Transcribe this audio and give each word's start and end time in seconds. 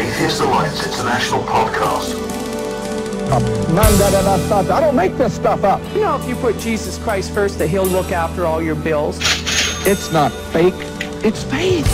Atheist 0.00 0.40
Alliance 0.40 0.86
International 0.86 1.42
podcast. 1.42 2.16
I 4.72 4.80
don't 4.80 4.96
make 4.96 5.14
this 5.18 5.34
stuff 5.34 5.62
up. 5.62 5.82
You 5.94 6.00
know, 6.00 6.18
if 6.18 6.26
you 6.26 6.36
put 6.36 6.58
Jesus 6.58 6.96
Christ 6.96 7.34
first, 7.34 7.58
that 7.58 7.68
he'll 7.68 7.84
look 7.84 8.10
after 8.10 8.46
all 8.46 8.62
your 8.62 8.76
bills. 8.76 9.18
It's 9.86 10.10
not 10.10 10.32
fake, 10.32 10.72
it's 11.22 11.44
faith. 11.44 11.86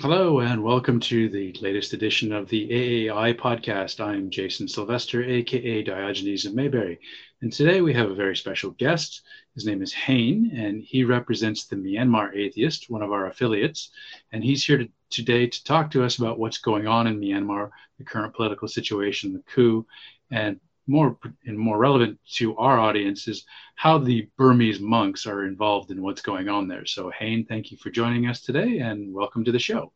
Hello, 0.00 0.40
and 0.40 0.60
welcome 0.60 0.98
to 1.00 1.28
the 1.28 1.56
latest 1.62 1.92
edition 1.92 2.32
of 2.32 2.48
the 2.48 2.68
AAI 2.68 3.38
podcast. 3.38 4.04
I'm 4.04 4.28
Jason 4.28 4.66
Sylvester, 4.66 5.22
aka 5.22 5.84
Diogenes 5.84 6.46
of 6.46 6.54
Mayberry. 6.56 6.98
And 7.42 7.52
today 7.52 7.80
we 7.80 7.94
have 7.94 8.10
a 8.10 8.14
very 8.14 8.34
special 8.34 8.72
guest. 8.72 9.22
His 9.54 9.66
name 9.66 9.82
is 9.82 9.92
Hain, 9.92 10.50
and 10.56 10.82
he 10.82 11.04
represents 11.04 11.64
the 11.64 11.76
Myanmar 11.76 12.34
Atheist, 12.34 12.90
one 12.90 13.02
of 13.02 13.12
our 13.12 13.26
affiliates. 13.26 13.90
And 14.32 14.42
he's 14.42 14.64
here 14.64 14.78
to, 14.78 14.88
today 15.10 15.46
to 15.46 15.64
talk 15.64 15.92
to 15.92 16.04
us 16.04 16.18
about 16.18 16.40
what's 16.40 16.58
going 16.58 16.88
on 16.88 17.06
in 17.06 17.20
Myanmar, 17.20 17.70
the 17.98 18.04
current 18.04 18.34
political 18.34 18.66
situation, 18.66 19.32
the 19.32 19.42
coup, 19.46 19.86
and 20.32 20.58
more 20.86 21.16
and 21.46 21.58
more 21.58 21.78
relevant 21.78 22.18
to 22.34 22.56
our 22.56 22.78
audience 22.78 23.28
is 23.28 23.44
how 23.76 23.96
the 23.96 24.28
Burmese 24.36 24.80
monks 24.80 25.24
are 25.24 25.46
involved 25.46 25.90
in 25.90 26.02
what's 26.02 26.20
going 26.20 26.48
on 26.48 26.66
there. 26.66 26.84
So, 26.84 27.10
Hain, 27.10 27.46
thank 27.46 27.70
you 27.70 27.76
for 27.78 27.90
joining 27.90 28.26
us 28.26 28.40
today, 28.40 28.78
and 28.78 29.14
welcome 29.14 29.44
to 29.44 29.52
the 29.52 29.58
show. 29.58 29.92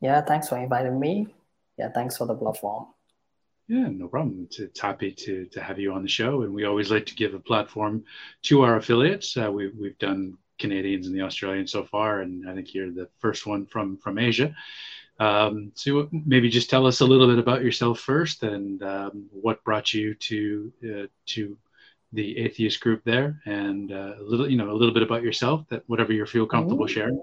Yeah, 0.00 0.22
thanks 0.22 0.48
for 0.48 0.56
inviting 0.58 0.98
me. 0.98 1.26
Yeah, 1.76 1.90
thanks 1.90 2.16
for 2.16 2.26
the 2.26 2.34
platform. 2.34 2.86
Yeah, 3.70 3.86
no 3.88 4.08
problem. 4.08 4.42
It's, 4.46 4.58
it's, 4.58 4.80
happy 4.80 5.12
to, 5.12 5.46
to 5.52 5.62
have 5.62 5.78
you 5.78 5.92
on 5.92 6.02
the 6.02 6.08
show. 6.08 6.42
And 6.42 6.52
we 6.52 6.64
always 6.64 6.90
like 6.90 7.06
to 7.06 7.14
give 7.14 7.34
a 7.34 7.38
platform 7.38 8.02
to 8.42 8.62
our 8.62 8.74
affiliates. 8.74 9.36
Uh, 9.36 9.52
we, 9.52 9.68
we've 9.68 9.98
done 9.98 10.36
Canadians 10.58 11.06
and 11.06 11.14
the 11.14 11.22
Australians 11.22 11.70
so 11.70 11.84
far, 11.84 12.22
and 12.22 12.50
I 12.50 12.54
think 12.54 12.74
you're 12.74 12.90
the 12.90 13.08
first 13.20 13.46
one 13.46 13.66
from, 13.66 13.96
from 13.98 14.18
Asia. 14.18 14.56
Um, 15.20 15.70
so 15.76 16.08
maybe 16.10 16.50
just 16.50 16.68
tell 16.68 16.84
us 16.84 16.98
a 16.98 17.06
little 17.06 17.28
bit 17.28 17.38
about 17.38 17.62
yourself 17.62 18.00
first 18.00 18.42
and 18.42 18.82
um, 18.82 19.26
what 19.30 19.62
brought 19.62 19.94
you 19.94 20.14
to 20.14 20.72
uh, 20.84 21.06
to 21.26 21.56
the 22.12 22.38
atheist 22.38 22.80
group 22.80 23.04
there 23.04 23.40
and 23.44 23.92
uh, 23.92 24.14
a 24.18 24.22
little 24.22 24.50
you 24.50 24.56
know 24.56 24.70
a 24.70 24.78
little 24.78 24.94
bit 24.94 25.02
about 25.02 25.22
yourself 25.22 25.68
that 25.68 25.84
whatever 25.88 26.12
you 26.12 26.24
feel 26.24 26.46
comfortable 26.46 26.86
mm-hmm. 26.86 26.94
sharing. 26.94 27.22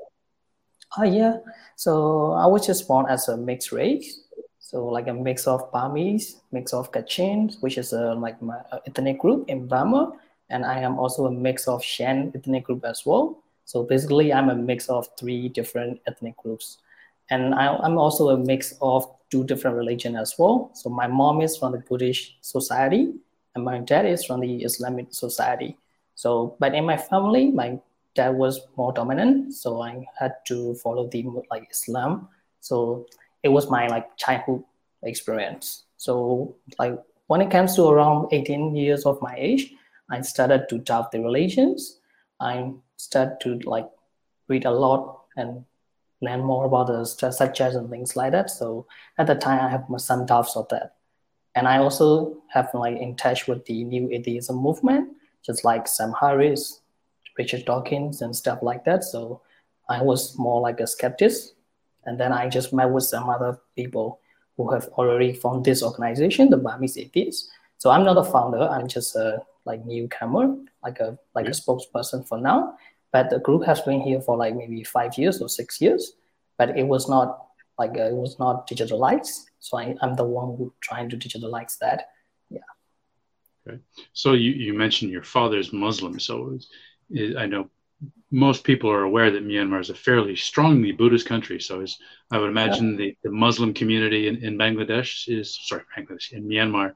Oh 0.97 1.03
yeah, 1.03 1.37
so 1.75 2.33
I 2.33 2.45
was 2.45 2.67
just 2.67 2.87
born 2.87 3.07
as 3.09 3.27
a 3.27 3.35
mixed 3.35 3.71
race 3.71 4.26
so 4.67 4.85
like 4.85 5.07
a 5.07 5.13
mix 5.13 5.47
of 5.47 5.71
Burmese, 5.71 6.41
mix 6.51 6.73
of 6.73 6.91
Kachin, 6.91 7.55
which 7.61 7.77
is 7.77 7.93
a, 7.93 8.13
like 8.15 8.41
my 8.41 8.57
uh, 8.69 8.79
ethnic 8.85 9.17
group 9.17 9.47
in 9.47 9.65
Burma, 9.65 10.11
and 10.49 10.65
I 10.65 10.79
am 10.81 10.99
also 10.99 11.27
a 11.27 11.31
mix 11.31 11.69
of 11.69 11.81
Shan 11.81 12.33
ethnic 12.35 12.65
group 12.65 12.83
as 12.83 13.05
well. 13.05 13.41
So 13.63 13.83
basically, 13.83 14.33
I'm 14.33 14.49
a 14.49 14.55
mix 14.55 14.89
of 14.89 15.07
three 15.17 15.47
different 15.47 16.01
ethnic 16.05 16.35
groups, 16.35 16.79
and 17.29 17.55
I, 17.55 17.79
am 17.85 17.97
also 17.97 18.31
a 18.31 18.37
mix 18.37 18.73
of 18.81 19.09
two 19.29 19.45
different 19.45 19.77
religion 19.77 20.17
as 20.17 20.35
well. 20.37 20.69
So 20.73 20.89
my 20.89 21.07
mom 21.07 21.39
is 21.39 21.55
from 21.55 21.71
the 21.71 21.79
Buddhist 21.79 22.33
society, 22.41 23.13
and 23.55 23.63
my 23.63 23.79
dad 23.79 24.05
is 24.05 24.25
from 24.25 24.41
the 24.41 24.63
Islamic 24.63 25.13
society. 25.13 25.77
So, 26.15 26.57
but 26.59 26.75
in 26.75 26.83
my 26.83 26.97
family, 26.97 27.51
my 27.51 27.79
dad 28.15 28.35
was 28.35 28.59
more 28.75 28.91
dominant, 28.91 29.53
so 29.53 29.81
I 29.81 30.05
had 30.19 30.33
to 30.47 30.75
follow 30.75 31.07
the 31.07 31.25
like 31.49 31.69
Islam. 31.71 32.27
So 32.59 33.05
it 33.43 33.49
was 33.49 33.69
my 33.69 33.87
like 33.87 34.15
childhood 34.17 34.63
experience. 35.03 35.85
So 35.97 36.55
like 36.79 36.97
when 37.27 37.41
it 37.41 37.51
comes 37.51 37.75
to 37.75 37.87
around 37.87 38.29
18 38.31 38.75
years 38.75 39.05
of 39.05 39.21
my 39.21 39.35
age, 39.37 39.73
I 40.09 40.21
started 40.21 40.67
to 40.69 40.77
doubt 40.77 41.11
the 41.11 41.21
relations. 41.21 41.99
I 42.39 42.71
started 42.95 43.39
to 43.41 43.59
like 43.69 43.89
read 44.47 44.65
a 44.65 44.71
lot 44.71 45.21
and 45.35 45.65
learn 46.21 46.43
more 46.43 46.65
about 46.65 46.87
the 46.87 47.05
subjects 47.05 47.75
and 47.75 47.89
things 47.89 48.15
like 48.15 48.31
that. 48.31 48.49
So 48.49 48.87
at 49.17 49.27
the 49.27 49.35
time, 49.35 49.59
I 49.59 49.69
have 49.69 49.85
some 49.97 50.25
doubts 50.25 50.55
of 50.55 50.67
that. 50.69 50.95
And 51.55 51.67
I 51.67 51.79
also 51.79 52.37
have 52.49 52.69
like 52.73 52.97
in 52.97 53.15
touch 53.15 53.47
with 53.47 53.65
the 53.65 53.83
new 53.83 54.09
atheism 54.11 54.55
movement, 54.55 55.09
just 55.45 55.63
like 55.63 55.87
Sam 55.87 56.13
Harris, 56.19 56.81
Richard 57.37 57.65
Dawkins, 57.65 58.21
and 58.21 58.35
stuff 58.35 58.59
like 58.61 58.85
that. 58.85 59.03
So 59.03 59.41
I 59.89 60.01
was 60.01 60.37
more 60.37 60.61
like 60.61 60.79
a 60.79 60.87
skeptic 60.87 61.33
and 62.07 62.17
then 62.19 62.31
I 62.31 62.47
just 62.47 62.73
met 62.73 62.89
with 62.89 63.03
some 63.03 63.29
other 63.29 63.59
people 63.75 64.21
who 64.55 64.71
have 64.71 64.85
already 64.97 65.33
found 65.33 65.65
this 65.65 65.83
organization, 65.83 66.49
the 66.49 66.57
Burmese 66.57 66.97
Atheists. 66.97 67.51
So 67.77 67.91
I'm 67.91 68.05
not 68.05 68.17
a 68.17 68.23
founder. 68.23 68.61
I'm 68.61 68.87
just 68.87 69.15
a 69.15 69.43
like 69.65 69.85
newcomer, 69.85 70.55
like 70.83 70.99
a 70.99 71.19
like 71.35 71.45
yeah. 71.45 71.51
a 71.51 71.53
spokesperson 71.53 72.27
for 72.27 72.39
now. 72.39 72.75
But 73.11 73.29
the 73.29 73.39
group 73.39 73.65
has 73.65 73.81
been 73.81 74.01
here 74.01 74.21
for 74.21 74.37
like 74.37 74.55
maybe 74.55 74.83
five 74.83 75.17
years 75.17 75.41
or 75.41 75.49
six 75.49 75.79
years. 75.81 76.13
But 76.57 76.77
it 76.77 76.87
was 76.87 77.07
not 77.07 77.45
like 77.77 77.97
uh, 77.97 78.09
it 78.13 78.15
was 78.15 78.39
not 78.39 78.67
digitalized. 78.67 79.43
So 79.59 79.77
I, 79.77 79.95
I'm 80.01 80.15
the 80.15 80.23
one 80.23 80.57
who 80.57 80.73
trying 80.79 81.09
to 81.09 81.17
digitalize 81.17 81.77
that. 81.79 82.09
Yeah. 82.49 82.69
Okay. 83.67 83.79
So 84.13 84.33
you, 84.33 84.51
you 84.53 84.73
mentioned 84.73 85.11
your 85.11 85.23
father's 85.23 85.73
Muslim. 85.73 86.19
So 86.19 86.57
I 87.37 87.45
know 87.45 87.69
most 88.31 88.63
people 88.63 88.89
are 88.91 89.03
aware 89.03 89.31
that 89.31 89.47
Myanmar 89.47 89.79
is 89.79 89.89
a 89.89 89.95
fairly 89.95 90.35
strongly 90.35 90.91
Buddhist 90.91 91.25
country. 91.25 91.59
So 91.59 91.85
I 92.31 92.37
would 92.37 92.49
imagine 92.49 92.91
yeah. 92.91 92.97
the, 92.97 93.17
the 93.23 93.31
Muslim 93.31 93.73
community 93.73 94.27
in, 94.27 94.43
in 94.43 94.57
Bangladesh 94.57 95.29
is 95.29 95.57
sorry, 95.63 95.83
Bangladesh 95.97 96.33
in 96.33 96.47
Myanmar 96.47 96.93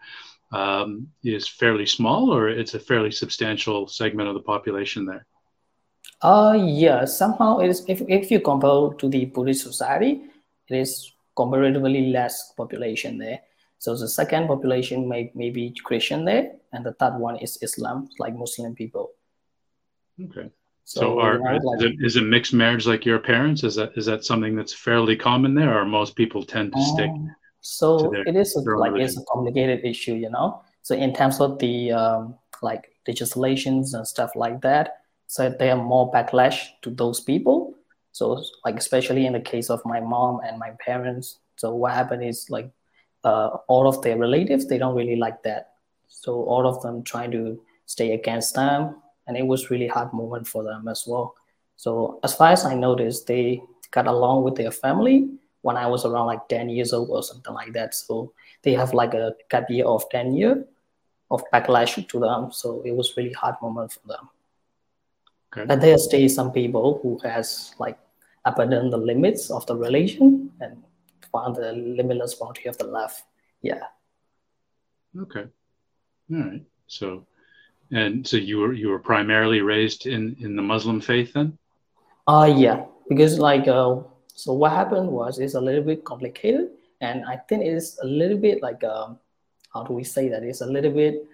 um, 0.52 1.08
is 1.24 1.48
fairly 1.48 1.86
small, 1.86 2.34
or 2.34 2.50
it's 2.50 2.74
a 2.74 2.80
fairly 2.80 3.12
substantial 3.12 3.88
segment 3.88 4.28
of 4.28 4.36
the 4.36 4.42
population 4.42 5.06
there. 5.06 5.26
Uh 6.22 6.56
yeah, 6.60 7.06
somehow 7.06 7.60
it 7.60 7.70
is. 7.70 7.84
If 7.88 8.02
if 8.08 8.30
you 8.30 8.42
compare 8.42 8.94
to 9.00 9.10
the 9.10 9.26
Buddhist 9.26 9.64
society, 9.64 10.22
it 10.68 10.76
is 10.78 11.14
comparatively 11.36 12.12
less 12.12 12.54
population 12.54 13.18
there. 13.18 13.40
So 13.80 13.96
the 13.96 14.08
second 14.08 14.46
population 14.48 15.10
may, 15.10 15.32
may 15.34 15.50
be 15.50 15.74
Christian 15.84 16.24
there, 16.24 16.52
and 16.72 16.86
the 16.86 16.94
third 16.94 17.18
one 17.18 17.38
is 17.38 17.58
Islam, 17.64 18.10
like 18.20 18.36
Muslim 18.36 18.76
people. 18.76 19.14
Okay. 20.24 20.52
So, 20.84 21.02
so 21.02 21.20
are, 21.20 21.40
like, 21.40 21.62
is, 21.80 21.84
it, 21.84 21.94
is 22.00 22.16
it 22.18 22.24
mixed 22.24 22.54
marriage 22.54 22.86
like 22.86 23.06
your 23.06 23.20
parents? 23.20 23.64
Is 23.64 23.76
that 23.76 23.92
is 23.96 24.06
that 24.08 24.26
something 24.26 24.56
that's 24.56 24.74
fairly 24.74 25.16
common 25.16 25.56
there, 25.56 25.78
or 25.78 25.86
most 25.86 26.16
people 26.16 26.44
tend 26.44 26.74
to 26.74 26.82
stick? 26.82 27.10
Um, 27.10 27.36
so 27.62 27.98
to 27.98 28.10
their, 28.10 28.28
it 28.28 28.36
is 28.36 28.56
a, 28.56 28.60
like 28.60 28.92
religion? 28.92 29.02
it's 29.02 29.18
a 29.18 29.24
complicated 29.32 29.86
issue, 29.86 30.16
you 30.16 30.30
know. 30.30 30.62
So 30.82 30.96
in 30.96 31.14
terms 31.14 31.40
of 31.40 31.60
the 31.60 31.92
um, 31.92 32.36
like 32.62 32.92
legislations 33.08 33.94
and 33.94 34.08
stuff 34.08 34.36
like 34.36 34.62
that, 34.62 34.98
so 35.28 35.50
there 35.50 35.78
are 35.78 35.82
more 35.82 36.12
backlash 36.12 36.68
to 36.82 36.90
those 36.90 37.20
people. 37.20 37.76
So 38.12 38.44
like 38.66 38.78
especially 38.78 39.26
in 39.26 39.34
the 39.34 39.40
case 39.40 39.70
of 39.70 39.82
my 39.86 40.02
mom 40.02 40.42
and 40.46 40.60
my 40.60 40.72
parents, 40.84 41.40
so 41.56 41.74
what 41.74 41.94
happened 41.94 42.24
is 42.24 42.50
like 42.50 42.70
uh, 43.24 43.50
all 43.68 43.88
of 43.88 44.02
their 44.02 44.18
relatives 44.18 44.68
they 44.68 44.78
don't 44.78 44.96
really 44.96 45.16
like 45.16 45.44
that. 45.44 45.76
So 46.10 46.44
all 46.44 46.68
of 46.68 46.82
them 46.82 47.04
trying 47.04 47.32
to 47.32 47.62
stay 47.86 48.14
against 48.14 48.56
them 48.56 48.96
and 49.28 49.38
it 49.38 49.46
was 49.46 49.70
really 49.70 49.88
hard 49.88 50.14
moment 50.14 50.48
for 50.48 50.64
them 50.64 50.88
as 50.88 51.06
well. 51.08 51.36
So 51.76 52.20
as 52.24 52.36
far 52.36 52.52
as 52.52 52.66
I 52.66 52.76
noticed, 52.76 53.28
they 53.28 53.62
got 53.92 54.08
along 54.08 54.44
with 54.44 54.56
their 54.56 54.72
family 54.72 55.30
when 55.62 55.78
I 55.78 55.88
was 55.88 56.06
around 56.06 56.28
like 56.28 56.48
10 56.48 56.70
years 56.70 56.94
old 56.94 57.10
or 57.10 57.24
something 57.24 57.54
like 57.54 57.74
that. 57.74 57.94
So 57.94 58.34
they 58.64 58.74
have 58.74 58.94
like 58.94 59.14
a 59.14 59.36
gap 59.50 59.70
year 59.70 59.86
of 59.86 60.10
10 60.10 60.34
year 60.34 60.66
of 61.30 61.44
backlash 61.54 62.08
to 62.08 62.20
them. 62.20 62.52
So 62.52 62.82
it 62.86 62.96
was 62.96 63.16
really 63.18 63.34
hard 63.34 63.56
moment 63.62 63.94
for 63.94 64.08
them. 64.08 64.30
Okay. 65.54 65.66
But 65.66 65.82
there 65.82 65.98
stay 65.98 66.28
some 66.28 66.52
people 66.52 67.00
who 67.02 67.20
has 67.28 67.74
like 67.80 67.98
abandoned 68.46 68.94
the 68.94 68.98
limits 68.98 69.52
of 69.52 69.66
the 69.66 69.76
relation 69.76 70.52
and 70.62 70.84
found 71.32 71.56
the 71.56 71.74
limitless 71.74 72.36
boundary 72.36 72.66
of 72.66 72.78
the 72.78 72.86
love. 72.86 73.14
Yeah. 73.62 73.84
Okay. 75.18 75.48
All 76.32 76.40
right. 76.40 76.64
So 76.88 77.26
and 77.92 78.26
so 78.26 78.38
you 78.38 78.60
were 78.60 78.74
you 78.74 78.90
were 78.90 79.00
primarily 79.00 79.62
raised 79.62 80.06
in 80.06 80.36
in 80.40 80.56
the 80.56 80.62
Muslim 80.62 81.02
faith 81.02 81.34
then? 81.34 81.58
Uh 82.28 82.54
yeah, 82.56 82.86
because 83.10 83.40
like 83.40 83.68
uh, 83.68 84.00
so 84.28 84.54
what 84.54 84.72
happened 84.72 85.10
was 85.10 85.40
it's 85.40 85.56
a 85.56 85.62
little 85.62 85.84
bit 85.84 86.06
complicated, 86.06 86.70
and 87.02 87.26
I 87.26 87.38
think 87.38 87.64
it's 87.64 88.00
a 88.02 88.06
little 88.06 88.38
bit 88.38 88.62
like 88.62 88.84
um, 88.84 89.20
how 89.74 89.84
do 89.84 89.94
we 89.94 90.04
say 90.04 90.30
that? 90.30 90.44
It's 90.44 90.62
a 90.62 90.66
little 90.66 90.92
bit 90.92 91.26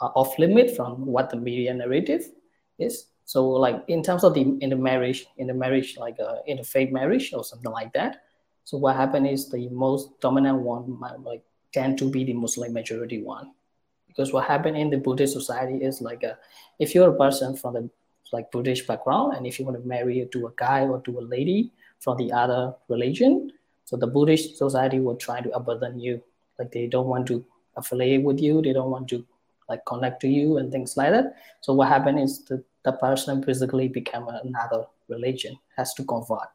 uh, 0.00 0.10
off 0.14 0.38
limit 0.38 0.76
from 0.76 1.04
what 1.06 1.30
the 1.30 1.36
media 1.36 1.74
narrative 1.74 2.30
is. 2.78 3.06
So 3.24 3.48
like 3.48 3.82
in 3.88 4.02
terms 4.02 4.22
of 4.22 4.34
the 4.34 4.42
in 4.60 4.70
the 4.70 4.76
marriage, 4.76 5.26
in 5.38 5.46
the 5.48 5.54
marriage 5.54 5.96
like 5.98 6.16
uh, 6.20 6.36
fake 6.62 6.92
marriage 6.92 7.32
or 7.32 7.42
something 7.42 7.72
like 7.72 7.92
that. 7.94 8.22
So 8.64 8.78
what 8.78 8.96
happened 8.96 9.26
is 9.26 9.50
the 9.50 9.68
most 9.68 10.20
dominant 10.20 10.60
one 10.60 10.98
might 10.98 11.20
like 11.20 11.42
tend 11.72 11.98
to 11.98 12.08
be 12.08 12.24
the 12.24 12.32
Muslim 12.32 12.72
majority 12.72 13.22
one 13.22 13.52
because 14.14 14.32
what 14.32 14.44
happened 14.44 14.76
in 14.76 14.90
the 14.90 14.96
buddhist 14.96 15.32
society 15.32 15.84
is 15.84 16.00
like 16.00 16.22
a, 16.22 16.38
if 16.78 16.94
you're 16.94 17.10
a 17.10 17.16
person 17.16 17.56
from 17.56 17.74
the 17.74 17.90
like 18.32 18.50
buddhist 18.50 18.86
background 18.86 19.36
and 19.36 19.46
if 19.46 19.58
you 19.58 19.64
want 19.64 19.80
to 19.80 19.86
marry 19.86 20.26
to 20.32 20.46
a 20.46 20.52
guy 20.56 20.82
or 20.82 21.00
to 21.02 21.18
a 21.18 21.20
lady 21.20 21.72
from 22.00 22.16
the 22.16 22.32
other 22.32 22.74
religion 22.88 23.50
so 23.84 23.96
the 23.96 24.06
buddhist 24.06 24.56
society 24.56 24.98
will 24.98 25.16
try 25.16 25.40
to 25.40 25.50
abandon 25.50 26.00
you. 26.00 26.22
Like 26.58 26.72
they 26.72 26.86
don't 26.86 27.06
want 27.06 27.26
to 27.28 27.44
affiliate 27.76 28.22
with 28.22 28.40
you 28.40 28.62
they 28.62 28.72
don't 28.72 28.90
want 28.90 29.08
to 29.08 29.26
like 29.68 29.84
connect 29.84 30.20
to 30.20 30.28
you 30.28 30.58
and 30.58 30.70
things 30.70 30.96
like 30.96 31.10
that. 31.10 31.34
So 31.60 31.72
what 31.74 31.88
happened 31.88 32.20
is 32.20 32.44
the 32.44 32.62
the 32.84 32.92
person 32.92 33.42
physically 33.42 33.88
become 33.88 34.28
another 34.28 34.86
religion 35.08 35.58
has 35.76 35.94
to 35.94 36.04
convert. 36.04 36.50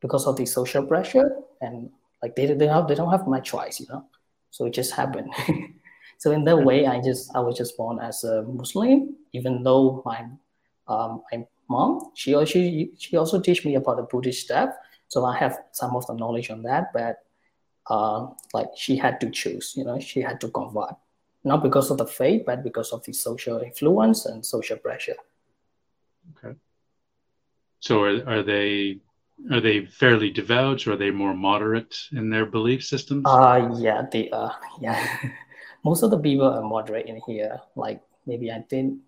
Because 0.00 0.26
of 0.26 0.36
the 0.36 0.46
social 0.46 0.84
pressure 0.86 1.36
and 1.60 1.90
like 2.22 2.34
they, 2.34 2.46
they 2.46 2.66
have 2.66 2.88
they 2.88 2.94
don't 2.94 3.10
have 3.10 3.26
much 3.26 3.50
choice 3.50 3.80
you 3.80 3.86
know? 3.88 4.04
So 4.50 4.66
it 4.66 4.74
just 4.74 4.92
happened 4.92 5.32
so 6.18 6.30
in 6.32 6.44
that 6.44 6.58
way 6.58 6.86
i 6.86 7.00
just 7.00 7.34
i 7.34 7.40
was 7.40 7.56
just 7.56 7.76
born 7.76 7.98
as 7.98 8.24
a 8.24 8.42
muslim 8.42 9.16
even 9.32 9.62
though 9.62 10.02
my 10.04 10.26
um, 10.88 11.22
my 11.30 11.46
mom 11.68 12.10
she 12.14 12.34
she 12.46 12.90
she 12.98 13.16
also 13.16 13.40
teach 13.40 13.64
me 13.64 13.74
about 13.74 13.96
the 13.96 14.02
buddhist 14.02 14.44
stuff. 14.44 14.70
So 15.08 15.24
i 15.24 15.36
have 15.36 15.58
some 15.72 15.96
of 15.96 16.06
the 16.06 16.14
knowledge 16.14 16.50
on 16.50 16.62
that 16.62 16.92
but 16.92 17.16
uh, 17.88 18.26
like 18.52 18.68
she 18.76 18.96
had 18.96 19.20
to 19.20 19.30
choose 19.30 19.74
you 19.76 19.84
know 19.84 19.98
she 19.98 20.20
had 20.20 20.40
to 20.40 20.48
convert. 20.48 20.94
Not 21.44 21.62
because 21.62 21.90
of 21.90 21.98
the 21.98 22.06
faith 22.06 22.42
but 22.44 22.62
because 22.62 22.92
of 22.92 23.04
the 23.04 23.12
social 23.12 23.58
influence 23.60 24.26
and 24.26 24.44
social 24.44 24.76
pressure. 24.76 25.16
Okay. 26.36 26.56
So 27.80 28.02
are, 28.02 28.28
are 28.28 28.42
they 28.42 28.98
are 29.52 29.60
they 29.60 29.86
fairly 29.86 30.30
devout 30.30 30.86
or 30.86 30.92
are 30.92 30.96
they 30.96 31.10
more 31.10 31.32
moderate 31.32 31.96
in 32.12 32.28
their 32.28 32.44
belief 32.44 32.84
systems? 32.84 33.24
Uh 33.26 33.70
yeah 33.78 34.02
they 34.10 34.28
are. 34.30 34.56
Yeah 34.80 34.98
most 35.84 36.02
of 36.02 36.10
the 36.10 36.18
people 36.18 36.46
are 36.46 36.62
moderate 36.62 37.06
in 37.06 37.20
here 37.26 37.60
like 37.76 38.00
maybe 38.26 38.50
i 38.50 38.60
think 38.68 38.98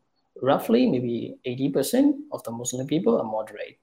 roughly 0.42 0.88
maybe 0.88 1.36
80% 1.44 2.14
of 2.32 2.42
the 2.44 2.50
muslim 2.50 2.86
people 2.86 3.20
are 3.20 3.24
moderate 3.24 3.78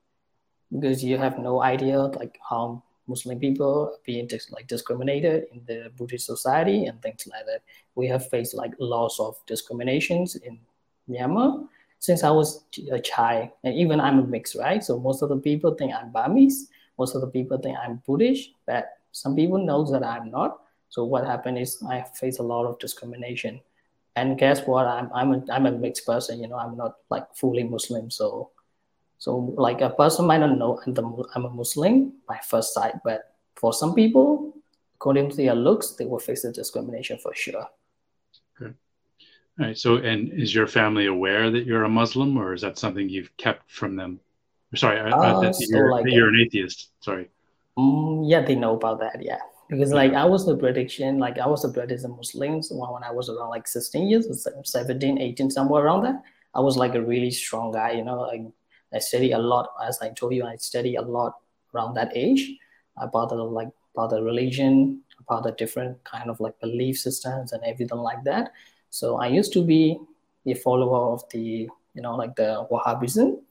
because 0.72 1.04
you 1.04 1.18
have 1.18 1.38
no 1.38 1.62
idea 1.62 2.00
like 2.00 2.40
how 2.50 2.82
muslim 3.08 3.40
people 3.40 3.92
are 3.94 4.00
being 4.06 4.28
dis- 4.28 4.52
like 4.52 4.68
discriminated 4.68 5.46
in 5.54 5.62
the 5.68 5.92
buddhist 5.98 6.26
society 6.26 6.86
and 6.86 7.02
things 7.02 7.28
like 7.28 7.46
that 7.46 7.62
we 7.96 8.08
have 8.08 8.28
faced 8.30 8.54
like 8.54 8.72
lots 8.80 9.20
of 9.20 9.36
discriminations 9.46 10.36
in 10.36 10.60
myanmar 11.10 11.68
since 12.00 12.24
I 12.24 12.30
was 12.30 12.64
a 12.92 13.00
child, 13.00 13.50
and 13.64 13.74
even 13.76 14.00
I'm 14.00 14.20
a 14.20 14.24
mix, 14.24 14.56
right? 14.56 14.84
So 14.84 15.00
most 15.00 15.22
of 15.22 15.30
the 15.30 15.38
people 15.38 15.74
think 15.74 15.94
I'm 15.94 16.12
Burmese. 16.12 16.70
Most 16.98 17.16
of 17.16 17.22
the 17.22 17.28
people 17.28 17.58
think 17.58 17.78
I'm 17.78 18.02
Buddhist, 18.06 18.52
but 18.66 18.98
some 19.12 19.36
people 19.36 19.58
know 19.58 19.90
that 19.92 20.04
I'm 20.06 20.30
not. 20.32 20.60
So 20.90 21.04
what 21.04 21.26
happened 21.26 21.58
is 21.58 21.84
I 21.84 22.04
face 22.16 22.40
a 22.40 22.44
lot 22.44 22.66
of 22.66 22.80
discrimination. 22.80 23.62
And 24.16 24.38
guess 24.38 24.66
what? 24.66 24.88
I'm 24.88 25.12
I'm 25.14 25.34
a, 25.34 25.44
I'm 25.52 25.66
a 25.66 25.72
mixed 25.72 26.06
person. 26.06 26.42
You 26.42 26.48
know, 26.48 26.58
I'm 26.58 26.76
not 26.76 26.96
like 27.10 27.28
fully 27.36 27.64
Muslim. 27.64 28.10
So 28.10 28.52
so 29.18 29.38
like 29.58 29.82
a 29.82 29.90
person 29.90 30.26
might 30.26 30.40
not 30.40 30.58
know 30.58 30.80
I'm, 30.86 30.94
the, 30.94 31.04
I'm 31.36 31.46
a 31.46 31.50
Muslim 31.50 32.14
by 32.28 32.40
first 32.48 32.74
sight, 32.74 32.96
but 33.04 33.36
for 33.56 33.74
some 33.74 33.96
people, 33.96 34.56
according 34.96 35.30
to 35.32 35.36
their 35.36 35.56
looks, 35.56 35.92
they 35.92 36.06
will 36.06 36.20
face 36.20 36.44
the 36.44 36.52
discrimination 36.52 37.18
for 37.18 37.34
sure. 37.34 37.68
All 39.60 39.66
right. 39.66 39.78
So, 39.78 39.98
and 39.98 40.32
is 40.32 40.54
your 40.54 40.68
family 40.68 41.08
aware 41.08 41.50
that 41.50 41.66
you're 41.66 41.84
a 41.84 41.90
Muslim, 41.90 42.38
or 42.38 42.54
is 42.54 42.62
that 42.62 42.78
something 42.78 43.10
you've 43.10 43.36
kept 43.38 43.72
from 43.72 43.96
them? 43.96 44.20
Sorry, 44.76 45.00
uh, 45.00 45.16
uh, 45.16 45.40
that, 45.42 45.56
so 45.56 45.66
you're, 45.70 45.92
like, 45.92 46.06
you're, 46.08 46.30
an 46.30 46.40
atheist. 46.40 46.92
Sorry. 47.00 47.30
Um, 47.76 48.24
yeah, 48.26 48.42
they 48.42 48.54
know 48.54 48.76
about 48.76 49.00
that. 49.00 49.24
Yeah, 49.24 49.40
because 49.70 49.92
like 49.92 50.14
I 50.14 50.26
was 50.26 50.48
a 50.48 50.56
prediction, 50.56 51.20
like 51.20 51.40
I 51.40 51.48
was 51.48 51.66
a 51.66 51.70
British 51.70 52.04
Muslim 52.04 52.62
when 52.72 53.04
I 53.04 53.12
was 53.12 53.30
around 53.30 53.50
like 53.50 53.68
16 53.68 54.08
years, 54.08 54.48
17, 54.64 55.20
18, 55.20 55.52
somewhere 55.52 55.86
around 55.86 56.04
that. 56.04 56.22
I 56.54 56.62
was 56.62 56.78
like 56.78 56.96
a 56.96 57.02
really 57.02 57.32
strong 57.32 57.72
guy. 57.72 57.92
You 57.92 58.04
know, 58.04 58.22
like 58.22 58.42
I 58.94 59.00
study 59.00 59.32
a 59.32 59.38
lot. 59.38 59.70
As 59.86 60.00
I 60.02 60.10
told 60.10 60.34
you, 60.34 60.46
I 60.46 60.56
study 60.56 60.96
a 60.96 61.02
lot 61.02 61.34
around 61.74 61.96
that 61.96 62.12
age 62.16 62.52
about 62.98 63.30
the 63.30 63.36
like 63.36 63.70
about 63.94 64.12
the 64.12 64.22
religion, 64.22 65.02
about 65.20 65.44
the 65.44 65.52
different 65.52 66.04
kind 66.04 66.30
of 66.30 66.40
like 66.40 66.60
belief 66.60 66.98
systems 66.98 67.52
and 67.52 67.64
everything 67.64 67.98
like 67.98 68.24
that. 68.24 68.52
So 68.90 69.18
I 69.18 69.28
used 69.28 69.54
to 69.54 69.64
be 69.64 70.00
a 70.46 70.54
follower 70.54 71.14
of 71.14 71.24
the, 71.32 71.68
you 71.94 72.02
know, 72.02 72.16
like 72.16 72.36
the 72.36 72.66
Wahhabism. 72.72 73.42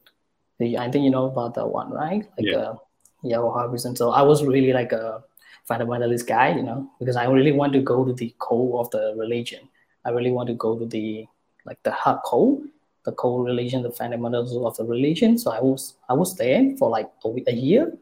The, 0.59 0.79
I 0.79 0.91
think 0.91 1.05
you 1.05 1.11
know 1.11 1.27
about 1.27 1.55
that 1.55 1.67
one, 1.67 1.91
right? 1.91 2.25
Like, 2.39 2.47
yeah. 2.47 2.57
Uh, 2.57 2.77
yeah, 3.23 3.37
Wahhabism. 3.39 3.97
So 3.99 4.11
I 4.11 4.23
was 4.23 4.45
really 4.45 4.73
like 4.73 4.93
a 4.93 5.23
fundamentalist 5.69 6.27
guy, 6.27 6.55
you 6.55 6.63
know, 6.63 6.89
because 6.99 7.17
I 7.17 7.25
really 7.27 7.53
want 7.53 7.73
to 7.73 7.81
go 7.81 8.05
to 8.05 8.13
the 8.13 8.35
core 8.39 8.81
of 8.81 8.91
the 8.91 9.15
religion. 9.17 9.69
I 10.05 10.11
really 10.11 10.31
want 10.31 10.49
to 10.49 10.55
go 10.55 10.79
to 10.79 10.87
the 10.87 11.27
like 11.65 11.83
the 11.83 11.91
hard 11.91 12.23
core, 12.23 12.59
the 13.05 13.13
core 13.13 13.43
religion, 13.43 13.83
the 13.83 13.91
fundamentals 13.91 14.57
of 14.57 14.77
the 14.77 14.85
religion. 14.85 15.39
So 15.39 15.51
I 15.51 15.61
was 15.61 15.95
I 16.09 16.15
was 16.15 16.37
there 16.37 16.77
for 16.79 16.89
like 16.89 17.11
a, 17.25 17.29
a 17.49 17.53
year. 17.53 17.97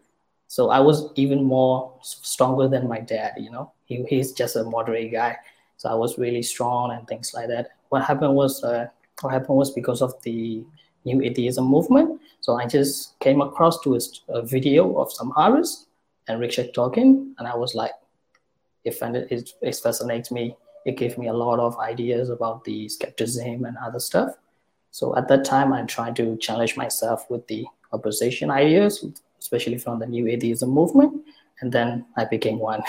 So 0.49 0.70
I 0.70 0.81
was 0.81 1.11
even 1.16 1.43
more 1.43 1.94
stronger 2.02 2.69
than 2.69 2.87
my 2.87 3.00
dad. 3.00 3.32
You 3.38 3.50
know, 3.50 3.72
he, 3.87 4.05
he's 4.05 4.32
just 4.32 4.56
a 4.56 4.64
moderate 4.64 5.11
guy. 5.11 5.37
So 5.78 5.88
I 5.88 5.94
was 5.94 6.19
really 6.19 6.43
strong 6.43 6.93
and 6.93 7.08
things 7.08 7.32
like 7.34 7.49
that. 7.49 7.70
What 7.88 8.05
happened 8.05 8.34
was, 8.34 8.62
uh, 8.62 8.87
what 9.22 9.32
happened 9.32 9.56
was 9.56 9.70
because 9.70 10.02
of 10.02 10.14
the 10.22 10.62
new 11.05 11.22
atheism 11.22 11.64
movement. 11.64 12.20
So 12.40 12.56
I 12.56 12.66
just 12.66 13.19
came 13.20 13.40
across 13.40 13.81
to 13.81 13.96
a, 13.96 14.00
a 14.28 14.43
video 14.43 14.96
of 14.99 15.12
Sam 15.12 15.32
Harris 15.37 15.87
and 16.29 16.41
Richard 16.41 16.73
Dawkins, 16.73 17.35
and 17.38 17.47
I 17.47 17.55
was 17.55 17.75
like, 17.75 17.93
if 18.85 19.03
it, 19.03 19.53
it 19.62 19.76
fascinates 19.76 20.31
me, 20.31 20.56
it 20.85 20.97
gave 20.97 21.17
me 21.17 21.29
a 21.29 21.32
lot 21.32 21.59
of 21.59 21.79
ideas 21.79 22.29
about 22.29 22.65
the 22.65 22.88
skepticism 22.88 23.65
and 23.65 23.76
other 23.79 23.99
stuff. 23.99 24.37
So 24.91 25.17
at 25.17 25.29
that 25.29 25.44
time, 25.44 25.73
I 25.73 25.82
tried 25.82 26.17
to 26.17 26.37
challenge 26.37 26.76
myself 26.76 27.29
with 27.31 27.47
the 27.49 27.67
opposition 27.93 28.50
ideas, 28.50 29.05
especially 29.41 29.79
from 29.79 29.99
the 29.99 30.06
new 30.06 30.29
atheism 30.29 30.71
movement, 30.71 31.23
and 31.61 31.73
then 31.73 32.06
I 32.17 32.26
became 32.26 32.59
one. 32.59 32.82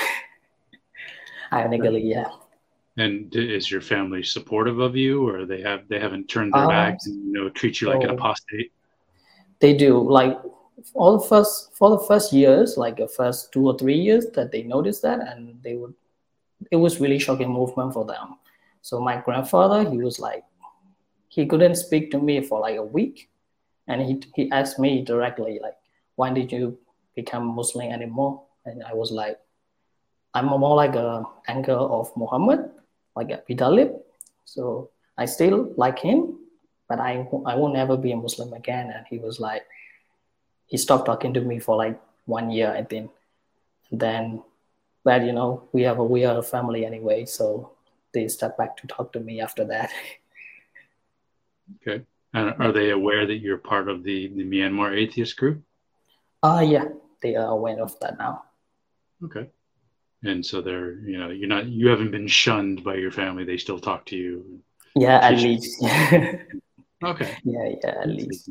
Ironically, 1.53 2.03
yeah. 2.03 2.29
And 2.97 3.33
is 3.35 3.69
your 3.69 3.81
family 3.81 4.23
supportive 4.23 4.79
of 4.79 4.95
you, 4.95 5.27
or 5.27 5.45
they 5.45 5.61
have 5.61 5.87
they 5.89 5.99
haven't 5.99 6.27
turned 6.29 6.53
their 6.53 6.63
uh, 6.63 6.69
backs 6.69 7.07
and 7.07 7.25
you 7.25 7.33
know 7.33 7.49
treat 7.49 7.81
you 7.81 7.89
like 7.89 8.03
an 8.03 8.11
apostate? 8.11 8.71
They 9.59 9.75
do. 9.75 9.99
Like 9.99 10.37
all 10.93 11.17
the 11.17 11.27
first 11.27 11.75
for 11.75 11.89
the 11.89 11.99
first 11.99 12.33
years, 12.33 12.77
like 12.77 12.97
the 12.97 13.07
first 13.07 13.51
two 13.51 13.67
or 13.67 13.77
three 13.77 13.97
years, 13.97 14.27
that 14.35 14.51
they 14.51 14.63
noticed 14.63 15.01
that, 15.03 15.19
and 15.27 15.59
they 15.63 15.75
would. 15.75 15.93
It 16.71 16.77
was 16.77 16.99
really 16.99 17.19
shocking 17.19 17.51
movement 17.51 17.93
for 17.93 18.05
them. 18.05 18.37
So 18.81 18.99
my 18.99 19.17
grandfather, 19.17 19.89
he 19.89 19.97
was 19.97 20.19
like, 20.19 20.43
he 21.27 21.45
couldn't 21.45 21.75
speak 21.75 22.11
to 22.11 22.19
me 22.19 22.41
for 22.41 22.59
like 22.59 22.77
a 22.77 22.83
week, 22.83 23.29
and 23.87 24.01
he 24.01 24.21
he 24.35 24.51
asked 24.51 24.79
me 24.79 25.03
directly 25.03 25.59
like, 25.61 25.77
why 26.15 26.31
did 26.31 26.51
you 26.51 26.77
become 27.15 27.55
Muslim 27.55 27.91
anymore? 27.91 28.43
And 28.65 28.83
I 28.83 28.93
was 28.93 29.11
like, 29.11 29.37
I'm 30.33 30.47
more 30.47 30.75
like 30.75 30.95
a 30.95 31.23
anchor 31.47 31.73
of 31.73 32.11
Muhammad 32.15 32.71
like 33.15 33.31
Abu 33.31 33.55
Talib. 33.55 33.95
So 34.45 34.89
I 35.17 35.25
still 35.25 35.73
like 35.77 35.97
him, 35.99 36.39
but 36.87 36.99
I 36.99 37.27
I 37.45 37.55
will 37.55 37.71
never 37.71 37.97
be 37.97 38.11
a 38.11 38.17
Muslim 38.17 38.53
again. 38.53 38.91
And 38.91 39.05
he 39.09 39.17
was 39.17 39.39
like, 39.39 39.63
he 40.67 40.77
stopped 40.77 41.05
talking 41.05 41.33
to 41.33 41.41
me 41.41 41.59
for 41.59 41.75
like 41.75 41.99
one 42.25 42.49
year, 42.49 42.71
I 42.71 42.83
think. 42.83 43.11
And 43.91 43.99
then, 43.99 44.43
but 45.03 45.23
you 45.23 45.33
know, 45.33 45.67
we 45.71 45.83
have 45.83 45.99
a 45.99 46.03
we 46.03 46.25
are 46.25 46.37
a 46.37 46.43
family 46.43 46.85
anyway, 46.85 47.25
so 47.25 47.71
they 48.13 48.27
stepped 48.27 48.57
back 48.57 48.77
to 48.77 48.87
talk 48.87 49.13
to 49.13 49.19
me 49.19 49.41
after 49.41 49.65
that. 49.65 49.91
Okay. 51.81 52.05
And 52.31 52.53
are 52.59 52.71
they 52.71 52.91
aware 52.91 53.25
that 53.25 53.37
you're 53.37 53.57
part 53.57 53.89
of 53.89 54.03
the, 54.03 54.27
the 54.27 54.43
Myanmar 54.43 54.95
atheist 54.95 55.35
group? 55.35 55.63
Uh 56.43 56.63
yeah, 56.63 56.85
they 57.23 57.35
are 57.35 57.47
aware 57.47 57.81
of 57.81 57.99
that 58.01 58.19
now. 58.19 58.43
Okay 59.23 59.49
and 60.25 60.45
so 60.45 60.61
they're 60.61 60.93
you 60.99 61.17
know 61.17 61.29
you're 61.29 61.47
not 61.47 61.67
you 61.67 61.87
haven't 61.87 62.11
been 62.11 62.27
shunned 62.27 62.83
by 62.83 62.95
your 62.95 63.11
family 63.11 63.43
they 63.43 63.57
still 63.57 63.79
talk 63.79 64.05
to 64.05 64.15
you 64.15 64.59
yeah 64.95 65.19
at 65.21 65.37
least 65.37 65.83
okay 67.03 67.37
yeah 67.43 67.69
yeah 67.83 67.95
at 68.01 68.09
least 68.09 68.49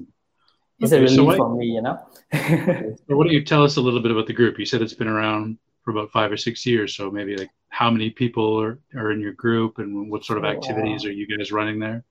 it's 0.81 0.93
okay, 0.93 1.01
a 1.01 1.03
relief 1.03 1.17
so 1.17 1.25
what, 1.25 1.37
for 1.37 1.57
me 1.57 1.67
you 1.67 1.83
know? 1.83 1.99
So 3.09 3.17
what 3.17 3.27
do 3.27 3.33
you 3.33 3.45
tell 3.45 3.63
us 3.63 3.77
a 3.77 3.81
little 3.81 4.01
bit 4.01 4.11
about 4.11 4.27
the 4.27 4.33
group? 4.33 4.59
You 4.59 4.67
said 4.67 4.83
it's 4.83 4.95
been 4.95 5.09
around 5.09 5.59
for 5.83 5.91
about 5.91 6.11
five 6.11 6.33
or 6.33 6.37
six 6.37 6.65
years 6.65 6.97
so 6.97 7.11
maybe 7.11 7.37
like 7.37 7.51
how 7.69 7.91
many 7.91 8.11
people 8.11 8.61
are, 8.61 8.79
are 8.97 9.13
in 9.13 9.21
your 9.21 9.33
group 9.33 9.79
and 9.79 10.11
what 10.11 10.25
sort 10.25 10.39
of 10.39 10.45
activities 10.45 11.05
are 11.05 11.13
you 11.13 11.27
guys 11.27 11.53
running 11.53 11.79
there? 11.79 12.05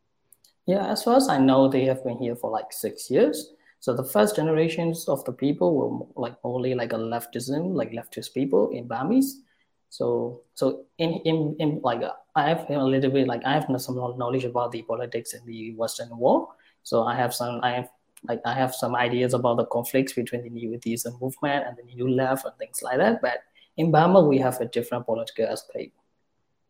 Yeah 0.66 0.88
as 0.88 1.04
far 1.04 1.18
as 1.18 1.28
i 1.28 1.38
know 1.38 1.68
they 1.68 1.84
have 1.84 2.04
been 2.06 2.18
here 2.18 2.36
for 2.36 2.50
like 2.50 2.72
six 2.72 3.10
years. 3.10 3.54
So 3.84 3.94
the 3.94 4.06
first 4.06 4.38
generations 4.38 5.10
of 5.10 5.26
the 5.26 5.34
people 5.34 5.76
were 5.76 6.08
like 6.16 6.38
only 6.46 6.74
like 6.74 6.94
a 6.94 6.96
leftism, 6.96 7.76
like 7.76 7.92
leftist 7.92 8.34
people 8.34 8.70
in 8.70 8.88
Burmese. 8.88 9.42
So 9.90 10.44
so 10.54 10.86
in 10.98 11.12
in, 11.26 11.58
in 11.60 11.82
like 11.84 12.02
I 12.34 12.48
have 12.48 12.66
a 12.70 12.82
little 12.82 13.12
bit 13.12 13.28
like 13.28 13.44
I 13.44 13.52
have 13.52 13.68
some 13.82 13.98
knowledge 14.18 14.46
about 14.46 14.72
the 14.72 14.84
politics 14.84 15.34
in 15.34 15.46
the 15.46 15.76
Western 15.76 16.18
world. 16.18 16.48
So 16.84 17.04
I 17.04 17.16
have 17.16 17.34
some 17.34 17.60
I 17.62 17.72
have 17.72 17.90
like 18.28 18.42
I 18.46 18.54
have 18.54 18.74
some 18.74 18.96
ideas 18.96 19.34
about 19.34 19.58
the 19.58 19.66
conflicts 19.66 20.14
between 20.14 20.44
the 20.44 20.50
new 20.50 20.74
atheism 20.74 21.16
uh, 21.16 21.18
movement 21.20 21.66
and 21.68 21.78
the 21.78 21.84
new 21.84 22.10
left 22.10 22.46
and 22.46 22.56
things 22.58 22.82
like 22.82 22.98
that. 22.98 23.22
But 23.22 23.44
in 23.78 23.92
Burma 23.92 24.22
we 24.22 24.38
have 24.40 24.60
a 24.62 24.66
different 24.66 25.06
political 25.06 25.48
aspect. 25.48 25.92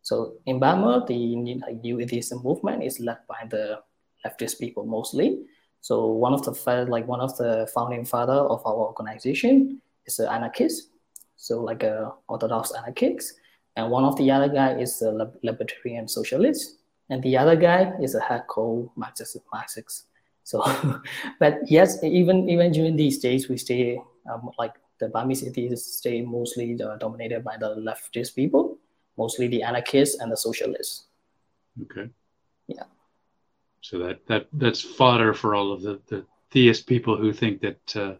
So 0.02 0.34
in 0.46 0.60
Burma 0.60 1.06
the 1.08 1.36
new 1.36 2.00
atheism 2.00 2.40
uh, 2.40 2.44
movement 2.44 2.84
is 2.84 3.00
led 3.00 3.20
by 3.28 3.48
the 3.50 3.80
leftist 4.26 4.60
people 4.60 4.86
mostly. 4.86 5.44
So 5.82 6.08
one 6.08 6.34
of 6.34 6.44
the 6.44 6.86
like 6.90 7.08
one 7.08 7.20
of 7.20 7.36
the 7.38 7.70
founding 7.74 8.06
father 8.06 8.34
of 8.34 8.66
our 8.66 8.76
organization 8.76 9.82
is 10.06 10.20
uh, 10.20 10.24
an 10.24 10.36
anarchist 10.36 10.90
so 11.44 11.62
like 11.62 11.84
a 11.84 12.12
orthodox 12.30 12.72
anarchist 12.72 13.34
and 13.76 13.92
one 13.92 14.06
of 14.06 14.16
the 14.18 14.32
other 14.32 14.48
guy 14.48 14.80
is 14.80 15.02
a 15.02 15.12
libertarian 15.44 16.08
socialist 16.08 16.78
and 17.10 17.22
the 17.24 17.36
other 17.36 17.56
guy 17.56 17.92
is 18.02 18.16
a 18.16 18.20
hardcore 18.20 18.90
marxist 18.96 19.38
marxist 19.52 20.06
So, 20.44 20.64
but 21.40 21.60
yes, 21.68 22.04
even 22.04 22.50
even 22.50 22.72
during 22.72 22.96
these 22.96 23.20
days, 23.20 23.50
we 23.50 23.58
stay 23.58 24.00
um, 24.32 24.50
like 24.58 24.74
the 25.00 25.10
Burmese 25.10 25.44
atheists 25.44 25.98
stay 25.98 26.22
mostly 26.22 26.80
uh, 26.82 26.98
dominated 26.98 27.44
by 27.44 27.58
the 27.58 27.76
leftist 27.76 28.36
people, 28.36 28.78
mostly 29.18 29.48
the 29.48 29.64
anarchists 29.64 30.20
and 30.20 30.32
the 30.32 30.38
socialists. 30.38 31.08
Okay. 31.82 32.10
Yeah. 32.68 32.84
So 33.82 34.00
that 34.00 34.26
that 34.28 34.48
that's 34.54 34.82
fodder 34.82 35.34
for 35.34 35.56
all 35.56 35.72
of 35.72 35.82
the 35.82 36.00
the 36.08 36.26
theist 36.52 36.88
people 36.88 37.18
who 37.18 37.34
think 37.34 37.62
that 37.62 37.96
uh, 37.96 38.16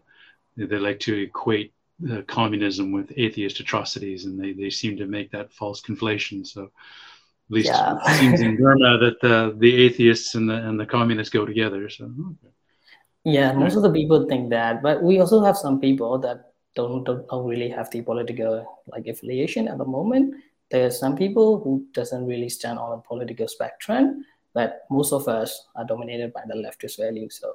they 0.56 0.78
like 0.78 1.00
to 1.00 1.14
equate 1.22 1.72
uh, 2.10 2.22
communism 2.26 2.92
with 2.92 3.12
atheist 3.16 3.60
atrocities, 3.60 4.24
and 4.24 4.38
they, 4.38 4.52
they 4.52 4.70
seem 4.70 4.96
to 4.96 5.06
make 5.06 5.30
that 5.30 5.52
false 5.52 5.80
conflation. 5.80 6.46
So, 6.46 6.70
at 7.48 7.52
least 7.54 7.68
Yeah. 7.68 7.98
it 8.06 8.18
seems 8.20 8.40
in 8.40 8.56
Burma 8.56 8.98
that 8.98 9.20
the 9.20 9.54
the 9.58 9.72
atheists 9.84 10.34
and 10.34 10.48
the 10.48 10.54
and 10.68 10.78
the 10.80 10.86
communists 10.86 11.32
go 11.32 11.44
together. 11.44 11.88
So, 11.88 12.04
okay. 12.04 12.52
Yeah, 13.24 13.52
most 13.52 13.76
of 13.76 13.82
the 13.82 13.92
people 13.92 14.26
think 14.28 14.50
that, 14.50 14.82
but 14.82 15.02
we 15.02 15.18
also 15.20 15.42
have 15.42 15.56
some 15.56 15.80
people 15.80 16.18
that 16.18 16.52
don't, 16.76 17.04
don't 17.04 17.26
don't 17.28 17.46
really 17.46 17.70
have 17.70 17.90
the 17.90 18.02
political 18.02 18.66
like 18.86 19.06
affiliation 19.06 19.68
at 19.68 19.78
the 19.78 19.84
moment. 19.84 20.34
There 20.70 20.86
are 20.86 20.90
some 20.90 21.16
people 21.16 21.60
who 21.60 21.86
doesn't 21.92 22.26
really 22.26 22.48
stand 22.48 22.78
on 22.78 22.98
a 22.98 23.00
political 23.00 23.48
spectrum, 23.48 24.24
but 24.52 24.84
most 24.90 25.12
of 25.12 25.28
us 25.28 25.68
are 25.76 25.84
dominated 25.84 26.32
by 26.32 26.42
the 26.46 26.54
leftist 26.54 26.98
values. 26.98 27.38
So 27.40 27.54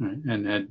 Right. 0.00 0.18
And 0.28 0.46
and 0.46 0.68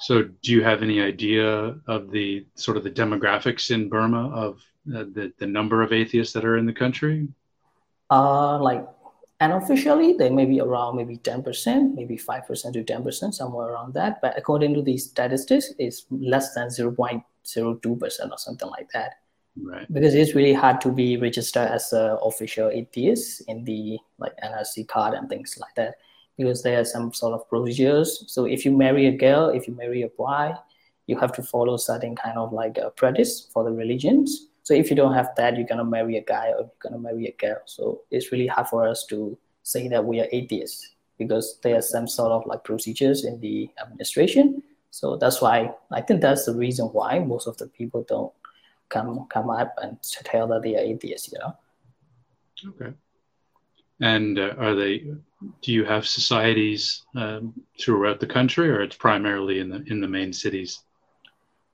so, 0.00 0.22
do 0.22 0.52
you 0.52 0.62
have 0.62 0.82
any 0.82 1.00
idea 1.00 1.74
of 1.88 2.10
the 2.12 2.46
sort 2.54 2.76
of 2.76 2.84
the 2.84 2.90
demographics 2.90 3.72
in 3.72 3.88
Burma 3.88 4.30
of 4.30 4.62
the 4.88 5.32
the 5.38 5.46
number 5.46 5.82
of 5.82 5.92
atheists 5.92 6.32
that 6.32 6.44
are 6.44 6.56
in 6.56 6.66
the 6.66 6.72
country? 6.72 7.28
uh 8.10 8.58
like 8.58 8.86
unofficially 9.40 10.14
they 10.14 10.30
may 10.30 10.44
be 10.44 10.60
around 10.60 10.96
maybe 10.96 11.16
10%, 11.18 11.94
maybe 11.94 12.16
5% 12.16 12.72
to 12.72 12.82
10%, 12.82 13.34
somewhere 13.34 13.68
around 13.68 13.94
that. 13.94 14.20
But 14.20 14.36
according 14.36 14.74
to 14.74 14.82
these 14.82 15.04
statistics, 15.04 15.72
it's 15.78 16.06
less 16.10 16.54
than 16.54 16.68
0.02% 16.68 17.22
or 18.30 18.38
something 18.38 18.68
like 18.70 18.90
that. 18.92 19.12
Right. 19.60 19.92
because 19.92 20.14
it's 20.14 20.36
really 20.36 20.52
hard 20.52 20.80
to 20.82 20.92
be 20.92 21.16
registered 21.16 21.68
as 21.68 21.92
an 21.92 22.16
official 22.22 22.70
atheist 22.70 23.42
in 23.48 23.64
the 23.64 23.98
like 24.18 24.32
NRC 24.44 24.86
card 24.86 25.14
and 25.14 25.28
things 25.28 25.58
like 25.60 25.74
that 25.74 25.96
because 26.36 26.62
there 26.62 26.80
are 26.80 26.84
some 26.84 27.12
sort 27.12 27.34
of 27.34 27.48
procedures. 27.48 28.24
So 28.28 28.44
if 28.44 28.64
you 28.64 28.70
marry 28.70 29.06
a 29.06 29.16
girl, 29.16 29.48
if 29.48 29.66
you 29.66 29.74
marry 29.74 30.02
a 30.02 30.08
boy, 30.08 30.52
you 31.08 31.18
have 31.18 31.32
to 31.32 31.42
follow 31.42 31.76
certain 31.76 32.14
kind 32.14 32.38
of 32.38 32.52
like 32.52 32.78
a 32.78 32.90
practice 32.90 33.48
for 33.52 33.64
the 33.64 33.72
religions. 33.72 34.48
So 34.68 34.74
if 34.74 34.90
you 34.90 34.96
don't 34.96 35.14
have 35.14 35.30
that, 35.38 35.56
you're 35.56 35.66
gonna 35.66 35.82
marry 35.82 36.18
a 36.18 36.22
guy 36.22 36.48
or 36.48 36.60
you're 36.60 36.70
gonna 36.80 36.98
marry 36.98 37.26
a 37.26 37.32
girl. 37.32 37.62
So 37.64 38.02
it's 38.10 38.30
really 38.30 38.46
hard 38.46 38.68
for 38.68 38.86
us 38.86 39.06
to 39.06 39.38
say 39.62 39.88
that 39.88 40.04
we 40.04 40.20
are 40.20 40.28
atheists 40.30 40.94
because 41.16 41.58
there 41.62 41.76
are 41.76 41.80
some 41.80 42.06
sort 42.06 42.32
of 42.32 42.44
like 42.44 42.64
procedures 42.64 43.24
in 43.24 43.40
the 43.40 43.70
administration. 43.82 44.62
So 44.90 45.16
that's 45.16 45.40
why 45.40 45.72
I 45.90 46.02
think 46.02 46.20
that's 46.20 46.44
the 46.44 46.54
reason 46.54 46.88
why 46.88 47.18
most 47.18 47.46
of 47.46 47.56
the 47.56 47.66
people 47.66 48.04
don't 48.06 48.30
come 48.90 49.26
come 49.30 49.48
up 49.48 49.72
and 49.80 49.96
tell 50.02 50.46
that 50.48 50.60
they 50.60 50.76
are 50.76 50.84
atheists. 50.84 51.32
You 51.32 51.38
know. 51.38 51.56
Okay. 52.68 52.92
And 54.02 54.38
uh, 54.38 54.52
are 54.58 54.74
they? 54.74 54.98
Do 55.62 55.72
you 55.72 55.86
have 55.86 56.06
societies 56.06 57.06
um, 57.14 57.54
throughout 57.80 58.20
the 58.20 58.26
country, 58.26 58.68
or 58.68 58.82
it's 58.82 58.96
primarily 58.96 59.60
in 59.60 59.70
the 59.70 59.82
in 59.86 60.02
the 60.02 60.08
main 60.08 60.34
cities? 60.34 60.82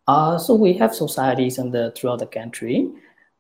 Uh, 0.07 0.37
so 0.37 0.55
we 0.55 0.75
have 0.75 0.95
societies 0.95 1.59
in 1.59 1.71
the 1.71 1.93
throughout 1.97 2.19
the 2.19 2.27
country, 2.27 2.91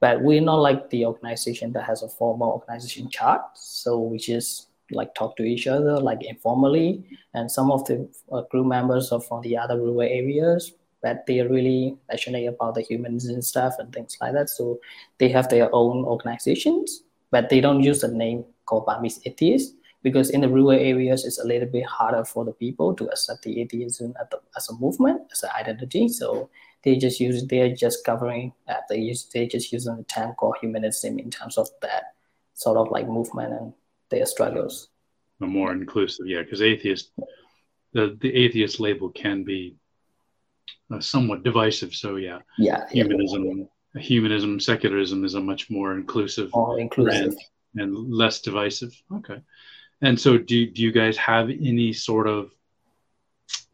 but 0.00 0.22
we're 0.22 0.40
not 0.40 0.56
like 0.56 0.88
the 0.90 1.04
organization 1.04 1.72
that 1.72 1.84
has 1.84 2.02
a 2.02 2.08
formal 2.08 2.52
organization 2.52 3.08
chart. 3.10 3.42
So 3.54 3.98
we 3.98 4.18
just 4.18 4.68
like 4.90 5.14
talk 5.14 5.36
to 5.36 5.44
each 5.44 5.66
other 5.66 5.98
like 5.98 6.22
informally, 6.24 7.04
and 7.34 7.50
some 7.50 7.70
of 7.70 7.84
the 7.84 8.08
uh, 8.32 8.42
group 8.50 8.66
members 8.66 9.12
are 9.12 9.20
from 9.20 9.42
the 9.42 9.56
other 9.56 9.76
rural 9.76 10.02
areas, 10.02 10.72
but 11.02 11.26
they 11.26 11.40
are 11.40 11.48
really 11.48 11.98
passionate 12.10 12.46
about 12.46 12.74
the 12.74 12.82
humans 12.82 13.26
and 13.26 13.44
stuff 13.44 13.74
and 13.78 13.92
things 13.92 14.16
like 14.20 14.32
that. 14.32 14.48
So 14.48 14.80
they 15.18 15.28
have 15.28 15.48
their 15.48 15.74
own 15.74 16.04
organizations, 16.04 17.02
but 17.30 17.50
they 17.50 17.60
don't 17.60 17.82
use 17.82 18.00
the 18.00 18.08
name 18.08 18.44
called 18.64 18.86
Burmese 18.86 19.20
atheists 19.26 19.74
because 20.04 20.30
in 20.30 20.42
the 20.42 20.48
rural 20.48 20.70
areas 20.70 21.24
it's 21.24 21.40
a 21.40 21.46
little 21.46 21.68
bit 21.68 21.86
harder 21.86 22.24
for 22.24 22.44
the 22.44 22.52
people 22.52 22.94
to 22.94 23.08
accept 23.08 23.42
the 23.42 23.60
atheism 23.60 24.14
as, 24.20 24.28
the, 24.30 24.38
as 24.56 24.68
a 24.68 24.74
movement 24.74 25.20
as 25.32 25.42
an 25.42 25.50
identity 25.58 26.06
so 26.08 26.48
they 26.84 26.94
just 26.96 27.18
use 27.18 27.44
they're 27.48 27.74
just 27.74 28.04
covering 28.04 28.52
that 28.68 28.82
they 28.88 28.98
use 28.98 29.24
they 29.34 29.46
just 29.46 29.72
using 29.72 29.96
the 29.96 30.04
term 30.04 30.32
called 30.34 30.56
humanism 30.60 31.18
in 31.18 31.30
terms 31.30 31.58
of 31.58 31.68
that 31.82 32.14
sort 32.54 32.76
of 32.76 32.90
like 32.92 33.08
movement 33.08 33.52
and 33.52 33.72
their 34.10 34.26
struggles 34.26 34.88
A 35.40 35.46
more 35.46 35.72
inclusive, 35.72 36.26
yeah, 36.26 36.42
because 36.42 36.62
atheist, 36.62 37.10
the 37.92 38.16
the 38.20 38.32
atheist 38.34 38.78
label 38.80 39.10
can 39.10 39.42
be 39.42 39.74
uh, 40.90 41.00
somewhat 41.00 41.42
divisive. 41.42 41.94
So 41.94 42.16
yeah, 42.16 42.38
yeah 42.58 42.86
yeah, 42.92 43.02
humanism, 43.02 43.68
humanism, 43.98 44.60
secularism 44.60 45.24
is 45.24 45.34
a 45.34 45.40
much 45.40 45.70
more 45.70 45.94
inclusive 45.94 46.50
more 46.54 46.78
inclusive 46.78 47.34
and, 47.74 47.82
and 47.82 48.14
less 48.14 48.40
divisive. 48.40 48.94
Okay. 49.12 49.40
And 50.02 50.18
so, 50.18 50.38
do 50.38 50.66
do 50.66 50.82
you 50.82 50.92
guys 50.92 51.16
have 51.16 51.50
any 51.50 51.92
sort 51.92 52.26
of 52.26 52.50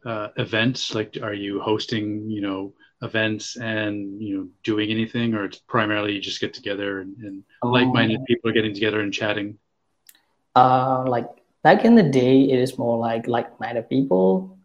uh, 0.05 0.29
events? 0.37 0.95
Like, 0.95 1.17
are 1.21 1.33
you 1.33 1.59
hosting, 1.61 2.29
you 2.29 2.41
know, 2.41 2.73
events 3.01 3.57
and 3.57 4.21
you 4.21 4.37
know 4.37 4.47
doing 4.63 4.91
anything, 4.91 5.33
or 5.33 5.45
it's 5.45 5.57
primarily 5.57 6.13
you 6.13 6.21
just 6.21 6.39
get 6.39 6.53
together 6.53 7.01
and, 7.01 7.17
and 7.17 7.43
like-minded 7.63 8.19
Um, 8.19 8.25
people 8.25 8.49
are 8.49 8.53
getting 8.53 8.73
together 8.73 9.01
and 9.01 9.13
chatting? 9.13 9.57
uh 10.55 11.03
like 11.07 11.29
back 11.63 11.85
in 11.85 11.95
the 11.95 12.03
day 12.03 12.41
it 12.41 12.59
is 12.59 12.77
more 12.77 12.97
like 12.97 13.25
like-minded 13.27 13.87
people 13.89 14.57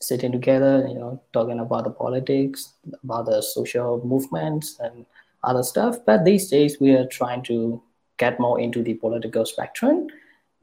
sitting 0.00 0.32
together 0.32 0.84
you 0.88 0.94
know 0.94 1.22
talking 1.32 1.60
about 1.60 1.84
the 1.84 1.90
politics 1.90 2.74
about 3.04 3.26
the 3.26 3.40
social 3.40 4.04
movements 4.04 4.80
and 4.80 5.06
other 5.44 5.62
stuff 5.62 5.98
but 6.04 6.24
these 6.24 6.48
days 6.50 6.80
we 6.80 6.90
are 6.90 7.06
trying 7.06 7.42
to 7.42 7.80
get 8.16 8.40
more 8.40 8.58
into 8.60 8.82
the 8.82 8.94
political 8.94 9.46
spectrum 9.46 10.08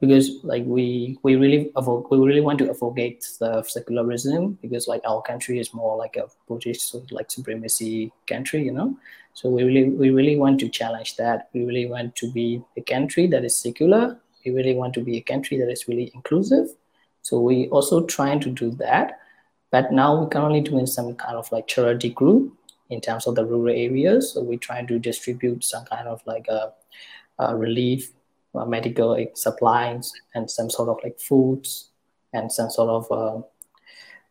because 0.00 0.30
like 0.44 0.64
we 0.64 1.18
we 1.22 1.34
really 1.36 1.72
we 1.74 2.18
really 2.18 2.40
want 2.40 2.58
to 2.58 2.70
advocate 2.70 3.26
the 3.40 3.62
secularism 3.62 4.58
because 4.62 4.86
like 4.86 5.02
our 5.04 5.20
country 5.22 5.58
is 5.58 5.74
more 5.74 5.96
like 5.96 6.16
a 6.16 6.26
Buddhist 6.46 6.94
like 7.10 7.30
supremacy 7.30 8.12
country 8.26 8.62
you 8.62 8.72
know? 8.72 8.96
So 9.34 9.48
we 9.48 9.62
really 9.62 9.88
we 9.88 10.10
really 10.10 10.36
want 10.36 10.58
to 10.60 10.68
challenge 10.68 11.16
that. 11.16 11.48
We 11.52 11.64
really 11.64 11.86
want 11.86 12.16
to 12.16 12.32
be 12.32 12.60
a 12.76 12.80
country 12.80 13.28
that 13.28 13.44
is 13.44 13.56
secular. 13.56 14.20
We 14.44 14.50
really 14.52 14.74
want 14.74 14.94
to 14.94 15.00
be 15.00 15.16
a 15.16 15.20
country 15.20 15.58
that 15.58 15.70
is 15.70 15.86
really 15.86 16.10
inclusive. 16.12 16.68
So 17.22 17.38
we 17.40 17.68
also 17.68 18.04
trying 18.06 18.40
to 18.40 18.50
do 18.50 18.70
that. 18.82 19.20
But 19.70 19.92
now 19.92 20.18
we're 20.18 20.28
currently 20.28 20.62
doing 20.62 20.86
some 20.86 21.14
kind 21.14 21.36
of 21.36 21.52
like 21.52 21.68
charity 21.68 22.08
group 22.08 22.52
in 22.90 23.00
terms 23.00 23.26
of 23.26 23.36
the 23.36 23.44
rural 23.44 23.68
areas. 23.74 24.32
So 24.32 24.42
we're 24.42 24.58
trying 24.58 24.86
to 24.88 24.98
distribute 24.98 25.62
some 25.62 25.84
kind 25.84 26.08
of 26.08 26.20
like 26.26 26.48
a, 26.48 26.72
a 27.38 27.54
relief 27.54 28.10
uh, 28.10 28.17
medical 28.66 29.10
like, 29.10 29.32
supplies 29.36 30.12
and 30.34 30.50
some 30.50 30.70
sort 30.70 30.88
of 30.88 30.98
like 31.02 31.18
foods 31.20 31.90
and 32.32 32.50
some 32.50 32.70
sort 32.70 32.88
of 32.88 33.12
uh, 33.12 33.42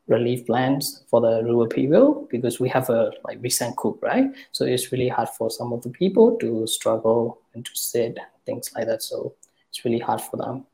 relief 0.08 0.46
plans 0.46 1.04
for 1.10 1.22
the 1.22 1.44
rural 1.44 1.68
people 1.68 2.28
because 2.32 2.60
we 2.60 2.70
have 2.70 2.90
a 2.90 3.12
like 3.26 3.38
recent 3.42 3.76
coup 3.76 4.00
right? 4.02 4.26
So 4.52 4.66
it's 4.66 4.92
really 4.92 5.10
hard 5.10 5.30
for 5.30 5.50
some 5.50 5.74
of 5.74 5.82
the 5.82 5.90
people 5.90 6.38
to 6.38 6.66
struggle 6.68 7.42
and 7.54 7.66
to 7.66 7.72
sit 7.76 8.18
things 8.46 8.72
like 8.76 8.88
that. 8.88 9.04
So 9.04 9.36
it's 9.70 9.84
really 9.84 10.00
hard 10.00 10.22
for 10.22 10.38
them. 10.38 10.66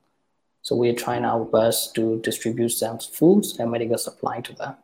So 0.61 0.75
we're 0.75 0.95
trying 0.95 1.25
our 1.25 1.43
best 1.43 1.93
to 1.95 2.19
distribute 2.21 2.69
some 2.69 2.99
foods 2.99 3.59
and 3.59 3.69
medical 3.69 3.97
supply 3.97 4.39
to 4.41 4.53
them. 4.53 4.75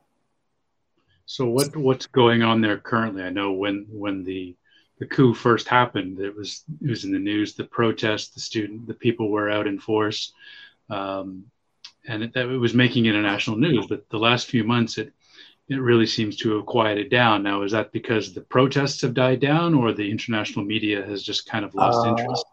So 1.26 1.46
what 1.46 1.76
what's 1.78 2.08
going 2.08 2.42
on 2.42 2.60
there 2.62 2.78
currently? 2.78 3.24
I 3.24 3.30
know 3.30 3.52
when 3.52 3.86
when 3.92 4.24
the 4.24 4.56
the 5.00 5.06
coup 5.06 5.34
first 5.34 5.68
happened, 5.68 6.20
it 6.20 6.36
was 6.36 6.64
it 6.82 6.90
was 6.90 7.06
in 7.06 7.12
the 7.12 7.20
news. 7.20 7.56
The 7.56 7.64
protests, 7.64 8.30
the 8.30 8.42
student, 8.42 8.88
the 8.88 8.94
people 8.94 9.30
were 9.30 9.50
out 9.50 9.68
in 9.68 9.80
force, 9.80 10.34
um, 10.90 11.46
and 12.08 12.24
it, 12.24 12.36
it 12.36 12.60
was 12.60 12.74
making 12.74 13.06
international 13.06 13.58
news. 13.58 13.88
But 13.88 14.10
the 14.10 14.20
last 14.20 14.48
few 14.48 14.64
months, 14.64 14.98
it 14.98 15.14
it 15.70 15.82
really 15.82 16.06
seems 16.06 16.36
to 16.38 16.56
have 16.56 16.66
quieted 16.66 17.10
down. 17.10 17.44
Now, 17.44 17.64
is 17.64 17.72
that 17.72 17.92
because 17.92 18.34
the 18.34 18.42
protests 18.42 19.02
have 19.02 19.14
died 19.14 19.40
down, 19.40 19.74
or 19.74 19.94
the 19.94 20.10
international 20.10 20.66
media 20.66 21.06
has 21.06 21.24
just 21.24 21.50
kind 21.50 21.64
of 21.64 21.74
lost 21.76 22.06
Uh, 22.06 22.10
interest? 22.12 22.46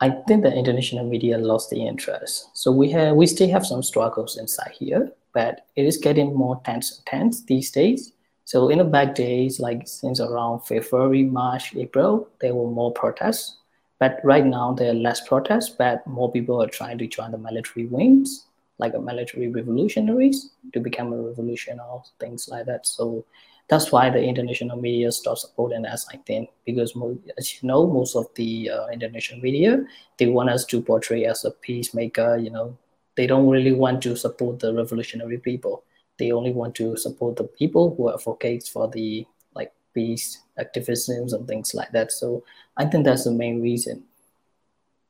I 0.00 0.10
think 0.26 0.42
the 0.42 0.52
international 0.52 1.06
media 1.06 1.38
lost 1.38 1.70
the 1.70 1.86
interest. 1.86 2.50
So 2.54 2.70
we 2.70 2.90
have 2.90 3.16
we 3.16 3.26
still 3.26 3.50
have 3.50 3.64
some 3.64 3.82
struggles 3.82 4.36
inside 4.36 4.72
here, 4.78 5.12
but 5.32 5.66
it 5.76 5.86
is 5.86 5.96
getting 5.98 6.34
more 6.34 6.60
tense 6.64 6.96
and 6.96 7.06
tense 7.06 7.44
these 7.44 7.70
days. 7.70 8.12
So 8.46 8.68
in 8.68 8.78
the 8.78 8.84
back 8.84 9.16
days, 9.16 9.58
like 9.58 9.88
since 9.88 10.20
around 10.20 10.60
February, 10.60 11.24
March, 11.24 11.74
April, 11.74 12.28
there 12.40 12.54
were 12.54 12.70
more 12.70 12.92
protests. 12.92 13.56
But 13.98 14.20
right 14.22 14.46
now 14.46 14.72
there 14.72 14.92
are 14.92 14.94
less 14.94 15.26
protests, 15.26 15.70
but 15.70 16.06
more 16.06 16.30
people 16.30 16.62
are 16.62 16.68
trying 16.68 16.98
to 16.98 17.08
join 17.08 17.32
the 17.32 17.38
military 17.38 17.86
wings, 17.86 18.46
like 18.78 18.94
a 18.94 19.00
military 19.00 19.48
revolutionaries, 19.48 20.50
to 20.72 20.78
become 20.78 21.12
a 21.12 21.20
revolution 21.20 21.80
or 21.80 22.04
things 22.20 22.48
like 22.48 22.66
that. 22.66 22.86
So 22.86 23.24
that's 23.66 23.90
why 23.90 24.10
the 24.10 24.22
international 24.22 24.80
media 24.80 25.10
stopped 25.10 25.40
supporting 25.40 25.84
us, 25.84 26.06
I 26.12 26.18
think, 26.18 26.50
because 26.64 26.96
as 27.36 27.60
you 27.60 27.66
know, 27.66 27.88
most 27.88 28.14
of 28.14 28.26
the 28.36 28.70
uh, 28.70 28.86
international 28.88 29.40
media 29.40 29.84
they 30.18 30.28
want 30.28 30.50
us 30.50 30.64
to 30.66 30.80
portray 30.80 31.24
as 31.24 31.44
a 31.44 31.50
peacemaker, 31.50 32.36
you 32.36 32.50
know, 32.50 32.78
they 33.16 33.26
don't 33.26 33.48
really 33.48 33.72
want 33.72 34.02
to 34.04 34.14
support 34.14 34.60
the 34.60 34.72
revolutionary 34.72 35.38
people. 35.38 35.82
They 36.18 36.32
only 36.32 36.52
want 36.52 36.74
to 36.76 36.96
support 36.96 37.36
the 37.36 37.44
people 37.44 37.94
who 37.94 38.12
advocates 38.12 38.68
for 38.68 38.88
the 38.88 39.26
like 39.54 39.72
peace 39.94 40.40
activisms 40.58 41.32
and 41.32 41.46
things 41.46 41.74
like 41.74 41.92
that. 41.92 42.12
So 42.12 42.44
I 42.76 42.86
think 42.86 43.04
that's 43.04 43.24
the 43.24 43.32
main 43.32 43.60
reason. 43.60 44.04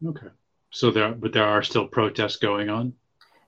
Okay. 0.04 0.28
So 0.70 0.90
there, 0.90 1.12
but 1.12 1.32
there 1.32 1.44
are 1.44 1.62
still 1.62 1.86
protests 1.86 2.36
going 2.36 2.68
on. 2.68 2.92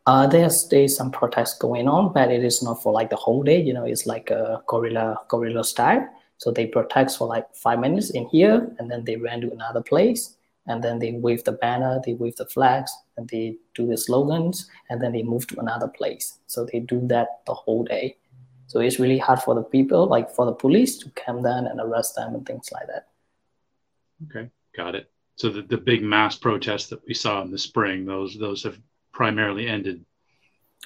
Uh, 0.07 0.27
there's 0.27 0.69
there's 0.69 0.97
some 0.97 1.11
protests 1.11 1.59
going 1.59 1.87
on, 1.87 2.12
but 2.15 2.31
it 2.31 2.43
is 2.43 2.62
not 2.62 2.83
for 2.83 2.93
like 2.93 3.11
the 3.11 3.17
whole 3.17 3.43
day. 3.43 3.61
You 3.61 3.75
know, 3.75 3.85
it's 3.85 4.07
like 4.07 4.31
a 4.31 4.62
guerrilla 4.67 5.21
guerrilla 5.29 5.65
style. 5.65 6.09
So 6.38 6.50
they 6.50 6.67
protest 6.67 7.19
for 7.19 7.29
like 7.29 7.55
five 7.55 7.81
minutes 7.81 8.11
in 8.11 8.27
here, 8.29 8.75
and 8.79 8.91
then 8.91 9.05
they 9.05 9.17
ran 9.17 9.43
to 9.43 9.53
another 9.53 9.83
place, 9.83 10.38
and 10.69 10.85
then 10.85 10.99
they 10.99 11.13
wave 11.13 11.43
the 11.45 11.53
banner, 11.53 12.01
they 12.05 12.15
wave 12.15 12.37
the 12.37 12.47
flags, 12.47 12.93
and 13.17 13.29
they 13.29 13.57
do 13.75 13.87
the 13.87 13.97
slogans, 13.97 14.71
and 14.91 15.01
then 15.01 15.13
they 15.13 15.23
move 15.23 15.47
to 15.49 15.59
another 15.61 15.89
place. 15.89 16.39
So 16.47 16.67
they 16.71 16.81
do 16.81 17.07
that 17.09 17.41
the 17.47 17.55
whole 17.55 17.85
day. 17.85 18.17
So 18.69 18.81
it's 18.81 19.01
really 19.01 19.19
hard 19.19 19.41
for 19.41 19.55
the 19.55 19.63
people, 19.63 20.07
like 20.07 20.31
for 20.31 20.45
the 20.45 20.53
police, 20.53 20.99
to 20.99 21.11
come 21.11 21.43
down 21.43 21.67
and 21.67 21.81
arrest 21.81 22.15
them 22.17 22.35
and 22.35 22.47
things 22.47 22.71
like 22.71 22.87
that. 22.89 23.09
Okay, 24.25 24.51
got 24.77 24.95
it. 24.95 25.11
So 25.37 25.49
the, 25.49 25.63
the 25.63 25.79
big 25.79 26.03
mass 26.03 26.37
protests 26.37 26.89
that 26.89 27.05
we 27.07 27.15
saw 27.15 27.41
in 27.43 27.51
the 27.51 27.59
spring, 27.59 28.05
those 28.05 28.37
those 28.39 28.63
have 28.65 28.79
primarily 29.13 29.69
ended. 29.69 30.05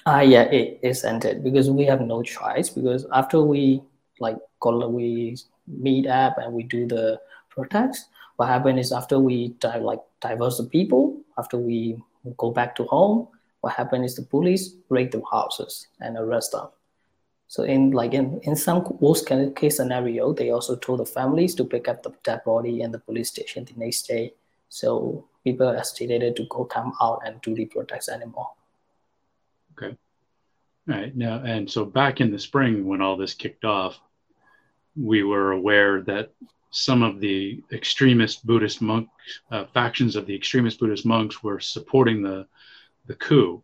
Ah, 0.05 0.17
uh, 0.17 0.21
yeah, 0.21 0.43
it 0.43 0.79
is 0.81 1.03
ended 1.03 1.43
because 1.43 1.69
we 1.69 1.85
have 1.85 2.01
no 2.01 2.23
choice. 2.23 2.69
Because 2.69 3.05
after 3.11 3.41
we 3.41 3.81
like 4.19 4.37
call 4.59 4.87
we 4.89 5.35
meet 5.67 6.07
up 6.07 6.37
and 6.37 6.53
we 6.53 6.63
do 6.63 6.87
the 6.87 7.19
protest, 7.49 8.09
what 8.37 8.47
happened 8.47 8.79
is 8.79 8.91
after 8.91 9.19
we 9.19 9.55
like 9.79 9.99
diverse 10.21 10.57
the 10.57 10.65
people, 10.65 11.21
after 11.37 11.57
we 11.57 11.97
go 12.37 12.51
back 12.51 12.75
to 12.75 12.83
home, 12.85 13.27
what 13.61 13.73
happened 13.73 14.05
is 14.05 14.15
the 14.15 14.23
police 14.23 14.75
raid 14.89 15.11
the 15.11 15.21
houses 15.31 15.87
and 16.01 16.17
arrest 16.17 16.51
them. 16.51 16.67
So 17.47 17.63
in 17.63 17.91
like 17.91 18.13
in, 18.13 18.39
in 18.43 18.55
some 18.55 18.83
worst 18.99 19.27
case 19.55 19.77
scenario, 19.77 20.33
they 20.33 20.49
also 20.49 20.75
told 20.75 20.99
the 20.99 21.05
families 21.05 21.53
to 21.55 21.63
pick 21.63 21.87
up 21.87 22.01
the 22.01 22.11
dead 22.23 22.43
body 22.43 22.81
in 22.81 22.91
the 22.91 22.99
police 22.99 23.29
station 23.29 23.65
the 23.65 23.73
next 23.77 24.07
day. 24.07 24.33
So 24.69 25.25
people 25.43 25.67
are 25.67 25.75
estimated 25.75 26.35
to 26.37 26.47
go 26.49 26.65
come 26.65 26.93
out 26.99 27.21
and 27.25 27.39
do 27.41 27.53
the 27.53 27.65
protest 27.65 28.09
anymore. 28.09 28.49
Okay. 29.77 29.95
All 30.89 30.95
right. 30.95 31.15
Now, 31.15 31.43
and 31.43 31.69
so 31.69 31.85
back 31.85 32.21
in 32.21 32.31
the 32.31 32.39
spring 32.39 32.87
when 32.87 33.01
all 33.01 33.17
this 33.17 33.33
kicked 33.33 33.65
off, 33.65 33.99
we 34.95 35.23
were 35.23 35.51
aware 35.51 36.01
that 36.01 36.31
some 36.73 37.03
of 37.03 37.19
the 37.19 37.63
extremist 37.71 38.45
Buddhist 38.45 38.81
monk 38.81 39.07
uh, 39.51 39.65
factions 39.73 40.15
of 40.15 40.25
the 40.25 40.35
extremist 40.35 40.79
Buddhist 40.79 41.05
monks 41.05 41.43
were 41.43 41.59
supporting 41.59 42.21
the 42.21 42.47
the 43.05 43.15
coup. 43.15 43.63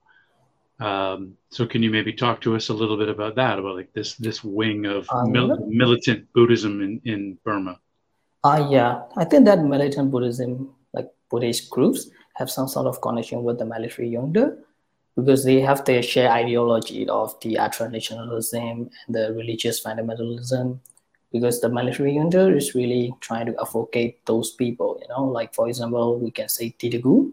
Um, 0.79 1.35
so, 1.49 1.65
can 1.65 1.83
you 1.83 1.89
maybe 1.89 2.13
talk 2.13 2.39
to 2.41 2.55
us 2.55 2.69
a 2.69 2.73
little 2.73 2.97
bit 2.97 3.09
about 3.09 3.35
that, 3.35 3.57
about 3.59 3.75
like 3.75 3.91
this 3.93 4.13
this 4.15 4.43
wing 4.43 4.85
of 4.85 5.09
um, 5.11 5.31
mil- 5.31 5.65
militant 5.67 6.31
Buddhism 6.33 6.81
in 6.81 7.01
in 7.03 7.37
Burma? 7.43 7.79
Uh, 8.43 8.67
yeah, 8.69 9.01
I 9.17 9.25
think 9.25 9.45
that 9.45 9.63
militant 9.63 10.11
Buddhism 10.11 10.69
like 10.93 11.09
Buddhist 11.29 11.69
groups 11.69 12.11
have 12.35 12.49
some 12.49 12.67
sort 12.67 12.85
of 12.85 13.01
connection 13.01 13.43
with 13.43 13.57
the 13.57 13.65
military 13.65 14.09
junta 14.09 14.55
because 15.15 15.43
they 15.43 15.59
have 15.59 15.83
their 15.83 16.03
shared 16.03 16.31
ideology 16.31 17.09
of 17.09 17.37
the 17.41 17.57
ultra-nationalism 17.57 18.61
and 18.61 18.91
the 19.09 19.33
religious 19.33 19.83
fundamentalism 19.83 20.79
because 21.31 21.61
the 21.61 21.69
military 21.69 22.15
junta 22.15 22.47
is 22.55 22.75
really 22.75 23.13
trying 23.21 23.45
to 23.45 23.55
advocate 23.61 24.25
those 24.25 24.51
people 24.51 24.97
you 25.01 25.07
know? 25.09 25.25
Like 25.25 25.53
for 25.53 25.67
example 25.67 26.19
we 26.19 26.31
can 26.31 26.49
say 26.49 26.75
Sitagu 26.79 27.31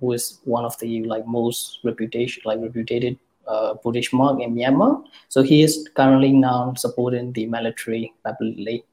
who 0.00 0.12
is 0.12 0.40
one 0.44 0.64
of 0.64 0.78
the 0.78 1.04
like 1.04 1.26
most 1.26 1.80
reputation 1.84 2.42
like 2.46 2.60
reputed 2.60 3.18
uh, 3.46 3.74
Buddhist 3.74 4.12
monk 4.12 4.42
in 4.42 4.54
Myanmar. 4.54 5.04
So 5.28 5.42
he 5.42 5.62
is 5.62 5.88
currently 5.94 6.32
now 6.32 6.74
supporting 6.74 7.32
the 7.32 7.46
military 7.46 8.12
publicly 8.24 8.84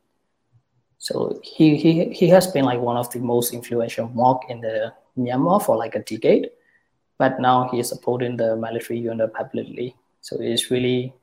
so 1.03 1.37
he, 1.43 1.75
he, 1.75 2.05
he 2.13 2.29
has 2.29 2.47
been 2.47 2.63
like 2.63 2.79
one 2.79 2.95
of 2.95 3.11
the 3.11 3.19
most 3.19 3.53
influential 3.53 4.07
monk 4.07 4.43
in 4.47 4.61
the 4.61 4.93
Myanmar 5.17 5.61
for 5.61 5.75
like 5.75 5.95
a 5.95 5.99
decade, 5.99 6.49
but 7.17 7.41
now 7.41 7.67
he 7.69 7.81
is 7.81 7.89
supporting 7.89 8.37
the 8.37 8.55
military 8.55 8.99
junta 8.99 9.27
publicly. 9.27 9.97
So 10.21 10.37
it's 10.39 10.71
really 10.71 11.13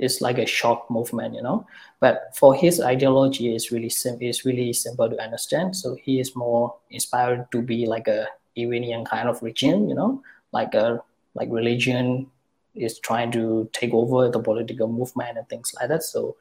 it's 0.00 0.20
like 0.20 0.38
a 0.38 0.46
shock 0.46 0.90
movement, 0.90 1.34
you 1.34 1.42
know. 1.42 1.66
But 2.00 2.34
for 2.34 2.54
his 2.54 2.80
ideology, 2.80 3.54
it's 3.54 3.70
really 3.70 3.90
sim- 3.90 4.18
it's 4.20 4.44
really 4.44 4.72
simple 4.72 5.08
to 5.10 5.22
understand. 5.22 5.76
So 5.76 5.94
he 5.94 6.20
is 6.20 6.34
more 6.34 6.74
inspired 6.90 7.46
to 7.52 7.62
be 7.62 7.86
like 7.86 8.08
a 8.08 8.26
Iranian 8.56 9.04
kind 9.04 9.28
of 9.28 9.42
regime, 9.42 9.88
you 9.88 9.94
know, 9.94 10.22
like 10.52 10.74
a 10.74 11.02
like 11.34 11.48
religion 11.50 12.26
is 12.74 12.98
trying 12.98 13.30
to 13.32 13.68
take 13.72 13.92
over 13.92 14.28
the 14.28 14.40
political 14.40 14.88
movement 14.88 15.36
and 15.36 15.48
things 15.48 15.74
like 15.78 15.88
that. 15.88 16.02
So 16.02 16.36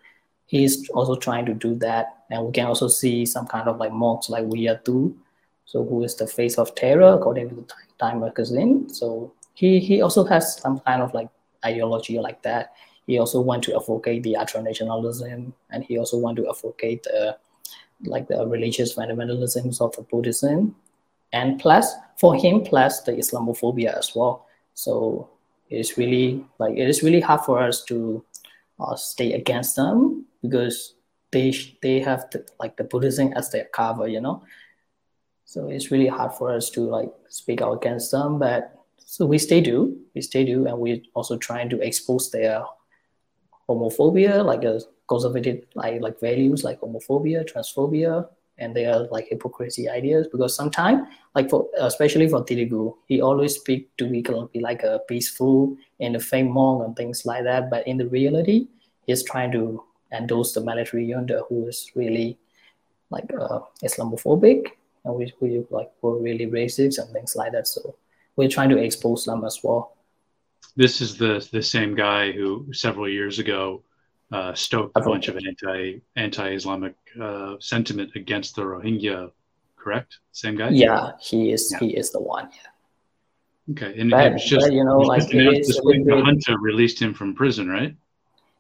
he's 0.46 0.90
also 0.92 1.16
trying 1.16 1.46
to 1.46 1.54
do 1.54 1.76
that. 1.76 2.24
And 2.32 2.46
we 2.46 2.52
can 2.52 2.66
also 2.66 2.88
see 2.88 3.26
some 3.26 3.46
kind 3.48 3.68
of 3.68 3.78
like 3.78 3.92
monks 3.92 4.30
like 4.30 4.50
Tu, 4.86 5.16
so 5.66 5.84
who 5.84 6.04
is 6.04 6.16
the 6.16 6.28
face 6.28 6.58
of 6.58 6.74
terror 6.76 7.14
according 7.14 7.50
to 7.50 7.56
the 7.56 7.66
Time 8.00 8.22
magazine. 8.22 8.88
So 8.90 9.34
he 9.54 9.80
he 9.80 10.02
also 10.02 10.24
has 10.24 10.56
some 10.58 10.80
kind 10.80 11.02
of 11.02 11.14
like 11.14 11.30
ideology 11.66 12.18
like 12.20 12.42
that. 12.44 12.74
He 13.10 13.18
also 13.18 13.42
want 13.42 13.64
to 13.64 13.76
advocate 13.76 14.22
the 14.22 14.36
ultra-nationalism, 14.36 15.52
and 15.72 15.84
he 15.84 15.98
also 15.98 16.20
want 16.20 16.38
to 16.38 16.48
advocate 16.48 17.02
the 17.02 17.38
like 18.06 18.28
the 18.28 18.46
religious 18.46 18.96
fundamentalisms 18.96 19.82
of 19.82 19.96
the 19.96 20.04
Buddhism, 20.04 20.76
and 21.34 21.60
plus 21.60 21.92
for 22.20 22.36
him, 22.36 22.62
plus 22.62 23.02
the 23.02 23.14
Islamophobia 23.14 23.98
as 23.98 24.16
well. 24.16 24.46
So 24.76 25.28
it's 25.72 25.98
really 25.98 26.46
like 26.60 26.78
it 26.78 26.88
is 26.88 27.02
really 27.02 27.20
hard 27.20 27.42
for 27.42 27.58
us 27.60 27.84
to 27.86 28.24
uh, 28.80 28.96
stay 28.96 29.34
against 29.34 29.76
them 29.76 30.28
because 30.44 30.94
they 31.32 31.52
they 31.82 32.02
have 32.02 32.30
the, 32.30 32.46
like 32.60 32.78
the 32.78 32.84
Buddhism 32.84 33.34
as 33.34 33.50
their 33.50 33.66
cover, 33.74 34.08
you 34.08 34.22
know. 34.22 34.44
So 35.46 35.68
it's 35.68 35.90
really 35.90 36.10
hard 36.10 36.34
for 36.34 36.52
us 36.52 36.70
to 36.78 36.82
like 36.82 37.12
speak 37.28 37.64
out 37.64 37.74
against 37.74 38.12
them, 38.12 38.38
but 38.38 38.86
so 39.04 39.26
we 39.26 39.40
stay 39.40 39.62
do, 39.62 39.98
we 40.14 40.22
stay 40.22 40.46
do, 40.46 40.68
and 40.68 40.78
we're 40.78 41.02
also 41.16 41.38
trying 41.38 41.70
to 41.72 41.82
expose 41.82 42.30
their 42.30 42.66
homophobia, 43.70 44.44
like 44.44 44.64
a 44.64 44.82
conservative 45.08 45.64
like 45.76 46.02
like 46.02 46.20
values 46.20 46.64
like 46.64 46.82
homophobia, 46.82 47.46
transphobia, 47.50 48.28
and 48.58 48.76
their 48.76 49.00
like 49.12 49.28
hypocrisy 49.28 49.88
ideas. 49.88 50.28
Because 50.32 50.56
sometimes, 50.56 51.08
like 51.36 51.50
for 51.50 51.68
especially 51.78 52.28
for 52.28 52.44
Sitagu, 52.44 52.96
he 53.08 53.22
always 53.22 53.56
speak 53.56 53.96
to 53.98 54.10
be 54.10 54.22
be 54.54 54.60
like 54.60 54.84
a 54.84 55.00
peaceful 55.08 55.78
and 56.00 56.16
a 56.16 56.20
fame 56.20 56.52
monk 56.52 56.84
and 56.86 56.96
things 56.96 57.26
like 57.26 57.44
that. 57.44 57.70
But 57.70 57.88
in 57.88 57.98
the 57.98 58.08
reality, 58.08 58.68
he's 59.06 59.24
trying 59.24 59.52
to 59.52 59.84
endorse 60.12 60.54
the 60.54 60.62
military 60.62 61.06
junta 61.08 61.44
who 61.48 61.68
is 61.68 61.92
really 61.96 62.38
like 63.12 63.32
uh, 63.40 63.60
Islamophobic 63.84 64.68
and 65.06 65.16
we, 65.16 65.34
we 65.40 65.64
like 65.70 65.92
were 66.02 66.18
really 66.20 66.48
racist 66.48 67.00
and 67.00 67.12
things 67.14 67.36
like 67.36 67.52
that. 67.52 67.68
So 67.68 67.96
we're 68.36 68.50
trying 68.50 68.70
to 68.70 68.78
expose 68.78 69.26
them 69.26 69.44
as 69.46 69.60
well. 69.64 69.96
This 70.80 71.02
is 71.02 71.18
the 71.18 71.46
the 71.52 71.62
same 71.62 71.94
guy 71.94 72.32
who 72.32 72.72
several 72.72 73.10
years 73.10 73.38
ago 73.38 73.84
uh, 74.32 74.54
stoked 74.54 74.96
a 74.96 75.02
bunch 75.02 75.28
of 75.28 75.36
anti 75.36 76.00
anti 76.16 76.48
Islamic 76.60 76.96
uh, 77.20 77.56
sentiment 77.60 78.16
against 78.16 78.56
the 78.56 78.62
Rohingya. 78.62 79.32
Correct, 79.76 80.20
same 80.32 80.56
guy. 80.56 80.70
Yeah, 80.70 81.20
he 81.20 81.52
is. 81.52 81.68
Yeah. 81.68 81.80
He 81.84 81.98
is 81.98 82.12
the 82.16 82.22
one. 82.22 82.48
Yeah. 82.56 83.74
Okay, 83.74 84.00
and 84.00 84.10
but, 84.10 84.28
it 84.28 84.34
was 84.40 84.46
just 84.46 84.72
you 84.72 84.86
know, 84.86 85.00
like 85.00 85.28
the 85.28 86.22
junta 86.24 86.58
released 86.62 86.98
him 87.02 87.14
from 87.14 87.36
prison, 87.36 87.68
right? 87.68 87.94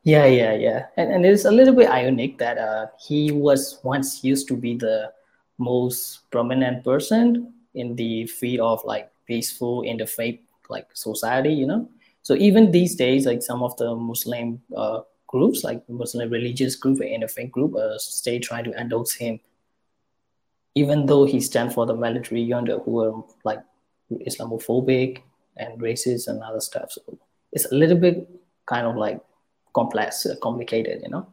Yeah, 0.04 0.26
yeah, 0.26 0.54
yeah. 0.56 0.88
And, 0.98 1.14
and 1.14 1.26
it's 1.26 1.46
a 1.46 1.52
little 1.52 1.74
bit 1.74 1.90
ironic 1.90 2.38
that 2.40 2.58
uh, 2.58 2.88
he 3.00 3.32
was 3.32 3.80
once 3.84 4.26
used 4.26 4.50
to 4.50 4.58
be 4.58 4.76
the 4.76 5.14
most 5.58 6.30
prominent 6.32 6.84
person 6.84 7.54
in 7.76 7.96
the 7.96 8.28
field 8.28 8.68
of 8.68 8.84
like 8.84 9.10
peaceful 9.26 9.84
interfaith 9.84 10.40
like 10.68 10.88
society, 10.94 11.54
you 11.54 11.66
know. 11.66 11.88
So 12.30 12.36
even 12.36 12.70
these 12.70 12.96
days, 12.96 13.26
like 13.26 13.42
some 13.42 13.64
of 13.64 13.76
the 13.78 13.96
Muslim 13.96 14.62
uh, 14.78 15.00
groups, 15.26 15.64
like 15.64 15.82
Muslim 15.90 16.30
religious 16.30 16.76
group 16.76 17.00
and 17.00 17.10
interfaith 17.10 17.50
group, 17.50 17.76
uh, 17.76 17.98
stay 17.98 18.38
trying 18.38 18.66
to 18.66 18.74
endorse 18.80 19.16
him, 19.16 19.40
even 20.76 21.08
though 21.08 21.26
he 21.26 21.42
stands 21.42 21.74
for 21.74 21.88
the 21.88 21.96
military 21.96 22.44
junta 22.44 22.78
who 22.86 23.00
are 23.00 23.24
like 23.44 23.64
Islamophobic 24.12 25.24
and 25.58 25.82
racist 25.82 26.28
and 26.28 26.44
other 26.44 26.60
stuff. 26.60 26.92
So 26.92 27.02
it's 27.52 27.66
a 27.72 27.74
little 27.74 27.98
bit 27.98 28.30
kind 28.68 28.86
of 28.86 28.96
like 28.96 29.20
complex, 29.74 30.28
uh, 30.28 30.36
complicated, 30.40 31.02
you 31.02 31.10
know. 31.10 31.26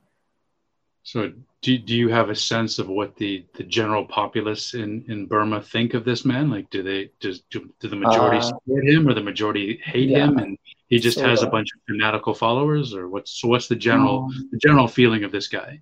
So, 1.06 1.32
do, 1.62 1.78
do 1.78 1.94
you 1.94 2.08
have 2.08 2.30
a 2.30 2.34
sense 2.34 2.80
of 2.80 2.88
what 2.88 3.14
the, 3.14 3.46
the 3.54 3.62
general 3.62 4.04
populace 4.04 4.74
in, 4.74 5.04
in 5.06 5.26
Burma 5.26 5.62
think 5.62 5.94
of 5.94 6.04
this 6.04 6.24
man? 6.24 6.50
Like, 6.50 6.68
do 6.70 6.82
they 6.82 7.10
does 7.20 7.42
do, 7.48 7.72
do 7.78 7.86
the 7.86 7.94
majority 7.94 8.38
uh, 8.38 8.40
support 8.40 8.84
him, 8.84 9.06
or 9.06 9.14
the 9.14 9.22
majority 9.22 9.80
hate 9.84 10.08
yeah. 10.08 10.24
him, 10.24 10.38
and 10.38 10.58
he 10.88 10.98
just 10.98 11.18
so, 11.18 11.24
has 11.24 11.44
a 11.44 11.46
bunch 11.46 11.68
of 11.72 11.80
fanatical 11.86 12.34
followers, 12.34 12.92
or 12.92 13.08
what's 13.08 13.40
so 13.40 13.46
what's 13.46 13.68
the 13.68 13.76
general 13.76 14.24
um, 14.24 14.48
the 14.50 14.58
general 14.58 14.88
feeling 14.88 15.22
of 15.22 15.30
this 15.30 15.46
guy? 15.46 15.80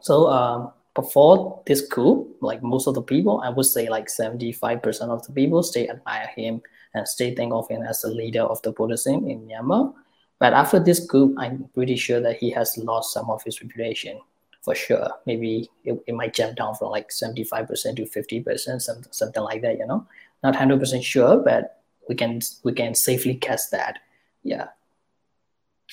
So, 0.00 0.26
um, 0.26 0.72
before 0.96 1.62
this 1.64 1.86
coup, 1.86 2.34
like 2.40 2.64
most 2.64 2.88
of 2.88 2.94
the 2.94 3.02
people, 3.02 3.40
I 3.44 3.50
would 3.50 3.66
say 3.66 3.88
like 3.88 4.10
seventy 4.10 4.50
five 4.50 4.82
percent 4.82 5.12
of 5.12 5.24
the 5.24 5.32
people, 5.32 5.62
they 5.72 5.88
admire 5.88 6.28
him 6.34 6.62
and 6.94 7.06
still 7.06 7.32
think 7.36 7.52
of 7.52 7.68
him 7.68 7.82
as 7.82 8.02
a 8.02 8.08
leader 8.08 8.42
of 8.42 8.60
the 8.62 8.72
Buddhism 8.72 9.24
in 9.28 9.46
Myanmar. 9.46 9.94
But 10.40 10.52
after 10.52 10.80
this 10.80 11.06
coup, 11.06 11.32
I'm 11.38 11.70
pretty 11.74 11.94
sure 11.94 12.20
that 12.20 12.38
he 12.38 12.50
has 12.50 12.76
lost 12.76 13.14
some 13.14 13.30
of 13.30 13.40
his 13.44 13.62
reputation 13.62 14.18
for 14.62 14.74
sure. 14.74 15.10
Maybe 15.26 15.68
it, 15.84 16.02
it 16.06 16.14
might 16.14 16.34
jump 16.34 16.56
down 16.56 16.74
from 16.74 16.90
like 16.90 17.10
75% 17.10 17.96
to 17.96 18.02
50%, 18.04 18.80
some, 18.80 19.02
something 19.10 19.42
like 19.42 19.62
that, 19.62 19.78
you 19.78 19.86
know. 19.86 20.06
Not 20.42 20.54
100% 20.54 21.02
sure, 21.02 21.38
but 21.38 21.82
we 22.08 22.14
can 22.14 22.40
we 22.64 22.72
can 22.72 22.94
safely 22.94 23.34
guess 23.34 23.68
that. 23.70 23.98
Yeah. 24.42 24.68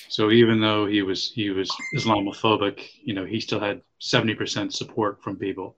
So 0.08 0.30
even 0.30 0.60
though 0.60 0.86
he 0.86 1.02
was 1.02 1.30
he 1.32 1.50
was 1.50 1.70
Islamophobic, 1.94 2.80
you 3.04 3.14
know, 3.14 3.24
he 3.24 3.40
still 3.40 3.60
had 3.60 3.82
70% 4.00 4.72
support 4.72 5.22
from 5.22 5.36
people. 5.36 5.76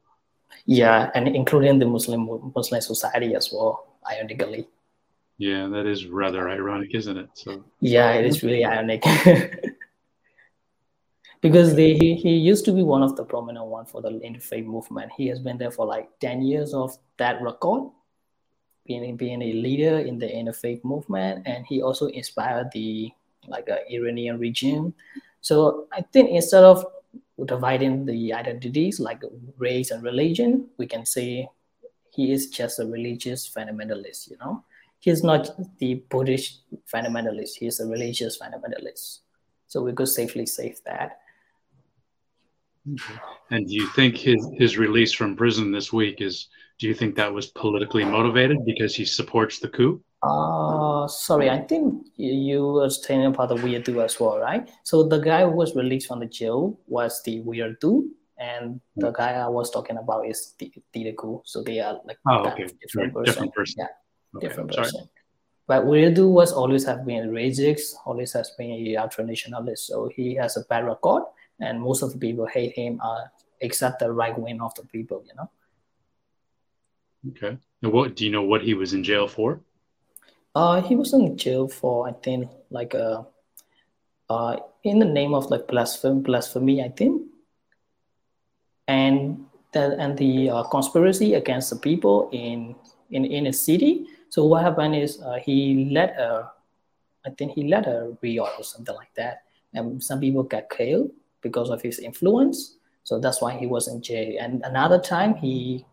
Yeah, 0.65 1.11
and 1.15 1.29
including 1.29 1.79
the 1.79 1.87
Muslim 1.87 2.53
Muslim 2.55 2.81
society 2.81 3.35
as 3.35 3.51
well, 3.53 3.97
ironically. 4.11 4.69
Yeah, 5.39 5.67
that 5.69 5.87
is 5.87 6.07
rather 6.07 6.49
ironic, 6.49 6.95
isn't 6.95 7.17
it? 7.17 7.29
So 7.35 7.65
yeah, 7.81 8.13
it 8.13 8.27
is 8.27 8.43
really 8.43 8.65
ironic. 8.65 9.05
because 11.43 11.75
they, 11.75 11.95
he, 11.95 12.15
he 12.15 12.37
used 12.37 12.65
to 12.65 12.73
be 12.73 12.83
one 12.83 13.03
of 13.03 13.17
the 13.17 13.25
prominent 13.25 13.67
one 13.67 13.85
for 13.85 14.01
the 14.01 14.11
interfaith 14.11 14.65
movement. 14.65 15.11
He 15.17 15.27
has 15.27 15.41
been 15.41 15.59
there 15.59 15.73
for 15.73 15.85
like 15.85 16.09
10 16.21 16.43
years 16.43 16.73
of 16.73 16.97
that 17.19 17.43
record, 17.43 17.91
being, 18.87 19.17
being 19.17 19.43
a 19.43 19.53
leader 19.53 19.99
in 19.99 20.19
the 20.19 20.27
interfaith 20.27 20.83
movement. 20.85 21.43
And 21.47 21.67
he 21.67 21.83
also 21.83 22.07
inspired 22.07 22.71
the 22.73 23.13
like 23.49 23.69
uh, 23.69 23.79
Iranian 23.91 24.39
regime. 24.39 24.95
So 25.41 25.89
I 25.93 26.03
think 26.13 26.31
instead 26.31 26.63
of 26.63 26.87
dividing 27.45 28.07
the 28.07 28.33
identities 28.33 29.01
like 29.01 29.23
race 29.59 29.91
and 29.91 30.05
religion, 30.05 30.69
we 30.79 30.87
can 30.87 31.05
say 31.05 31.49
he 32.13 32.31
is 32.31 32.51
just 32.51 32.79
a 32.79 32.87
religious 32.87 33.53
fundamentalist, 33.53 34.31
you 34.31 34.37
know? 34.39 34.63
He's 35.01 35.25
not 35.25 35.51
the 35.79 35.95
Buddhist 36.09 36.61
fundamentalist, 36.87 37.55
he's 37.59 37.81
a 37.81 37.87
religious 37.87 38.39
fundamentalist. 38.39 39.21
So 39.67 39.83
we 39.83 39.93
could 39.93 40.07
safely 40.07 40.47
say 40.47 40.77
that. 40.85 41.22
Okay. 42.91 43.15
And 43.51 43.69
do 43.69 43.75
you 43.75 43.87
think 43.89 44.17
his, 44.17 44.47
his 44.59 44.77
release 44.77 45.13
from 45.13 45.37
prison 45.37 45.71
this 45.71 45.93
week 45.93 46.21
is, 46.21 46.49
do 46.79 46.89
you 46.89 46.95
think 46.95 47.15
that 47.17 47.33
was 47.33 47.47
politically 47.47 48.05
motivated 48.05 48.65
because 48.65 48.95
he 48.95 49.05
supports 49.05 49.59
the 49.61 49.69
coup? 49.69 50.03
Uh, 50.23 51.07
sorry, 51.09 51.51
I 51.51 51.61
think 51.61 52.07
you 52.17 52.67
were 52.67 52.91
saying 52.91 53.27
about 53.27 53.49
the 53.49 53.57
Wirathu 53.57 54.05
as 54.05 54.19
well, 54.19 54.39
right? 54.39 54.71
So 54.85 55.03
the 55.03 55.19
guy 55.19 55.43
who 55.43 55.51
was 55.51 55.75
released 55.75 56.09
from 56.09 56.21
the 56.21 56.27
jail 56.27 56.79
was 56.87 57.21
the 57.25 57.41
Wirathu, 57.43 58.09
and 58.39 58.81
the 58.97 59.09
hmm. 59.09 59.15
guy 59.15 59.33
I 59.33 59.49
was 59.49 59.71
talking 59.71 59.97
about 59.97 60.27
is 60.27 60.55
the 60.59 60.73
Sitagu. 60.95 61.43
So 61.45 61.63
they 61.63 61.81
are 61.81 62.01
like 62.05 62.19
oh, 62.27 62.47
okay. 62.47 62.67
different, 62.81 63.15
person. 63.15 63.25
different 63.25 63.55
person. 63.55 63.75
Yeah, 63.79 63.87
okay. 64.37 64.49
different 64.49 64.75
person. 64.75 65.09
But 65.67 65.85
Wirathu 65.85 66.31
was 66.31 66.53
always 66.53 66.85
have 66.85 67.05
been 67.05 67.29
a 67.29 67.33
racist, 67.33 67.95
always 68.05 68.33
has 68.33 68.51
been 68.59 68.71
a 68.73 69.09
traditionalist. 69.09 69.79
So 69.79 70.11
he 70.15 70.35
has 70.35 70.57
a 70.57 70.63
bad 70.69 70.85
record 70.85 71.25
and 71.61 71.81
most 71.81 72.03
of 72.03 72.13
the 72.13 72.19
people 72.19 72.47
hate 72.47 72.73
him 72.75 73.01
uh, 73.03 73.25
except 73.61 74.01
the 74.01 74.11
right 74.11 74.39
wing 74.39 74.61
of 74.61 74.75
the 74.75 74.85
people 74.87 75.25
you 75.27 75.35
know? 75.35 75.51
Okay. 77.31 77.57
And 77.83 77.93
what 77.93 78.17
do 78.17 78.25
you 78.25 78.31
know 78.31 78.43
what 78.43 78.63
he 78.63 78.75
was 78.75 78.95
in 78.95 79.05
jail 79.05 79.29
for? 79.29 79.61
Uh 80.55 80.83
he 80.83 80.97
was 80.97 81.15
in 81.15 81.37
jail 81.39 81.67
for 81.67 82.09
i 82.09 82.13
think 82.13 82.51
like 82.69 82.95
uh 82.95 83.23
uh 84.29 84.57
in 84.85 84.99
the 84.99 85.07
name 85.07 85.33
of 85.33 85.51
like 85.51 85.67
blasphemy 85.67 86.21
blasphemy 86.21 86.83
i 86.83 86.89
think. 86.89 87.23
And 88.89 89.47
that 89.73 89.99
and 89.99 90.19
the 90.19 90.51
uh, 90.51 90.63
conspiracy 90.65 91.35
against 91.35 91.71
the 91.71 91.77
people 91.77 92.29
in 92.33 92.75
in 93.11 93.25
in 93.25 93.47
a 93.47 93.53
city. 93.53 94.07
So 94.29 94.45
what 94.45 94.63
happened 94.63 94.97
is 94.97 95.21
uh, 95.23 95.39
he 95.41 95.89
led 95.91 96.11
a 96.19 96.51
i 97.25 97.31
think 97.31 97.53
he 97.53 97.69
led 97.69 97.87
a 97.87 98.13
riot 98.23 98.53
or 98.59 98.65
something 98.65 98.95
like 98.95 99.15
that. 99.15 99.45
And 99.73 100.03
some 100.03 100.21
people 100.21 100.43
got 100.43 100.69
killed 100.69 101.11
because 101.43 101.71
of 101.71 101.83
his 101.83 101.99
influence. 101.99 102.77
So 103.05 103.19
that's 103.19 103.43
why 103.43 103.57
he 103.57 103.67
was 103.67 103.89
in 103.89 104.01
jail. 104.01 104.37
And 104.41 104.63
another 104.65 104.99
time 104.99 105.35
he 105.35 105.85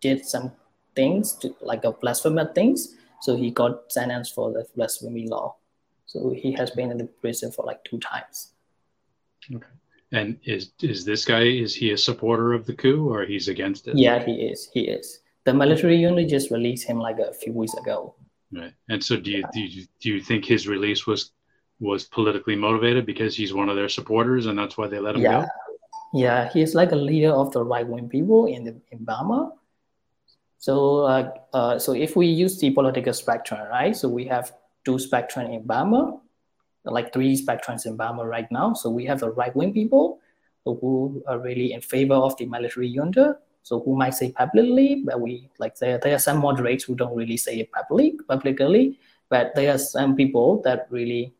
did 0.00 0.26
some 0.26 0.52
things 0.94 1.34
to, 1.36 1.54
like 1.60 1.84
a 1.84 1.92
blasphemy 1.92 2.42
things. 2.54 2.96
So 3.22 3.36
he 3.36 3.50
got 3.50 3.90
sentenced 3.90 4.34
for 4.34 4.52
the 4.52 4.66
blasphemy 4.76 5.26
law. 5.28 5.56
So 6.06 6.30
he 6.30 6.52
has 6.52 6.70
been 6.70 6.90
in 6.90 6.98
the 6.98 7.04
prison 7.04 7.52
for 7.52 7.64
like 7.64 7.82
two 7.84 7.98
times. 7.98 8.52
Okay. 9.54 9.66
And 10.10 10.38
is 10.44 10.72
is 10.82 11.04
this 11.04 11.24
guy 11.24 11.42
is 11.42 11.74
he 11.74 11.92
a 11.92 11.98
supporter 11.98 12.54
of 12.54 12.64
the 12.64 12.74
coup 12.74 13.12
or 13.12 13.24
he's 13.24 13.48
against 13.48 13.88
it? 13.88 13.96
Yeah, 13.96 14.24
he 14.24 14.32
is. 14.32 14.70
He 14.72 14.88
is. 14.88 15.20
The 15.44 15.52
military 15.52 15.96
unit 15.96 16.28
just 16.28 16.50
released 16.50 16.86
him 16.86 16.98
like 16.98 17.18
a 17.18 17.32
few 17.32 17.52
weeks 17.52 17.74
ago. 17.74 18.14
Right. 18.50 18.72
And 18.88 19.04
so 19.04 19.16
do 19.16 19.30
you 19.30 19.44
do 19.52 19.60
you, 19.60 19.86
do 20.00 20.08
you 20.14 20.20
think 20.20 20.44
his 20.44 20.66
release 20.66 21.06
was 21.06 21.32
was 21.80 22.04
politically 22.04 22.56
motivated 22.56 23.06
because 23.06 23.36
he's 23.36 23.54
one 23.54 23.68
of 23.68 23.76
their 23.76 23.88
supporters 23.88 24.46
and 24.46 24.58
that's 24.58 24.76
why 24.76 24.86
they 24.86 24.98
let 24.98 25.14
him 25.14 25.22
yeah. 25.22 25.42
go? 25.42 25.46
Yeah, 26.14 26.48
he's 26.48 26.74
like 26.74 26.92
a 26.92 26.96
leader 26.96 27.30
of 27.30 27.52
the 27.52 27.62
right 27.62 27.86
wing 27.86 28.08
people 28.08 28.46
in 28.46 28.64
the, 28.64 28.80
in 28.90 29.04
Burma. 29.04 29.52
So, 30.58 31.00
uh, 31.00 31.30
uh, 31.52 31.78
so 31.78 31.92
if 31.92 32.16
we 32.16 32.26
use 32.26 32.58
the 32.58 32.70
political 32.70 33.12
spectrum, 33.12 33.68
right? 33.68 33.96
So 33.96 34.08
we 34.08 34.24
have 34.26 34.52
two 34.84 34.98
spectrum 34.98 35.52
in 35.52 35.62
Burma, 35.64 36.18
like 36.84 37.12
three 37.12 37.36
spectrums 37.36 37.86
in 37.86 37.96
Burma 37.96 38.26
right 38.26 38.50
now. 38.50 38.72
So 38.72 38.90
we 38.90 39.04
have 39.04 39.20
the 39.20 39.30
right 39.30 39.54
wing 39.54 39.72
people 39.72 40.18
who 40.64 41.22
are 41.26 41.38
really 41.38 41.72
in 41.72 41.80
favor 41.80 42.14
of 42.14 42.36
the 42.36 42.46
military 42.46 42.88
junta. 42.88 43.38
So 43.62 43.80
who 43.80 43.96
might 43.96 44.14
say 44.14 44.32
publicly, 44.32 45.02
but 45.04 45.20
we 45.20 45.50
like 45.58 45.76
there, 45.76 45.98
there 45.98 46.14
are 46.14 46.18
some 46.18 46.38
moderates 46.38 46.84
who 46.84 46.94
don't 46.94 47.14
really 47.14 47.36
say 47.36 47.60
it 47.60 47.70
public, 47.70 48.26
publicly, 48.26 48.98
but 49.28 49.54
there 49.54 49.74
are 49.74 49.78
some 49.78 50.16
people 50.16 50.62
that 50.62 50.86
really 50.90 51.34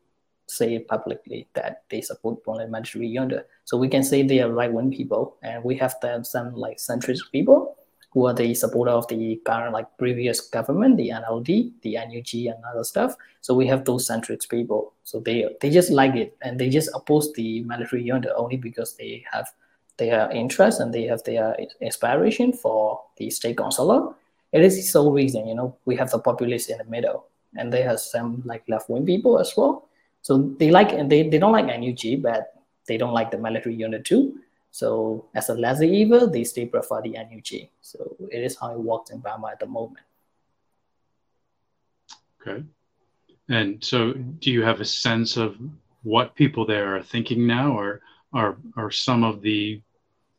say 0.49 0.79
publicly 0.79 1.47
that 1.53 1.83
they 1.89 2.01
support 2.01 2.43
parliamentary 2.43 3.07
junta. 3.07 3.45
So 3.65 3.77
we 3.77 3.87
can 3.87 4.03
say 4.03 4.23
they 4.23 4.41
are 4.41 4.51
right-wing 4.51 4.91
people, 4.91 5.37
and 5.43 5.63
we 5.63 5.75
have 5.77 5.95
them 6.01 6.23
some 6.23 6.55
like 6.55 6.77
centrist 6.77 7.31
people 7.31 7.75
who 8.11 8.25
are 8.25 8.33
the 8.33 8.55
supporter 8.55 8.91
of 8.91 9.07
the 9.07 9.39
current 9.45 9.71
like 9.71 9.85
previous 9.99 10.41
government, 10.41 10.97
the 10.97 11.09
NLD, 11.09 11.73
the 11.83 11.93
NUG, 11.93 12.47
and 12.53 12.63
other 12.65 12.83
stuff. 12.83 13.15
So 13.41 13.53
we 13.53 13.67
have 13.67 13.85
those 13.85 14.07
centrist 14.07 14.49
people. 14.49 14.93
So 15.03 15.19
they 15.19 15.47
they 15.61 15.69
just 15.69 15.91
like 15.91 16.15
it, 16.15 16.35
and 16.41 16.59
they 16.59 16.69
just 16.69 16.89
oppose 16.93 17.31
the 17.33 17.61
military 17.63 18.03
junta 18.03 18.35
only 18.35 18.57
because 18.57 18.95
they 18.95 19.23
have 19.31 19.47
their 19.97 20.31
interest 20.31 20.79
and 20.79 20.93
they 20.93 21.03
have 21.03 21.21
their 21.23 21.57
aspiration 21.81 22.53
for 22.53 23.01
the 23.17 23.29
state 23.29 23.57
councillor. 23.57 24.15
It 24.51 24.61
is 24.61 24.77
the 24.77 24.81
sole 24.81 25.11
reason, 25.11 25.45
you 25.45 25.53
know, 25.53 25.75
we 25.85 25.95
have 25.97 26.09
the 26.09 26.17
populace 26.17 26.69
in 26.69 26.79
the 26.79 26.85
middle, 26.85 27.27
and 27.55 27.71
they 27.71 27.83
have 27.83 27.99
some 27.99 28.41
like 28.45 28.63
left-wing 28.67 29.05
people 29.05 29.37
as 29.37 29.53
well 29.55 29.88
so 30.21 30.53
they 30.59 30.71
like 30.71 31.09
they, 31.09 31.29
they 31.29 31.37
don't 31.37 31.51
like 31.51 31.65
NUG, 31.65 32.21
but 32.21 32.53
they 32.87 32.97
don't 32.97 33.13
like 33.13 33.31
the 33.31 33.37
military 33.37 33.75
unit 33.75 34.05
too. 34.05 34.39
So 34.71 35.25
as 35.33 35.49
a 35.49 35.53
lesser 35.53 35.83
evil, 35.83 36.29
they 36.29 36.43
still 36.43 36.67
prefer 36.67 37.01
the 37.01 37.11
NUG. 37.11 37.69
So 37.81 38.15
it 38.31 38.43
is 38.43 38.57
how 38.59 38.73
it 38.73 38.79
works 38.79 39.09
in 39.11 39.19
Burma 39.19 39.47
at 39.47 39.59
the 39.59 39.65
moment. 39.65 40.05
Okay. 42.41 42.63
And 43.49 43.83
so 43.83 44.13
do 44.13 44.51
you 44.51 44.61
have 44.61 44.79
a 44.79 44.85
sense 44.85 45.37
of 45.37 45.57
what 46.03 46.35
people 46.35 46.65
there 46.65 46.95
are 46.95 47.03
thinking 47.03 47.45
now 47.47 47.77
or 47.77 48.01
are 48.31 48.57
are 48.77 48.91
some 48.91 49.23
of 49.23 49.41
the 49.41 49.81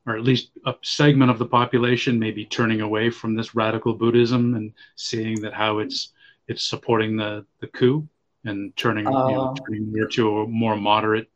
or 0.07 0.16
at 0.16 0.25
least 0.25 0.51
a 0.64 0.75
segment 0.83 1.31
of 1.31 1.38
the 1.38 1.47
population 1.47 2.19
maybe 2.19 2.45
turning 2.45 2.81
away 2.81 3.11
from 3.11 3.35
this 3.35 3.55
radical 3.55 3.93
Buddhism 3.93 4.55
and 4.55 4.73
seeing 4.97 5.40
that 5.43 5.53
how 5.53 5.79
it's 5.79 6.12
it's 6.49 6.62
supporting 6.62 7.16
the, 7.16 7.45
the 7.61 7.66
coup? 7.69 8.09
And 8.44 8.74
turning, 8.76 9.07
uh, 9.07 9.29
you 9.29 9.35
know, 9.35 9.50
uh, 9.50 9.55
turning 9.66 9.92
more 9.92 10.07
to 10.09 10.40
a 10.40 10.46
more 10.46 10.76
moderate, 10.76 11.29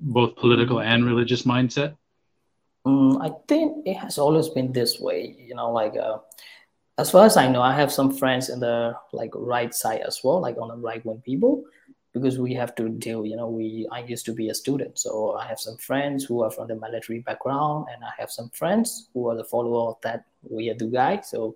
both 0.00 0.36
political 0.36 0.76
mm-hmm. 0.76 0.88
and 0.88 1.06
religious 1.06 1.42
mindset? 1.42 1.96
Um, 2.84 3.22
I 3.22 3.30
think 3.46 3.86
it 3.86 3.94
has 3.94 4.18
always 4.18 4.48
been 4.48 4.72
this 4.72 4.98
way. 4.98 5.36
You 5.38 5.54
know, 5.54 5.70
like 5.70 5.96
uh, 5.96 6.18
as 6.98 7.10
far 7.10 7.26
as 7.26 7.36
I 7.36 7.48
know, 7.48 7.62
I 7.62 7.74
have 7.74 7.92
some 7.92 8.12
friends 8.16 8.48
in 8.48 8.58
the 8.60 8.94
like 9.12 9.30
right 9.34 9.72
side 9.72 10.00
as 10.00 10.20
well, 10.24 10.40
like 10.40 10.56
on 10.58 10.68
the 10.68 10.76
right 10.76 11.04
wing 11.06 11.22
people, 11.24 11.64
because 12.12 12.38
we 12.38 12.54
have 12.54 12.74
to 12.74 12.88
deal. 12.88 13.24
You 13.24 13.36
know, 13.36 13.48
we 13.48 13.86
I 13.92 14.00
used 14.00 14.26
to 14.26 14.32
be 14.34 14.48
a 14.48 14.54
student, 14.54 14.98
so 14.98 15.34
I 15.34 15.46
have 15.46 15.60
some 15.60 15.76
friends 15.76 16.24
who 16.24 16.42
are 16.42 16.50
from 16.50 16.66
the 16.66 16.74
military 16.74 17.20
background, 17.20 17.86
and 17.94 18.02
I 18.02 18.10
have 18.18 18.30
some 18.30 18.50
friends 18.50 19.08
who 19.14 19.28
are 19.30 19.36
the 19.36 19.44
follower 19.44 19.90
of 19.90 20.00
that 20.02 20.24
weird 20.42 20.82
guy. 20.92 21.20
So 21.20 21.54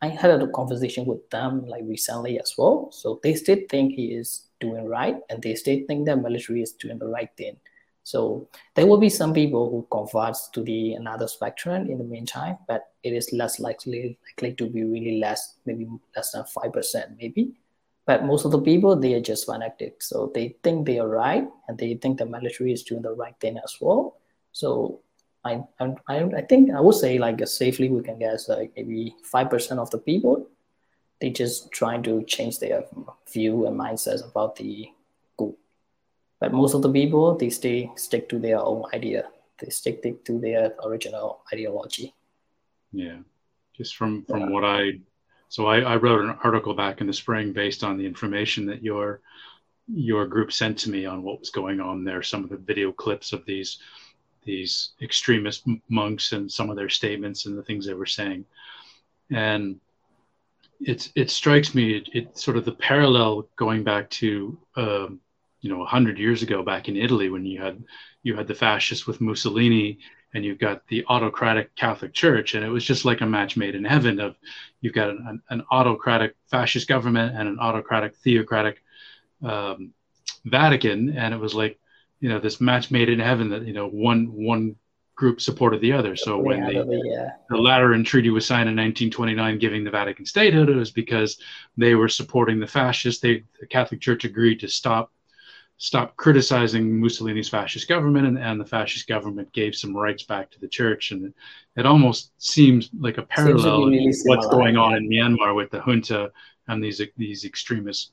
I 0.00 0.08
had 0.08 0.30
a 0.30 0.48
conversation 0.48 1.06
with 1.06 1.28
them 1.30 1.66
like 1.66 1.82
recently 1.84 2.38
as 2.38 2.54
well. 2.56 2.90
So 2.92 3.20
they 3.22 3.34
still 3.34 3.58
think 3.68 3.94
he 3.94 4.14
is 4.14 4.48
doing 4.60 4.86
right, 4.86 5.16
and 5.28 5.42
they 5.42 5.54
still 5.54 5.80
think 5.86 6.06
that 6.06 6.22
military 6.22 6.62
is 6.62 6.72
doing 6.72 6.98
the 6.98 7.08
right 7.08 7.30
thing. 7.36 7.56
So 8.04 8.48
there 8.74 8.86
will 8.86 8.98
be 8.98 9.10
some 9.10 9.34
people 9.34 9.70
who 9.70 9.86
converts 9.90 10.48
to 10.50 10.62
the 10.62 10.94
another 10.94 11.28
spectrum 11.28 11.90
in 11.90 11.98
the 11.98 12.04
meantime, 12.04 12.56
but 12.66 12.92
it 13.02 13.12
is 13.12 13.32
less 13.32 13.60
likely 13.60 14.18
likely 14.30 14.54
to 14.54 14.70
be 14.70 14.84
really 14.84 15.18
less, 15.18 15.56
maybe 15.66 15.86
less 16.16 16.32
than 16.32 16.44
five 16.46 16.72
percent, 16.72 17.16
maybe. 17.18 17.52
But 18.06 18.24
most 18.24 18.46
of 18.46 18.52
the 18.52 18.62
people 18.62 18.96
they 18.96 19.14
are 19.14 19.20
just 19.20 19.44
fanatic, 19.44 20.00
so 20.02 20.32
they 20.34 20.56
think 20.62 20.86
they 20.86 20.98
are 20.98 21.08
right, 21.08 21.46
and 21.68 21.76
they 21.76 21.94
think 21.96 22.18
the 22.18 22.26
military 22.26 22.72
is 22.72 22.82
doing 22.82 23.02
the 23.02 23.12
right 23.12 23.38
thing 23.40 23.58
as 23.58 23.76
well. 23.80 24.16
So 24.52 25.02
I, 25.44 25.62
I, 25.80 25.94
I 26.08 26.42
think 26.42 26.72
I 26.74 26.80
would 26.80 26.94
say 26.94 27.18
like 27.18 27.40
uh, 27.40 27.46
safely 27.46 27.88
we 27.88 28.02
can 28.02 28.18
guess 28.18 28.48
like 28.48 28.72
maybe 28.76 29.14
five 29.22 29.48
percent 29.48 29.80
of 29.80 29.90
the 29.90 29.98
people 29.98 30.48
they 31.20 31.30
just 31.30 31.72
trying 31.72 32.02
to 32.04 32.22
change 32.24 32.58
their 32.58 32.84
view 33.32 33.66
and 33.66 33.78
mindsets 33.78 34.28
about 34.28 34.56
the 34.56 34.88
group. 35.36 35.58
But 36.40 36.52
most 36.52 36.74
of 36.74 36.82
the 36.82 36.92
people 36.92 37.36
they 37.36 37.50
stay 37.50 37.90
stick 37.96 38.28
to 38.28 38.38
their 38.38 38.60
own 38.60 38.84
idea. 38.94 39.28
They 39.58 39.70
stick 39.70 40.02
to 40.24 40.38
their 40.38 40.74
original 40.84 41.40
ideology. 41.52 42.14
Yeah, 42.92 43.18
just 43.76 43.96
from 43.96 44.24
from 44.24 44.40
yeah. 44.40 44.50
what 44.50 44.64
I 44.64 45.00
so 45.48 45.66
I, 45.66 45.80
I 45.80 45.96
wrote 45.96 46.20
an 46.20 46.38
article 46.44 46.74
back 46.74 47.00
in 47.00 47.06
the 47.06 47.12
spring 47.12 47.52
based 47.52 47.82
on 47.82 47.96
the 47.96 48.06
information 48.06 48.66
that 48.66 48.82
your 48.82 49.20
your 49.88 50.26
group 50.26 50.52
sent 50.52 50.78
to 50.78 50.90
me 50.90 51.06
on 51.06 51.22
what 51.22 51.40
was 51.40 51.50
going 51.50 51.80
on 51.80 52.04
there. 52.04 52.22
Some 52.22 52.44
of 52.44 52.50
the 52.50 52.56
video 52.56 52.92
clips 52.92 53.32
of 53.32 53.44
these 53.44 53.78
these 54.48 54.92
extremist 55.02 55.68
monks 55.90 56.32
and 56.32 56.50
some 56.50 56.70
of 56.70 56.76
their 56.76 56.88
statements 56.88 57.44
and 57.44 57.56
the 57.56 57.62
things 57.62 57.86
they 57.86 57.94
were 57.94 58.06
saying, 58.06 58.46
and 59.30 59.78
it's 60.80 61.10
it 61.14 61.30
strikes 61.30 61.74
me 61.74 61.98
it, 61.98 62.08
it 62.14 62.38
sort 62.38 62.56
of 62.56 62.64
the 62.64 62.72
parallel 62.72 63.46
going 63.56 63.84
back 63.84 64.08
to 64.08 64.56
um, 64.76 65.20
you 65.60 65.70
know 65.70 65.84
hundred 65.84 66.18
years 66.18 66.42
ago 66.42 66.62
back 66.62 66.88
in 66.88 66.96
Italy 66.96 67.28
when 67.28 67.44
you 67.44 67.60
had 67.60 67.84
you 68.22 68.34
had 68.34 68.48
the 68.48 68.54
fascists 68.54 69.06
with 69.06 69.20
Mussolini 69.20 69.98
and 70.34 70.44
you've 70.44 70.58
got 70.58 70.86
the 70.88 71.04
autocratic 71.08 71.74
Catholic 71.76 72.12
Church, 72.12 72.54
and 72.54 72.64
it 72.64 72.68
was 72.68 72.84
just 72.84 73.04
like 73.04 73.20
a 73.20 73.26
match 73.26 73.56
made 73.56 73.74
in 73.74 73.84
heaven. 73.84 74.18
Of 74.18 74.36
you've 74.80 74.94
got 74.94 75.10
an, 75.10 75.24
an, 75.28 75.42
an 75.50 75.64
autocratic 75.70 76.36
fascist 76.50 76.88
government 76.88 77.36
and 77.36 77.48
an 77.48 77.58
autocratic 77.60 78.16
theocratic 78.16 78.82
um, 79.42 79.92
Vatican, 80.44 81.16
and 81.16 81.34
it 81.34 81.40
was 81.40 81.54
like 81.54 81.78
you 82.20 82.28
know 82.28 82.38
this 82.38 82.60
match 82.60 82.90
made 82.90 83.08
in 83.08 83.18
heaven 83.18 83.48
that 83.50 83.66
you 83.66 83.72
know 83.72 83.88
one 83.88 84.26
one 84.32 84.76
group 85.18 85.40
supported 85.40 85.80
the 85.80 85.92
other. 85.92 86.14
So 86.14 86.38
when 86.38 86.64
the, 86.64 87.02
yeah. 87.04 87.30
the 87.50 87.56
Lateran 87.56 88.04
Treaty 88.04 88.30
was 88.30 88.46
signed 88.46 88.68
in 88.68 88.76
1929, 88.76 89.58
giving 89.58 89.82
the 89.82 89.90
Vatican 89.90 90.24
statehood, 90.24 90.68
it 90.68 90.76
was 90.76 90.92
because 90.92 91.40
they 91.76 91.96
were 91.96 92.08
supporting 92.08 92.60
the 92.60 92.68
fascists. 92.68 93.20
They, 93.20 93.42
the 93.60 93.66
Catholic 93.66 94.00
Church 94.00 94.24
agreed 94.24 94.60
to 94.60 94.68
stop 94.68 95.10
stop 95.80 96.16
criticizing 96.16 97.00
Mussolini's 97.00 97.48
fascist 97.48 97.88
government, 97.88 98.26
and, 98.26 98.38
and 98.38 98.60
the 98.60 98.64
fascist 98.64 99.06
government 99.06 99.52
gave 99.52 99.74
some 99.74 99.96
rights 99.96 100.24
back 100.24 100.50
to 100.50 100.60
the 100.60 100.68
church. 100.68 101.12
And 101.12 101.26
it, 101.26 101.34
it 101.76 101.86
almost 101.86 102.32
seems 102.38 102.90
like 102.98 103.18
a 103.18 103.22
parallel 103.22 103.86
really 103.86 104.12
what's 104.24 104.46
going 104.48 104.76
on 104.76 104.94
in 104.94 105.08
Myanmar 105.08 105.54
with 105.54 105.70
the 105.70 105.80
junta 105.80 106.32
and 106.68 106.82
these 106.82 107.00
these 107.16 107.44
extremist 107.44 108.12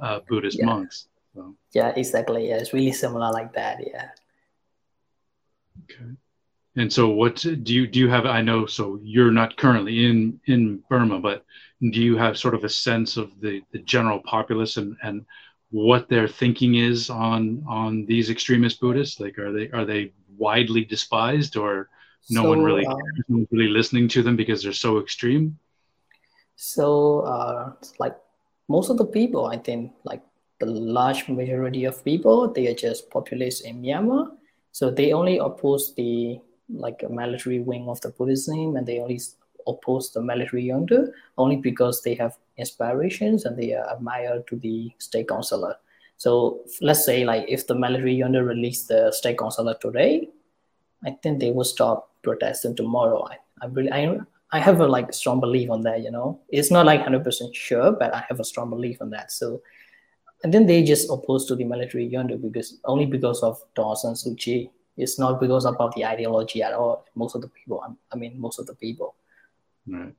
uh, 0.00 0.20
Buddhist 0.28 0.58
yeah. 0.58 0.66
monks. 0.66 1.08
So. 1.34 1.56
Yeah, 1.72 1.92
exactly. 1.96 2.48
Yeah, 2.48 2.56
it's 2.56 2.72
really 2.72 2.92
similar 2.92 3.30
like 3.32 3.52
that. 3.54 3.84
Yeah. 3.86 4.08
Okay. 5.84 6.12
And 6.76 6.92
so, 6.92 7.08
what 7.08 7.36
do 7.36 7.50
you 7.74 7.86
do? 7.86 8.00
You 8.00 8.08
have? 8.08 8.26
I 8.26 8.40
know. 8.40 8.66
So 8.66 8.98
you're 9.02 9.30
not 9.30 9.56
currently 9.56 10.06
in 10.06 10.40
in 10.46 10.82
Burma, 10.88 11.20
but 11.20 11.44
do 11.80 12.00
you 12.00 12.16
have 12.16 12.38
sort 12.38 12.54
of 12.54 12.64
a 12.64 12.68
sense 12.68 13.16
of 13.16 13.30
the 13.40 13.62
the 13.72 13.78
general 13.80 14.20
populace 14.20 14.76
and 14.76 14.96
and 15.02 15.24
what 15.70 16.08
their 16.08 16.28
thinking 16.28 16.76
is 16.76 17.10
on 17.10 17.64
on 17.68 18.06
these 18.06 18.30
extremist 18.30 18.80
Buddhists? 18.80 19.20
Like, 19.20 19.38
are 19.38 19.52
they 19.52 19.70
are 19.70 19.84
they 19.84 20.12
widely 20.36 20.84
despised, 20.84 21.56
or 21.56 21.88
no 22.30 22.42
so, 22.42 22.48
one 22.48 22.62
really 22.62 22.86
uh, 22.86 22.96
really 23.50 23.68
listening 23.68 24.08
to 24.08 24.22
them 24.22 24.36
because 24.36 24.62
they're 24.62 24.72
so 24.72 24.98
extreme? 24.98 25.58
So, 26.56 27.20
uh, 27.20 27.72
like 27.98 28.16
most 28.68 28.90
of 28.90 28.98
the 28.98 29.06
people, 29.06 29.46
I 29.46 29.58
think, 29.58 29.92
like 30.04 30.22
the 30.60 30.66
large 30.66 31.28
majority 31.28 31.84
of 31.84 32.04
people, 32.04 32.52
they 32.52 32.68
are 32.68 32.74
just 32.74 33.10
populace 33.10 33.60
in 33.62 33.82
Myanmar. 33.82 34.28
So 34.72 34.90
they 34.90 35.12
only 35.12 35.38
oppose 35.38 35.94
the 35.94 36.40
like 36.68 37.08
military 37.08 37.60
wing 37.60 37.88
of 37.88 38.00
the 38.00 38.10
Buddhism, 38.10 38.76
and 38.76 38.86
they 38.86 39.00
only 39.00 39.20
oppose 39.66 40.12
the 40.12 40.20
military 40.20 40.64
junta 40.64 41.08
only 41.38 41.56
because 41.56 42.02
they 42.02 42.14
have 42.14 42.36
inspirations 42.56 43.44
and 43.44 43.56
they 43.56 43.74
are 43.74 43.86
admired 43.94 44.46
to 44.46 44.56
the 44.56 44.90
state 44.98 45.28
councillor. 45.28 45.76
So 46.16 46.64
let's 46.80 47.04
say 47.04 47.24
like 47.24 47.44
if 47.48 47.66
the 47.66 47.74
military 47.74 48.14
junta 48.14 48.42
release 48.42 48.84
the 48.86 49.10
state 49.12 49.38
councillor 49.38 49.74
today, 49.80 50.28
I 51.04 51.16
think 51.22 51.40
they 51.40 51.50
will 51.50 51.64
stop 51.64 52.10
protesting 52.22 52.76
tomorrow. 52.76 53.26
I, 53.30 53.38
I 53.62 53.66
really 53.66 53.92
I 53.92 54.18
I 54.52 54.60
have 54.60 54.80
a 54.80 54.86
like 54.86 55.12
strong 55.12 55.40
belief 55.40 55.70
on 55.70 55.82
that, 55.82 56.02
you 56.02 56.10
know. 56.10 56.40
It's 56.48 56.70
not 56.70 56.86
like 56.86 57.02
hundred 57.02 57.24
percent 57.24 57.54
sure, 57.54 57.92
but 57.92 58.14
I 58.14 58.24
have 58.28 58.40
a 58.40 58.44
strong 58.44 58.70
belief 58.70 59.02
on 59.02 59.10
that. 59.10 59.32
So 59.32 59.60
and 60.44 60.52
then 60.52 60.66
they 60.66 60.82
just 60.84 61.10
oppose 61.10 61.46
to 61.46 61.56
the 61.56 61.64
military 61.64 62.06
junta 62.06 62.36
because 62.36 62.78
only 62.84 63.06
because 63.06 63.42
of 63.42 63.60
Daw 63.74 63.94
San 63.94 64.12
Suu 64.12 64.38
Kyi. 64.38 64.70
It's 64.96 65.18
not 65.18 65.40
because 65.40 65.64
about 65.64 65.96
the 65.96 66.04
ideology 66.04 66.62
at 66.62 66.72
all. 66.72 67.04
Most 67.16 67.34
of 67.34 67.40
the 67.40 67.48
people, 67.48 67.82
I 68.12 68.16
mean, 68.16 68.38
most 68.38 68.60
of 68.60 68.66
the 68.66 68.74
people. 68.74 69.16
Right. 69.88 70.14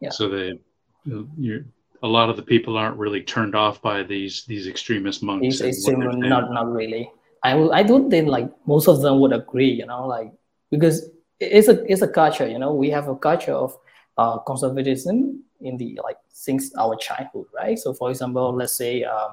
Yeah. 0.00 0.10
So 0.10 0.28
they, 0.28 0.60
you 1.04 1.64
a 2.02 2.06
lot 2.06 2.28
of 2.28 2.36
the 2.36 2.42
people 2.42 2.76
aren't 2.76 2.98
really 2.98 3.22
turned 3.22 3.54
off 3.54 3.80
by 3.80 4.02
these 4.02 4.44
these 4.44 4.66
extremist 4.66 5.22
monks. 5.22 5.60
These 5.60 5.88
not 5.88 6.52
not 6.52 6.70
really. 6.70 7.10
I 7.42 7.56
I 7.80 7.82
don't 7.82 8.10
think 8.10 8.28
like 8.28 8.50
most 8.66 8.88
of 8.88 9.00
them 9.00 9.20
would 9.20 9.32
agree. 9.32 9.70
You 9.70 9.86
know, 9.86 10.06
like 10.06 10.30
because 10.70 11.08
it's 11.40 11.68
a 11.68 11.84
it's 11.90 12.02
a 12.02 12.08
culture. 12.08 12.46
You 12.46 12.58
know, 12.58 12.74
we 12.74 12.90
have 12.90 13.08
a 13.08 13.16
culture 13.16 13.54
of 13.54 13.78
uh, 14.18 14.38
conservatism 14.38 15.42
in 15.60 15.76
the 15.76 15.98
like 16.02 16.18
since 16.28 16.74
our 16.76 16.96
childhood, 16.96 17.46
right? 17.54 17.78
So, 17.78 17.92
for 17.94 18.10
example, 18.10 18.54
let's 18.54 18.76
say 18.76 19.04
uh, 19.04 19.28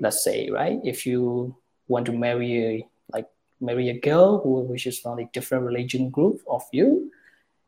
let's 0.00 0.24
say 0.24 0.50
right, 0.50 0.80
if 0.84 1.06
you 1.06 1.56
want 1.88 2.06
to 2.06 2.12
marry 2.12 2.64
a, 2.64 2.88
like 3.12 3.28
marry 3.60 3.90
a 3.90 3.98
girl 3.98 4.40
who 4.40 4.60
which 4.60 4.86
is 4.86 4.98
from 4.98 5.18
a 5.18 5.28
different 5.32 5.64
religion 5.64 6.10
group 6.10 6.40
of 6.48 6.62
you, 6.72 7.10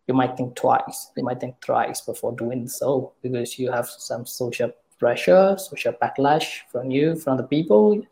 you 0.07 0.15
might 0.15 0.37
think 0.37 0.55
twice. 0.57 1.11
You 1.17 1.25
might 1.25 1.41
think 1.41 1.57
thrice 1.65 2.01
before 2.01 2.33
doing 2.33 2.69
so 2.69 3.13
because 3.23 3.59
you 3.59 3.71
have 3.71 3.87
some 3.87 4.27
social 4.27 4.73
pressure, 4.99 5.57
social 5.59 5.93
backlash 5.93 6.61
from 6.71 6.91
you, 6.91 7.17
from 7.17 7.37
the 7.37 7.43
people, 7.43 8.03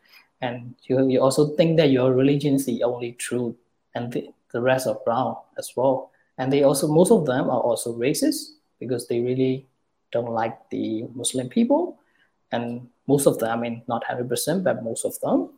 and 0.40 0.74
you, 0.84 1.08
you 1.08 1.20
also 1.20 1.48
think 1.56 1.76
that 1.78 1.90
your 1.90 2.12
religion 2.12 2.54
is 2.54 2.66
the 2.66 2.82
only 2.82 3.12
truth 3.12 3.54
and 3.94 4.12
the, 4.12 4.28
the 4.52 4.60
rest 4.60 4.86
are 4.86 4.98
wrong 5.06 5.36
as 5.58 5.72
well. 5.76 6.10
And 6.36 6.52
they 6.52 6.64
also, 6.64 6.88
most 6.88 7.10
of 7.10 7.26
them 7.26 7.48
are 7.48 7.60
also 7.60 7.96
racist 7.96 8.54
because 8.84 9.08
they 9.08 9.20
really 9.20 9.66
don't 10.12 10.30
like 10.30 10.56
the 10.70 11.04
Muslim 11.14 11.48
people. 11.48 11.98
And 12.52 12.88
most 13.06 13.26
of 13.26 13.38
them, 13.38 13.50
I 13.50 13.60
mean, 13.60 13.82
not 13.88 14.04
100%, 14.04 14.62
but 14.62 14.84
most 14.84 15.04
of 15.04 15.18
them. 15.20 15.50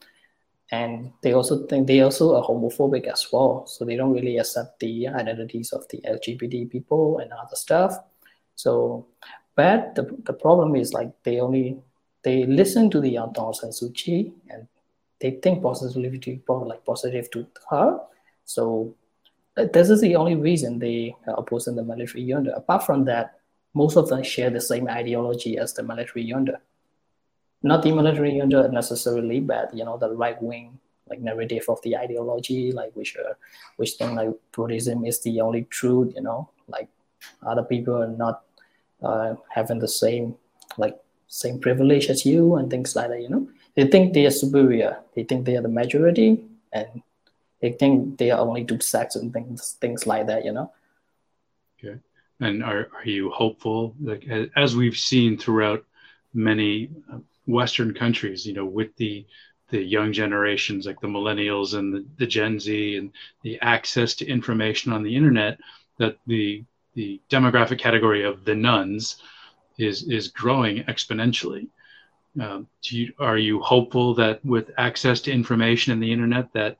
And 0.71 1.12
they 1.23 1.33
also 1.33 1.67
think 1.67 1.87
they 1.87 2.01
also 2.01 2.35
are 2.37 2.43
homophobic 2.43 3.07
as 3.07 3.27
well. 3.33 3.67
So 3.67 3.85
they 3.85 3.97
don't 3.97 4.12
really 4.12 4.39
accept 4.39 4.81
the 4.81 5.09
identities 5.09 5.73
of 5.73 5.87
the 5.91 5.99
lgbt 5.99 6.71
people 6.71 7.19
and 7.19 7.31
other 7.33 7.55
stuff. 7.55 7.93
So 8.57 9.07
but 9.57 9.95
the, 9.95 10.05
the 10.25 10.33
problem 10.33 10.77
is 10.77 10.93
like 10.93 11.11
they 11.25 11.41
only 11.41 11.79
they 12.23 12.45
listen 12.45 12.91
to 12.91 13.01
the 13.01 13.19
Daw 13.33 13.53
San 13.53 13.71
Suu 13.71 13.95
Kyi 13.95 14.33
and 14.51 14.67
they 15.21 15.33
think 15.43 15.62
positively 15.62 16.43
like 16.49 16.85
positive 16.85 17.31
to 17.31 17.47
her. 17.71 18.01
So 18.45 18.95
this 19.57 19.90
is 19.90 20.01
the 20.01 20.14
only 20.16 20.35
reason 20.35 20.79
they 20.79 21.14
are 21.27 21.38
opposing 21.38 21.77
the 21.77 21.83
military 21.83 22.23
junta 22.23 22.55
apart 22.55 22.85
from 22.85 23.05
that 23.05 23.40
most 23.75 23.97
of 23.97 24.09
them 24.09 24.23
share 24.23 24.51
the 24.51 24.61
same 24.61 24.88
ideology 24.88 25.59
as 25.59 25.73
the 25.75 25.83
military 25.83 26.23
junta 26.23 26.61
not 27.62 27.83
the 27.83 27.92
military 27.92 28.37
junta 28.38 28.69
necessarily, 28.69 29.40
but 29.40 29.75
you 29.75 29.85
know 29.85 29.99
the 29.99 30.11
right 30.11 30.40
wing 30.40 30.79
like 31.09 31.21
narrative 31.21 31.64
of 31.69 31.81
the 31.83 31.97
ideology, 31.97 32.73
like 32.73 32.92
which 32.95 33.16
uh, 33.16 33.35
which 33.77 33.92
think 33.92 34.16
like 34.16 34.31
Buddhism 34.53 35.05
is 35.05 35.21
the 35.23 35.40
only 35.40 35.62
truth, 35.64 36.12
you 36.14 36.23
know, 36.23 36.51
like 36.69 36.88
other 37.47 37.62
people 37.62 38.03
are 38.03 38.09
not 38.09 38.42
uh, 39.03 39.35
having 39.49 39.79
the 39.79 39.88
same 39.88 40.35
like 40.79 40.97
same 41.29 41.59
privilege 41.59 42.09
as 42.09 42.25
you 42.25 42.57
and 42.57 42.71
things 42.71 42.95
like 42.95 43.09
that, 43.09 43.23
you 43.23 43.29
know. 43.29 43.49
They 43.75 43.87
think 43.87 44.14
they 44.14 44.27
are 44.27 44.31
superior. 44.31 44.99
They 45.14 45.25
think 45.25 45.45
they 45.45 45.57
are 45.57 45.62
the 45.62 45.69
majority, 45.69 46.45
and 46.73 47.03
they 47.61 47.73
think 47.73 48.19
they 48.19 48.31
are 48.31 48.40
only 48.40 48.64
two 48.64 48.81
sex 48.81 49.16
and 49.16 49.33
things 49.33 49.77
things 49.81 50.07
like 50.07 50.27
that, 50.27 50.45
you 50.45 50.53
know. 50.53 50.73
Okay. 51.79 51.99
And 52.40 52.62
are, 52.62 52.88
are 52.95 53.09
you 53.09 53.31
hopeful, 53.31 53.95
like 54.01 54.29
as 54.57 54.77
we've 54.77 54.97
seen 54.97 55.38
throughout 55.38 55.85
many 56.35 56.90
uh, 57.12 57.19
Western 57.47 57.95
countries, 57.95 58.47
you 58.47 58.53
know, 58.53 58.66
with 58.66 58.95
the 58.97 59.27
the 59.71 59.83
young 59.83 60.12
generations 60.12 60.87
like 60.87 61.01
the 61.01 61.09
millennials 61.09 61.75
and 61.75 61.92
the, 61.92 62.05
the 62.19 62.27
Gen 62.27 62.61
Z 62.61 62.97
and 62.97 63.11
the 63.42 63.59
access 63.61 64.14
to 64.14 64.27
information 64.27 64.92
on 64.92 65.03
the 65.03 65.16
internet, 65.16 65.59
that 65.99 66.19
the 66.27 66.64
the 66.95 67.21
demographic 67.31 67.79
category 67.79 68.25
of 68.25 68.45
the 68.45 68.55
nones 68.55 69.16
is 69.79 70.09
is 70.09 70.29
growing 70.29 70.85
exponentially. 70.85 71.69
Um, 72.40 72.69
do 72.83 72.99
you, 72.99 73.12
are 73.19 73.38
you 73.38 73.61
hopeful 73.61 74.14
that 74.14 74.45
with 74.45 74.71
access 74.77 75.23
to 75.23 75.33
information 75.33 75.92
and 75.92 76.03
the 76.03 76.12
internet 76.12 76.53
that 76.53 76.77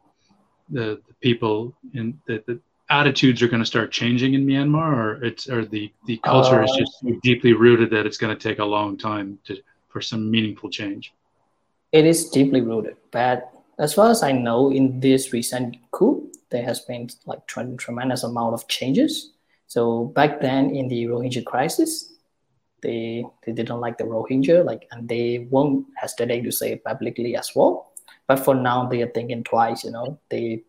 the, 0.71 1.01
the 1.07 1.15
people 1.21 1.75
in 1.95 2.19
the, 2.27 2.43
the 2.47 2.61
attitudes 2.89 3.43
are 3.43 3.49
going 3.49 3.63
to 3.63 3.67
start 3.67 3.91
changing 3.91 4.35
in 4.35 4.47
Myanmar, 4.47 4.97
or 4.97 5.25
it's 5.25 5.49
or 5.49 5.65
the 5.65 5.93
the 6.07 6.19
culture 6.19 6.61
uh, 6.61 6.65
is 6.65 6.73
just 6.79 7.01
so 7.01 7.19
deeply 7.23 7.53
rooted 7.53 7.91
that 7.91 8.07
it's 8.07 8.17
going 8.17 8.37
to 8.37 8.49
take 8.49 8.59
a 8.59 8.65
long 8.65 8.97
time 8.97 9.39
to 9.45 9.57
for 9.89 10.01
some 10.01 10.31
meaningful 10.31 10.71
change? 10.71 11.13
It 11.93 12.05
is 12.05 12.29
deeply 12.31 12.61
rooted, 12.61 12.97
but 13.11 13.51
as 13.79 13.95
far 13.95 14.11
as 14.11 14.23
I 14.23 14.33
know, 14.33 14.71
in 14.73 15.01
this 15.01 15.33
recent 15.33 15.77
coup, 15.91 16.31
there 16.51 16.65
has 16.65 16.81
been 16.81 17.09
like 17.27 17.47
tremendous 17.47 18.23
amount 18.23 18.55
of 18.55 18.67
changes. 18.69 19.33
So 19.67 20.05
back 20.05 20.41
then, 20.41 20.71
in 20.71 20.89
the 20.89 21.05
Rohingya 21.05 21.45
crisis, 21.45 22.15
they 22.83 23.25
they 23.45 23.53
didn't 23.53 23.81
like 23.81 23.99
the 23.99 24.05
Rohingya, 24.05 24.65
like, 24.65 24.87
and 24.93 25.09
they 25.09 25.47
won't 25.51 25.87
hesitate 25.97 26.43
to 26.43 26.53
say 26.53 26.73
it 26.73 26.85
publicly 26.85 27.37
as 27.37 27.51
well. 27.55 27.93
But 28.27 28.41
for 28.41 28.55
now, 28.55 28.87
they 28.87 29.03
are 29.03 29.11
thinking 29.11 29.45
twice. 29.45 29.85
You 29.85 29.93
know, 29.93 30.19
they 30.31 30.65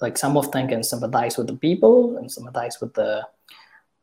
like 0.00 0.18
some 0.18 0.36
of 0.36 0.50
them 0.52 0.68
can 0.68 0.82
sympathize 0.82 1.36
with 1.36 1.46
the 1.46 1.56
people 1.56 2.16
and 2.16 2.30
sympathize 2.30 2.80
with 2.80 2.94
the 2.94 3.26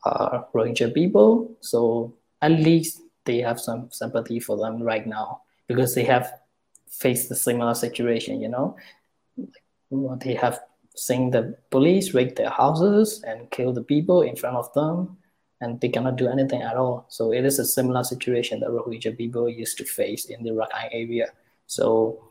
uh, 0.06 0.44
Rohingya 0.54 0.94
people. 0.94 1.56
So 1.62 2.14
at 2.42 2.52
least 2.52 3.02
they 3.26 3.40
have 3.40 3.60
some 3.60 3.90
sympathy 3.92 4.40
for 4.40 4.58
them 4.58 4.82
right 4.82 5.06
now 5.06 5.42
because 5.68 5.94
they 5.96 6.04
have 6.04 6.40
faced 6.90 7.32
a 7.32 7.36
similar 7.36 7.74
situation. 7.74 8.42
You 8.42 8.50
know, 8.50 8.78
they 10.20 10.36
have 10.36 10.60
seen 10.96 11.32
the 11.32 11.58
police 11.70 12.14
raid 12.14 12.36
their 12.36 12.50
houses 12.50 13.24
and 13.26 13.50
kill 13.52 13.74
the 13.74 13.84
people 13.84 14.22
in 14.22 14.36
front 14.36 14.58
of 14.58 14.74
them 14.74 15.18
and 15.62 15.80
they 15.80 15.90
cannot 15.90 16.18
do 16.18 16.28
anything 16.28 16.62
at 16.62 16.76
all. 16.76 17.06
So 17.10 17.32
it 17.32 17.46
is 17.46 17.60
a 17.60 17.66
similar 17.66 18.04
situation 18.04 18.60
that 18.62 18.70
Rohingya 18.70 19.18
people 19.18 19.48
used 19.48 19.78
to 19.78 19.86
face 19.86 20.26
in 20.26 20.44
the 20.44 20.52
Rakhine 20.52 20.90
area. 20.92 21.28
So 21.68 22.31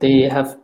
they 0.00 0.22
have 0.22 0.58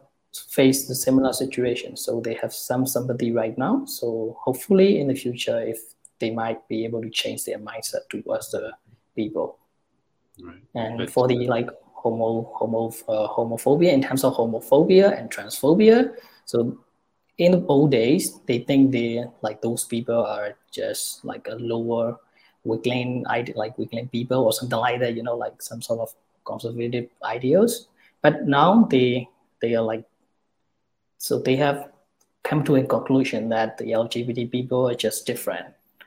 faced 0.48 0.90
a 0.90 0.94
similar 0.94 1.32
situation. 1.32 1.96
So 1.96 2.20
they 2.20 2.34
have 2.34 2.52
some 2.52 2.86
sympathy 2.86 3.32
right 3.32 3.56
now. 3.56 3.84
So 3.86 4.36
hopefully 4.40 5.00
in 5.00 5.08
the 5.08 5.14
future, 5.14 5.60
if 5.62 5.78
they 6.18 6.30
might 6.30 6.66
be 6.68 6.84
able 6.84 7.02
to 7.02 7.10
change 7.10 7.44
their 7.44 7.58
mindset 7.58 8.08
towards 8.10 8.50
the 8.50 8.72
people. 9.14 9.58
Right. 10.42 10.62
And 10.74 10.98
But- 10.98 11.10
for 11.10 11.28
the 11.28 11.46
like 11.46 11.70
homo 11.92 12.52
homo 12.54 12.88
uh, 13.08 13.28
homophobia 13.28 13.92
in 13.92 14.02
terms 14.02 14.24
of 14.24 14.34
homophobia 14.34 15.18
and 15.18 15.30
transphobia, 15.30 16.14
so 16.44 16.78
in 17.38 17.52
the 17.52 17.66
old 17.66 17.90
days 17.90 18.40
they 18.46 18.58
think 18.58 18.92
they 18.92 19.24
like 19.42 19.62
those 19.62 19.84
people 19.84 20.20
are 20.24 20.54
just 20.70 21.24
like 21.24 21.48
a 21.48 21.54
lower 21.54 22.18
weakling 22.64 23.24
like 23.56 23.76
weakling 23.78 24.08
people 24.08 24.44
or 24.44 24.52
something 24.52 24.78
like 24.78 25.00
that 25.00 25.14
you 25.14 25.22
know 25.22 25.36
like 25.36 25.60
some 25.60 25.82
sort 25.82 26.00
of 26.00 26.14
conservative 26.44 27.08
ideals 27.24 27.88
but 28.24 28.48
now 28.48 28.88
they 28.90 29.28
they 29.60 29.74
are 29.76 29.84
like 29.84 30.04
so 31.18 31.38
they 31.38 31.56
have 31.56 31.90
come 32.42 32.64
to 32.64 32.76
a 32.76 32.84
conclusion 32.84 33.50
that 33.50 33.76
the 33.76 33.92
lgbt 33.92 34.50
people 34.50 34.88
are 34.88 34.94
just 34.94 35.26
different. 35.26 35.66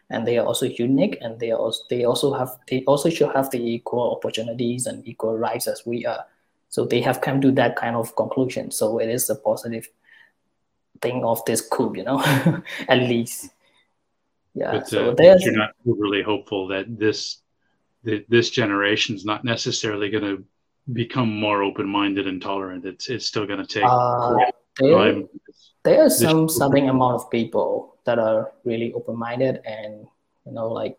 And 0.09 0.25
they 0.25 0.37
are 0.37 0.45
also 0.45 0.65
unique 0.65 1.17
and 1.21 1.37
they 1.39 1.51
are 1.51 1.59
also 1.59 1.83
they 1.89 2.05
also 2.05 2.33
have 2.33 2.57
they 2.69 2.83
also 2.85 3.09
should 3.09 3.35
have 3.35 3.51
the 3.51 3.61
equal 3.61 4.15
opportunities 4.15 4.87
and 4.87 5.05
equal 5.07 5.37
rights 5.37 5.67
as 5.67 5.85
we 5.85 6.05
are. 6.05 6.25
So 6.69 6.85
they 6.85 7.01
have 7.01 7.21
come 7.21 7.41
to 7.41 7.51
that 7.51 7.75
kind 7.75 7.95
of 7.95 8.15
conclusion. 8.15 8.71
So 8.71 8.99
it 8.99 9.09
is 9.09 9.29
a 9.29 9.35
positive 9.35 9.87
thing 11.01 11.23
of 11.23 11.43
this 11.45 11.61
coup 11.61 11.93
you 11.95 12.03
know 12.03 12.19
at 12.87 12.99
least. 12.99 13.51
Yeah 14.55 14.71
but 14.71 14.87
so 14.87 15.11
uh, 15.11 15.15
there's 15.15 15.43
you're 15.43 15.57
not 15.57 15.75
overly 15.85 16.23
hopeful 16.23 16.67
that 16.69 16.97
this 16.97 17.41
that 18.05 18.25
this 18.29 18.49
generation 18.49 19.13
is 19.15 19.25
not 19.25 19.43
necessarily 19.43 20.09
going 20.09 20.23
to 20.23 20.45
become 20.93 21.29
more 21.39 21.63
open-minded 21.63 22.27
and 22.27 22.41
tolerant. 22.41 22.85
It's 22.85 23.09
it's 23.09 23.25
still 23.25 23.45
going 23.45 23.59
to 23.59 23.67
take 23.67 23.83
uh, 23.85 24.35
there, 24.79 24.91
time. 24.91 25.29
there 25.83 26.03
are 26.03 26.09
some 26.09 26.49
something 26.49 26.89
amount 26.89 27.15
of 27.15 27.29
people 27.29 27.97
that 28.05 28.19
are 28.19 28.51
really 28.63 28.93
open-minded 28.93 29.61
and 29.65 30.07
you 30.45 30.51
know 30.51 30.67
like 30.69 30.97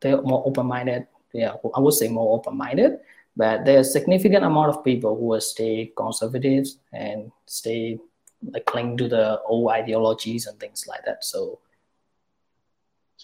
they're 0.00 0.22
more 0.22 0.42
open-minded 0.46 1.06
yeah 1.32 1.54
i 1.74 1.80
would 1.80 1.94
say 1.94 2.08
more 2.08 2.36
open-minded 2.36 2.98
but 3.36 3.64
there's 3.64 3.88
a 3.88 3.90
significant 3.90 4.44
amount 4.44 4.70
of 4.70 4.84
people 4.84 5.16
who 5.16 5.26
will 5.26 5.40
stay 5.40 5.90
conservatives 5.96 6.78
and 6.92 7.32
stay 7.46 7.98
like 8.52 8.64
cling 8.66 8.96
to 8.96 9.08
the 9.08 9.40
old 9.42 9.70
ideologies 9.70 10.46
and 10.46 10.58
things 10.60 10.86
like 10.86 11.04
that 11.04 11.24
so 11.24 11.58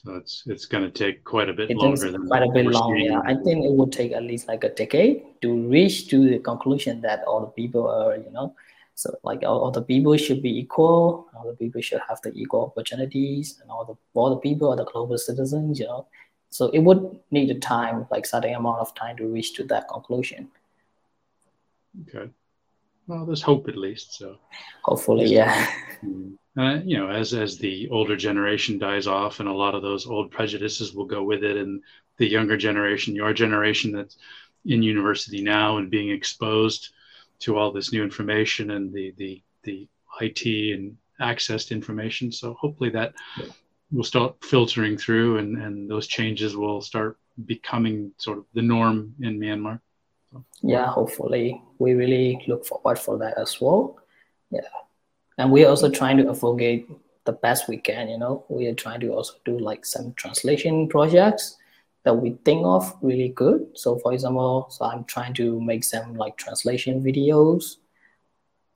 So 0.03 0.15
it's 0.17 0.45
it's 0.47 0.65
going 0.65 0.85
to 0.85 0.91
take 0.91 1.25
quite 1.25 1.51
a 1.51 1.53
bit 1.53 1.71
it 1.71 1.77
longer 1.77 2.11
than 2.11 2.27
quite 2.27 2.43
a 2.43 2.51
bit 2.51 2.65
we're 2.65 2.73
long 2.73 2.97
seeing. 2.97 3.13
yeah 3.13 3.21
i 3.27 3.35
think 3.35 3.67
it 3.67 3.73
would 3.79 3.93
take 3.93 4.13
at 4.13 4.23
least 4.23 4.49
like 4.49 4.65
a 4.65 4.71
decade 4.71 5.25
to 5.43 5.69
reach 5.69 6.09
to 6.09 6.17
the 6.31 6.39
conclusion 6.39 7.03
that 7.03 7.23
all 7.25 7.41
the 7.41 7.53
people 7.61 7.87
are 7.87 8.17
you 8.17 8.31
know 8.31 8.55
so 8.95 9.15
like 9.25 9.43
all, 9.43 9.61
all 9.61 9.71
the 9.71 9.83
people 9.83 10.17
should 10.17 10.41
be 10.43 10.59
equal 10.59 11.29
all 11.37 11.47
the 11.47 11.57
people 11.57 11.83
should 11.83 12.01
have 12.09 12.19
the 12.23 12.33
equal 12.33 12.65
opportunities 12.65 13.59
and 13.61 13.71
all 13.71 13.85
the 13.85 13.97
all 14.19 14.31
the 14.31 14.41
people 14.49 14.71
are 14.73 14.77
the 14.77 14.87
global 14.87 15.19
citizens 15.19 15.79
you 15.79 15.85
know 15.85 16.07
so 16.49 16.71
it 16.71 16.79
would 16.79 17.21
need 17.31 17.51
a 17.51 17.59
time 17.59 18.07
like 18.11 18.25
certain 18.25 18.55
amount 18.55 18.81
of 18.81 18.95
time 18.95 19.19
to 19.19 19.27
reach 19.27 19.53
to 19.53 19.65
that 19.65 19.87
conclusion 19.89 20.49
Okay. 22.09 22.31
Well, 23.07 23.27
there's 23.27 23.43
hope 23.43 23.69
at 23.69 23.77
least. 23.77 24.15
So. 24.15 24.39
hopefully 24.83 25.27
yeah 25.27 25.67
hmm. 26.01 26.35
Uh, 26.59 26.81
you 26.85 26.99
know, 26.99 27.09
as 27.09 27.33
as 27.33 27.59
the 27.59 27.89
older 27.91 28.17
generation 28.17 28.79
dies 28.79 29.07
off, 29.07 29.41
and 29.41 29.49
a 29.49 29.53
lot 29.53 29.75
of 29.75 29.83
those 29.83 30.07
old 30.07 30.31
prejudices 30.31 30.93
will 30.93 31.05
go 31.05 31.23
with 31.23 31.45
it, 31.45 31.57
and 31.57 31.83
the 32.17 32.29
younger 32.29 32.57
generation, 32.57 33.15
your 33.15 33.33
generation 33.33 33.93
that's 33.93 34.17
in 34.67 34.83
university 34.83 35.43
now 35.43 35.79
and 35.79 35.91
being 35.91 36.11
exposed 36.11 36.91
to 37.39 37.57
all 37.57 37.71
this 37.73 37.93
new 37.93 38.03
information 38.03 38.73
and 38.73 38.93
the 38.93 39.15
the 39.17 39.43
the 39.63 39.89
IT 40.21 40.45
and 40.75 40.97
access 41.21 41.67
to 41.67 41.75
information. 41.75 42.33
So 42.33 42.55
hopefully 42.55 42.91
that 42.91 43.15
will 43.93 44.05
start 44.05 44.45
filtering 44.45 44.97
through, 44.97 45.39
and 45.39 45.57
and 45.57 45.89
those 45.89 46.09
changes 46.09 46.57
will 46.57 46.81
start 46.81 47.17
becoming 47.47 48.13
sort 48.19 48.39
of 48.39 48.45
the 48.55 48.63
norm 48.63 49.15
in 49.21 49.39
Myanmar. 49.39 49.81
yeah 50.63 50.87
hopefully 50.87 51.63
we 51.79 51.95
really 51.95 52.43
look 52.47 52.65
forward 52.65 52.99
for 52.99 53.19
that 53.19 53.37
as 53.39 53.61
well 53.61 53.97
yeah 54.51 54.61
and 55.41 55.51
we're 55.51 55.69
also 55.69 55.91
trying 55.91 56.17
to 56.19 56.29
advocate 56.29 56.89
the 57.25 57.33
best 57.33 57.69
we 57.69 57.77
can 57.77 58.09
you 58.09 58.19
know 58.19 58.45
we 58.49 58.67
are 58.67 58.75
trying 58.75 59.01
to 59.01 59.09
also 59.09 59.35
do 59.45 59.59
like 59.59 59.85
some 59.85 60.13
translation 60.15 60.89
projects 60.89 61.57
that 62.05 62.15
we 62.15 62.31
think 62.45 62.65
of 62.65 62.95
really 63.03 63.29
good 63.29 63.67
so 63.75 63.99
for 63.99 64.13
example 64.13 64.67
so 64.71 64.85
i'm 64.85 65.05
trying 65.05 65.35
to 65.35 65.61
make 65.61 65.85
some 65.85 66.15
like 66.15 66.37
translation 66.37 67.03
videos 67.03 67.77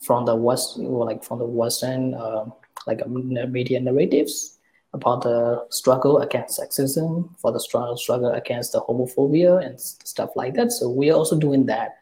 from 0.00 0.24
the 0.24 0.35
west 0.35 0.79
or 0.79 1.05
like 1.05 1.22
from 1.22 1.38
the 1.38 1.44
western 1.44 2.14
um 2.14 2.53
like 2.87 3.00
uh, 3.03 3.09
media 3.09 3.81
narratives 3.81 4.59
about 4.94 5.22
the 5.22 5.66
struggle 5.70 6.18
against 6.18 6.59
sexism, 6.59 7.29
for 7.38 7.50
the 7.50 7.59
struggle 7.59 7.96
struggle 7.96 8.31
against 8.31 8.72
the 8.72 8.81
homophobia 8.81 9.64
and 9.64 9.79
stuff 9.81 10.31
like 10.37 10.55
that. 10.55 10.70
So 10.70 10.88
we 10.88 11.11
are 11.11 11.16
also 11.16 11.37
doing 11.37 11.66
that. 11.66 11.98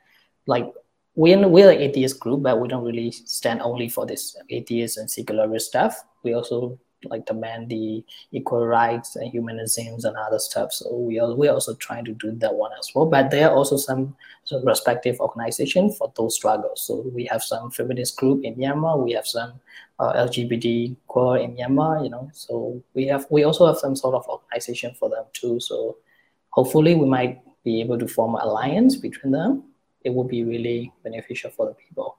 Like 0.47 0.71
we're 1.15 1.47
we're 1.49 1.71
an 1.71 1.81
atheist 1.81 2.21
group, 2.21 2.43
but 2.43 2.61
we 2.61 2.69
don't 2.69 2.85
really 2.85 3.11
stand 3.11 3.61
only 3.63 3.89
for 3.89 4.07
this 4.07 4.37
atheist 4.49 4.97
and 4.99 5.11
secularist 5.11 5.69
stuff. 5.69 5.97
We 6.23 6.35
also 6.35 6.79
like 7.07 7.27
demand 7.27 7.69
the 7.69 8.05
equal 8.31 8.67
rights 8.67 9.17
and 9.17 9.31
humanisms 9.31 10.05
and 10.05 10.17
other 10.17 10.39
stuff. 10.39 10.73
So 10.73 10.95
we 10.95 11.19
are 11.19 11.35
we're 11.35 11.53
also 11.53 11.75
trying 11.75 12.05
to 12.07 12.13
do 12.13 12.33
that 12.33 12.55
one 12.55 12.71
as 12.79 12.91
well. 12.95 13.07
But 13.07 13.31
there 13.31 13.51
are 13.51 13.55
also 13.55 13.77
some, 13.77 14.17
sort 14.45 14.63
of 14.63 14.67
respective 14.67 15.21
organization 15.21 15.93
for 15.93 16.13
those 16.17 16.35
struggles. 16.35 16.83
So 16.83 17.05
we 17.15 17.25
have 17.27 17.43
some 17.43 17.71
feminist 17.71 18.17
group 18.17 18.45
in 18.45 18.57
Myanmar. 18.57 18.99
We 19.03 19.13
have 19.13 19.27
some 19.27 19.53
uh, 20.01 20.13
LGBT 20.15 20.97
core 21.07 21.39
in 21.39 21.57
Myanmar, 21.57 22.03
you 22.03 22.11
know. 22.11 22.31
So 22.33 22.83
we 22.95 23.07
have 23.07 23.27
we 23.31 23.45
also 23.45 23.67
have 23.67 23.79
some 23.79 23.97
sort 23.97 24.15
of 24.15 24.27
organization 24.29 24.95
for 24.99 25.09
them 25.09 25.25
too. 25.33 25.61
So 25.61 25.97
hopefully 26.51 26.95
we 26.95 27.07
might 27.07 27.41
be 27.65 27.81
able 27.81 27.99
to 27.99 28.09
form 28.09 28.35
an 28.35 28.43
alliance 28.43 28.97
between 28.97 29.33
them. 29.33 29.65
It 30.05 30.11
will 30.11 30.25
be 30.25 30.45
really 30.45 30.93
beneficial 31.05 31.51
for 31.51 31.67
the 31.67 31.75
people. 31.75 32.19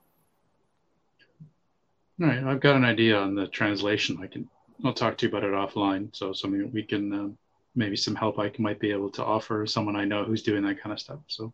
All 2.20 2.28
right, 2.28 2.44
I've 2.44 2.60
got 2.60 2.76
an 2.76 2.84
idea 2.84 3.18
on 3.18 3.34
the 3.34 3.48
translation. 3.48 4.18
I 4.22 4.26
can 4.26 4.48
I'll 4.84 4.92
talk 4.92 5.16
to 5.18 5.26
you 5.26 5.30
about 5.30 5.44
it 5.44 5.52
offline. 5.52 6.14
So 6.14 6.32
something 6.32 6.70
we 6.72 6.82
can 6.82 7.12
um, 7.12 7.38
maybe 7.74 7.96
some 7.96 8.14
help 8.14 8.38
I 8.38 8.48
can, 8.48 8.62
might 8.62 8.80
be 8.80 8.90
able 8.90 9.10
to 9.10 9.24
offer 9.24 9.66
someone 9.66 9.96
I 9.96 10.04
know 10.04 10.24
who's 10.24 10.42
doing 10.42 10.62
that 10.64 10.80
kind 10.80 10.92
of 10.92 11.00
stuff. 11.00 11.20
So 11.26 11.52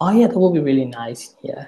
Oh 0.00 0.10
yeah, 0.10 0.28
that 0.28 0.38
would 0.38 0.54
be 0.54 0.60
really 0.60 0.84
nice. 0.84 1.34
Yeah. 1.42 1.66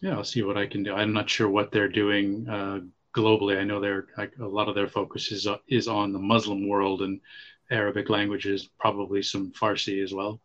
yeah, 0.00 0.16
I'll 0.16 0.24
see 0.24 0.42
what 0.42 0.56
I 0.56 0.66
can 0.66 0.82
do. 0.82 0.94
I'm 0.94 1.12
not 1.12 1.28
sure 1.28 1.48
what 1.48 1.72
they're 1.72 1.88
doing 1.88 2.48
uh, 2.48 2.80
globally. 3.14 3.58
I 3.58 3.64
know 3.64 3.80
they're 3.80 4.06
like 4.16 4.32
a 4.40 4.46
lot 4.46 4.68
of 4.68 4.74
their 4.74 4.88
focus 4.88 5.32
is 5.32 5.46
uh, 5.46 5.58
is 5.68 5.88
on 5.88 6.12
the 6.12 6.18
Muslim 6.18 6.68
world 6.68 7.02
and 7.02 7.20
Arabic 7.70 8.08
languages, 8.08 8.68
probably 8.78 9.22
some 9.22 9.52
Farsi 9.52 10.02
as 10.02 10.14
well, 10.14 10.40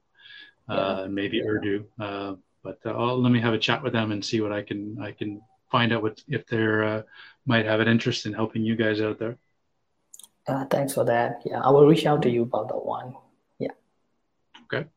uh, 0.67 1.07
maybe 1.09 1.43
Urdu. 1.43 1.85
Uh, 1.99 2.35
but 2.63 2.79
uh, 2.85 2.91
I'll, 2.91 3.21
let 3.21 3.31
me 3.31 3.39
have 3.41 3.53
a 3.53 3.59
chat 3.59 3.83
with 3.83 3.93
them 3.93 4.11
and 4.11 4.23
see 4.23 4.41
what 4.41 4.51
I 4.51 4.61
can 4.61 4.97
I 4.99 5.11
can 5.11 5.41
find 5.71 5.93
out 5.93 6.01
what 6.01 6.21
if 6.27 6.47
they're 6.47 6.83
uh, 6.83 7.01
might 7.45 7.65
have 7.65 7.79
an 7.79 7.87
interest 7.87 8.25
in 8.25 8.33
helping 8.33 8.63
you 8.63 8.75
guys 8.75 9.01
out 9.01 9.19
there. 9.19 9.37
Uh, 10.47 10.65
thanks 10.65 10.93
for 10.93 11.05
that. 11.05 11.41
Yeah, 11.45 11.61
I 11.61 11.69
will 11.69 11.87
reach 11.87 12.05
out 12.05 12.21
to 12.23 12.29
you 12.29 12.43
about 12.43 12.69
that 12.69 12.85
one. 12.85 13.15
Yeah. 13.59 13.71
Okay. 14.63 14.87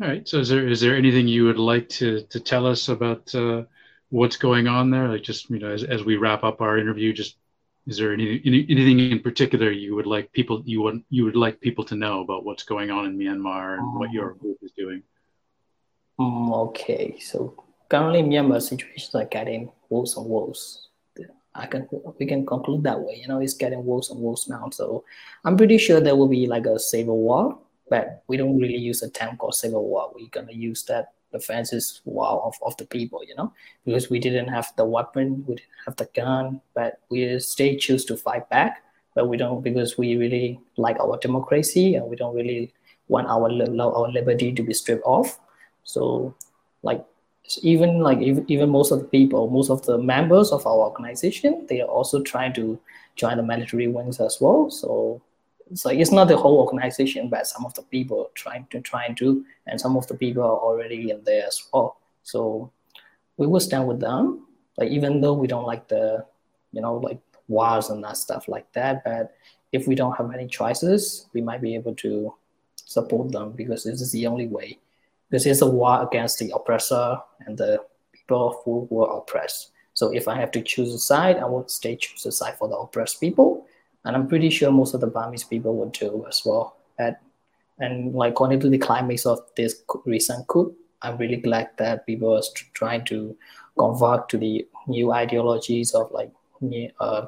All 0.00 0.08
right. 0.08 0.26
So 0.28 0.38
is 0.38 0.48
there 0.48 0.66
is 0.68 0.80
there 0.80 0.96
anything 0.96 1.28
you 1.28 1.44
would 1.44 1.58
like 1.58 1.88
to 1.90 2.22
to 2.22 2.40
tell 2.40 2.66
us 2.66 2.88
about 2.88 3.34
uh, 3.34 3.64
what's 4.10 4.36
going 4.36 4.68
on 4.68 4.90
there? 4.90 5.08
Like 5.08 5.22
just 5.22 5.50
you 5.50 5.58
know 5.58 5.70
as, 5.70 5.84
as 5.84 6.04
we 6.04 6.16
wrap 6.16 6.44
up 6.44 6.60
our 6.60 6.78
interview, 6.78 7.12
just 7.12 7.36
is 7.86 7.98
there 7.98 8.12
any, 8.12 8.40
any 8.44 8.64
anything 8.68 8.98
in 9.10 9.20
particular 9.20 9.70
you 9.70 9.94
would 9.94 10.06
like 10.06 10.32
people 10.32 10.62
you 10.64 10.82
want 10.82 11.04
you 11.10 11.24
would 11.24 11.36
like 11.36 11.60
people 11.60 11.84
to 11.84 11.96
know 11.96 12.20
about 12.20 12.44
what's 12.44 12.62
going 12.62 12.90
on 12.90 13.06
in 13.06 13.18
Myanmar 13.18 13.78
and 13.78 13.98
what 13.98 14.12
your 14.12 14.34
group 14.34 14.58
is 14.62 14.72
doing? 14.72 15.02
Mm, 16.20 16.68
okay, 16.68 17.18
so 17.18 17.64
currently 17.88 18.22
Myanmar 18.22 18.62
situations 18.62 19.14
are 19.14 19.24
getting 19.24 19.70
worse 19.88 20.16
and 20.16 20.26
worse. 20.26 20.88
I 21.54 21.66
can 21.66 21.86
we 22.18 22.26
can 22.26 22.46
conclude 22.46 22.82
that 22.84 23.00
way. 23.00 23.18
You 23.20 23.28
know, 23.28 23.40
it's 23.40 23.54
getting 23.54 23.84
worse 23.84 24.10
and 24.10 24.20
worse 24.20 24.48
now. 24.48 24.70
So 24.70 25.04
I'm 25.44 25.56
pretty 25.56 25.76
sure 25.76 26.00
there 26.00 26.16
will 26.16 26.28
be 26.28 26.46
like 26.46 26.66
a 26.66 26.78
civil 26.78 27.18
war, 27.18 27.58
but 27.90 28.22
we 28.26 28.36
don't 28.36 28.58
really 28.58 28.78
use 28.78 29.02
a 29.02 29.10
term 29.10 29.36
called 29.36 29.54
civil 29.54 29.86
war. 29.86 30.12
We're 30.14 30.30
gonna 30.30 30.52
use 30.52 30.84
that 30.84 31.12
defenses 31.32 32.00
war 32.04 32.42
of, 32.44 32.54
of 32.62 32.76
the 32.76 32.84
people, 32.84 33.20
you 33.26 33.34
know, 33.34 33.52
because 33.84 34.10
we 34.10 34.18
didn't 34.18 34.48
have 34.48 34.72
the 34.76 34.84
weapon, 34.84 35.44
we 35.46 35.56
didn't 35.56 35.84
have 35.86 35.96
the 35.96 36.08
gun, 36.14 36.60
but 36.74 37.00
we 37.10 37.38
still 37.40 37.76
choose 37.76 38.04
to 38.06 38.16
fight 38.16 38.48
back. 38.50 38.82
But 39.14 39.28
we 39.28 39.36
don't 39.36 39.62
because 39.62 39.98
we 39.98 40.16
really 40.16 40.58
like 40.78 40.98
our 40.98 41.18
democracy 41.18 41.96
and 41.96 42.06
we 42.06 42.16
don't 42.16 42.34
really 42.34 42.72
want 43.08 43.28
our 43.28 43.50
our 43.50 44.08
liberty 44.10 44.52
to 44.52 44.62
be 44.62 44.72
stripped 44.72 45.04
off. 45.04 45.38
So 45.84 46.34
like 46.82 47.04
even 47.62 48.00
like 48.00 48.18
even 48.20 48.70
most 48.70 48.90
of 48.90 49.00
the 49.00 49.04
people, 49.04 49.50
most 49.50 49.70
of 49.70 49.84
the 49.84 49.98
members 49.98 50.50
of 50.50 50.66
our 50.66 50.78
organization, 50.88 51.66
they 51.68 51.80
are 51.82 51.88
also 51.88 52.22
trying 52.22 52.54
to 52.54 52.78
join 53.16 53.36
the 53.36 53.42
military 53.42 53.88
wings 53.88 54.20
as 54.20 54.38
well. 54.40 54.70
So 54.70 55.20
like 55.84 55.98
it's 55.98 56.12
not 56.12 56.28
the 56.28 56.36
whole 56.36 56.58
organization, 56.58 57.28
but 57.28 57.46
some 57.46 57.64
of 57.64 57.74
the 57.74 57.82
people 57.82 58.30
trying 58.34 58.66
to 58.70 58.80
trying 58.80 59.14
to, 59.16 59.44
and 59.66 59.80
some 59.80 59.96
of 59.96 60.06
the 60.06 60.14
people 60.14 60.42
are 60.42 60.58
already 60.58 61.10
in 61.10 61.22
there 61.24 61.46
as 61.46 61.62
well. 61.72 61.98
So 62.22 62.70
we 63.36 63.46
will 63.46 63.60
stand 63.60 63.88
with 63.88 64.00
them. 64.00 64.46
Like 64.76 64.90
even 64.90 65.20
though 65.20 65.34
we 65.34 65.46
don't 65.46 65.66
like 65.66 65.88
the, 65.88 66.24
you 66.72 66.80
know, 66.80 66.96
like 66.96 67.20
wars 67.48 67.90
and 67.90 68.02
that 68.04 68.16
stuff 68.16 68.48
like 68.48 68.70
that, 68.72 69.04
but 69.04 69.34
if 69.72 69.86
we 69.86 69.94
don't 69.94 70.16
have 70.16 70.32
any 70.32 70.46
choices, 70.46 71.26
we 71.32 71.40
might 71.40 71.62
be 71.62 71.74
able 71.74 71.94
to 71.96 72.34
support 72.76 73.32
them 73.32 73.52
because 73.52 73.84
this 73.84 74.00
is 74.00 74.12
the 74.12 74.26
only 74.26 74.46
way 74.46 74.78
this 75.32 75.46
is 75.46 75.62
a 75.62 75.66
war 75.66 76.02
against 76.02 76.38
the 76.38 76.52
oppressor 76.54 77.16
and 77.46 77.56
the 77.56 77.82
people 78.12 78.60
who 78.64 78.86
were 78.90 79.10
oppressed. 79.10 79.70
So 79.94 80.14
if 80.14 80.28
I 80.28 80.38
have 80.38 80.50
to 80.52 80.62
choose 80.62 80.94
a 80.94 80.98
side, 80.98 81.38
I 81.38 81.46
would 81.46 81.70
stay 81.70 81.96
choose 81.96 82.24
a 82.26 82.32
side 82.32 82.58
for 82.58 82.68
the 82.68 82.76
oppressed 82.76 83.18
people. 83.18 83.61
And 84.04 84.16
I'm 84.16 84.26
pretty 84.26 84.50
sure 84.50 84.70
most 84.70 84.94
of 84.94 85.00
the 85.00 85.06
Burmese 85.06 85.44
people 85.44 85.76
would 85.76 85.92
do 85.92 86.24
as 86.28 86.42
well. 86.44 86.76
And, 86.98 87.16
and 87.78 88.14
like 88.14 88.34
going 88.34 88.58
to 88.58 88.68
the 88.68 88.78
climax 88.78 89.26
of 89.26 89.40
this 89.56 89.82
recent 90.04 90.46
coup, 90.48 90.74
I'm 91.02 91.16
really 91.16 91.36
glad 91.36 91.70
that 91.78 92.06
people 92.06 92.36
are 92.36 92.42
trying 92.74 93.04
to 93.06 93.36
convert 93.78 94.28
to 94.30 94.38
the 94.38 94.66
new 94.86 95.12
ideologies 95.12 95.92
of 95.94 96.10
like 96.12 96.30
uh, 97.00 97.26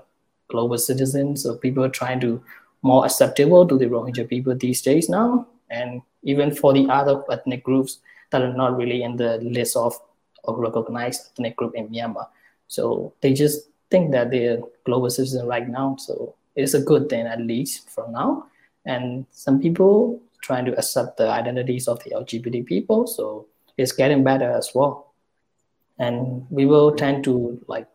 global 0.48 0.78
citizens. 0.78 1.42
So 1.42 1.56
people 1.56 1.84
are 1.84 1.88
trying 1.88 2.20
to 2.20 2.42
more 2.82 3.04
acceptable 3.04 3.66
to 3.66 3.78
the 3.78 3.86
Rohingya 3.86 4.28
people 4.28 4.54
these 4.54 4.82
days 4.82 5.08
now. 5.08 5.46
And 5.70 6.02
even 6.22 6.54
for 6.54 6.72
the 6.72 6.86
other 6.88 7.22
ethnic 7.30 7.64
groups 7.64 7.98
that 8.30 8.42
are 8.42 8.52
not 8.52 8.76
really 8.76 9.02
in 9.02 9.16
the 9.16 9.38
list 9.38 9.76
of, 9.76 9.98
of 10.44 10.58
recognized 10.58 11.30
ethnic 11.32 11.56
group 11.56 11.74
in 11.74 11.88
Myanmar. 11.88 12.26
So 12.68 13.14
they 13.20 13.32
just 13.32 13.68
think 13.90 14.12
that 14.12 14.30
they're 14.30 14.60
global 14.84 15.10
citizen 15.10 15.46
right 15.46 15.68
now. 15.68 15.96
So 15.98 16.34
it's 16.56 16.74
a 16.74 16.80
good 16.80 17.08
thing 17.08 17.26
at 17.26 17.40
least 17.40 17.90
for 17.90 18.08
now. 18.10 18.46
And 18.84 19.26
some 19.30 19.60
people 19.60 20.20
trying 20.42 20.64
to 20.66 20.76
accept 20.76 21.16
the 21.16 21.28
identities 21.28 21.88
of 21.88 22.02
the 22.04 22.10
LGBT 22.10 22.66
people. 22.66 23.06
So 23.06 23.46
it's 23.76 23.92
getting 23.92 24.22
better 24.22 24.50
as 24.50 24.70
well. 24.74 25.12
And 25.98 26.46
we 26.50 26.66
will 26.66 26.94
tend 26.94 27.24
to 27.24 27.60
like 27.66 27.88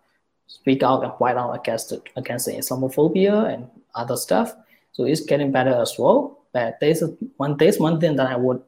speak 0.47 0.83
out 0.83 1.03
and 1.03 1.13
fight 1.19 1.37
out 1.37 1.53
against 1.53 1.91
it, 1.91 2.01
against 2.15 2.47
the 2.47 2.53
Islamophobia 2.53 3.53
and 3.53 3.67
other 3.93 4.17
stuff. 4.17 4.55
So 4.93 5.03
it's 5.03 5.21
getting 5.21 5.51
better 5.51 5.73
as 5.73 5.95
well 5.99 6.39
but 6.51 6.79
there's 6.79 7.03
one 7.37 7.57
there's 7.57 7.79
one 7.79 7.99
thing 7.99 8.15
that 8.15 8.27
I 8.29 8.35
would 8.35 8.61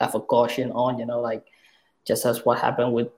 have 0.00 0.14
a 0.14 0.20
caution 0.20 0.70
on, 0.72 0.98
you 0.98 1.06
know, 1.06 1.20
like 1.20 1.44
just 2.06 2.24
as 2.24 2.44
what 2.44 2.58
happened 2.58 2.92
with 2.92 3.08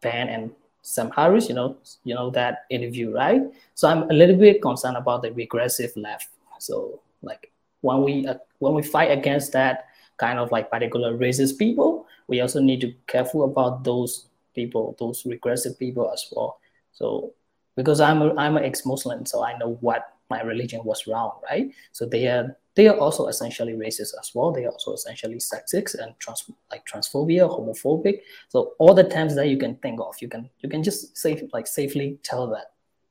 Ben 0.00 0.28
and 0.28 0.50
Sam 0.82 1.10
Harris, 1.14 1.48
you 1.48 1.54
know, 1.54 1.76
you 2.04 2.14
know 2.14 2.30
that 2.30 2.64
interview, 2.70 3.14
right? 3.14 3.42
So 3.74 3.88
I'm 3.88 4.10
a 4.10 4.14
little 4.14 4.36
bit 4.36 4.62
concerned 4.62 4.96
about 4.96 5.22
the 5.22 5.32
regressive 5.32 5.92
left. 5.96 6.28
So 6.58 7.00
like 7.22 7.52
when 7.80 8.02
we 8.02 8.26
uh, 8.26 8.34
when 8.58 8.74
we 8.74 8.82
fight 8.82 9.10
against 9.10 9.52
that 9.52 9.86
kind 10.16 10.38
of 10.38 10.50
like 10.50 10.70
particular 10.70 11.16
racist 11.16 11.58
people, 11.58 12.06
we 12.26 12.40
also 12.40 12.60
need 12.60 12.80
to 12.80 12.88
be 12.88 12.98
careful 13.06 13.44
about 13.44 13.84
those 13.84 14.28
people, 14.54 14.96
those 14.98 15.24
regressive 15.24 15.78
people 15.78 16.10
as 16.12 16.26
well. 16.32 16.60
So 16.92 17.32
because 17.76 18.00
I'm 18.00 18.22
a, 18.22 18.34
I'm 18.34 18.56
an 18.56 18.64
ex-Muslim, 18.64 19.26
so 19.26 19.44
I 19.44 19.56
know 19.58 19.78
what 19.80 20.14
my 20.30 20.42
religion 20.42 20.82
was 20.84 21.06
wrong, 21.06 21.38
right? 21.48 21.70
So 21.92 22.06
they 22.06 22.26
are 22.26 22.56
they 22.78 22.86
are 22.86 22.96
also 22.96 23.26
essentially 23.26 23.72
racist 23.72 24.12
as 24.20 24.30
well. 24.32 24.52
They 24.52 24.64
are 24.64 24.70
also 24.70 24.92
essentially 24.92 25.38
sexist 25.38 25.96
and 26.00 26.14
trans, 26.20 26.48
like 26.70 26.86
transphobia, 26.86 27.50
homophobic. 27.50 28.20
So 28.50 28.74
all 28.78 28.94
the 28.94 29.02
terms 29.02 29.34
that 29.34 29.48
you 29.48 29.58
can 29.58 29.74
think 29.78 29.98
of, 30.00 30.14
you 30.20 30.28
can 30.28 30.48
you 30.60 30.68
can 30.68 30.84
just 30.84 31.16
safe 31.18 31.42
like 31.52 31.66
safely 31.66 32.20
tell 32.22 32.46
that 32.50 32.66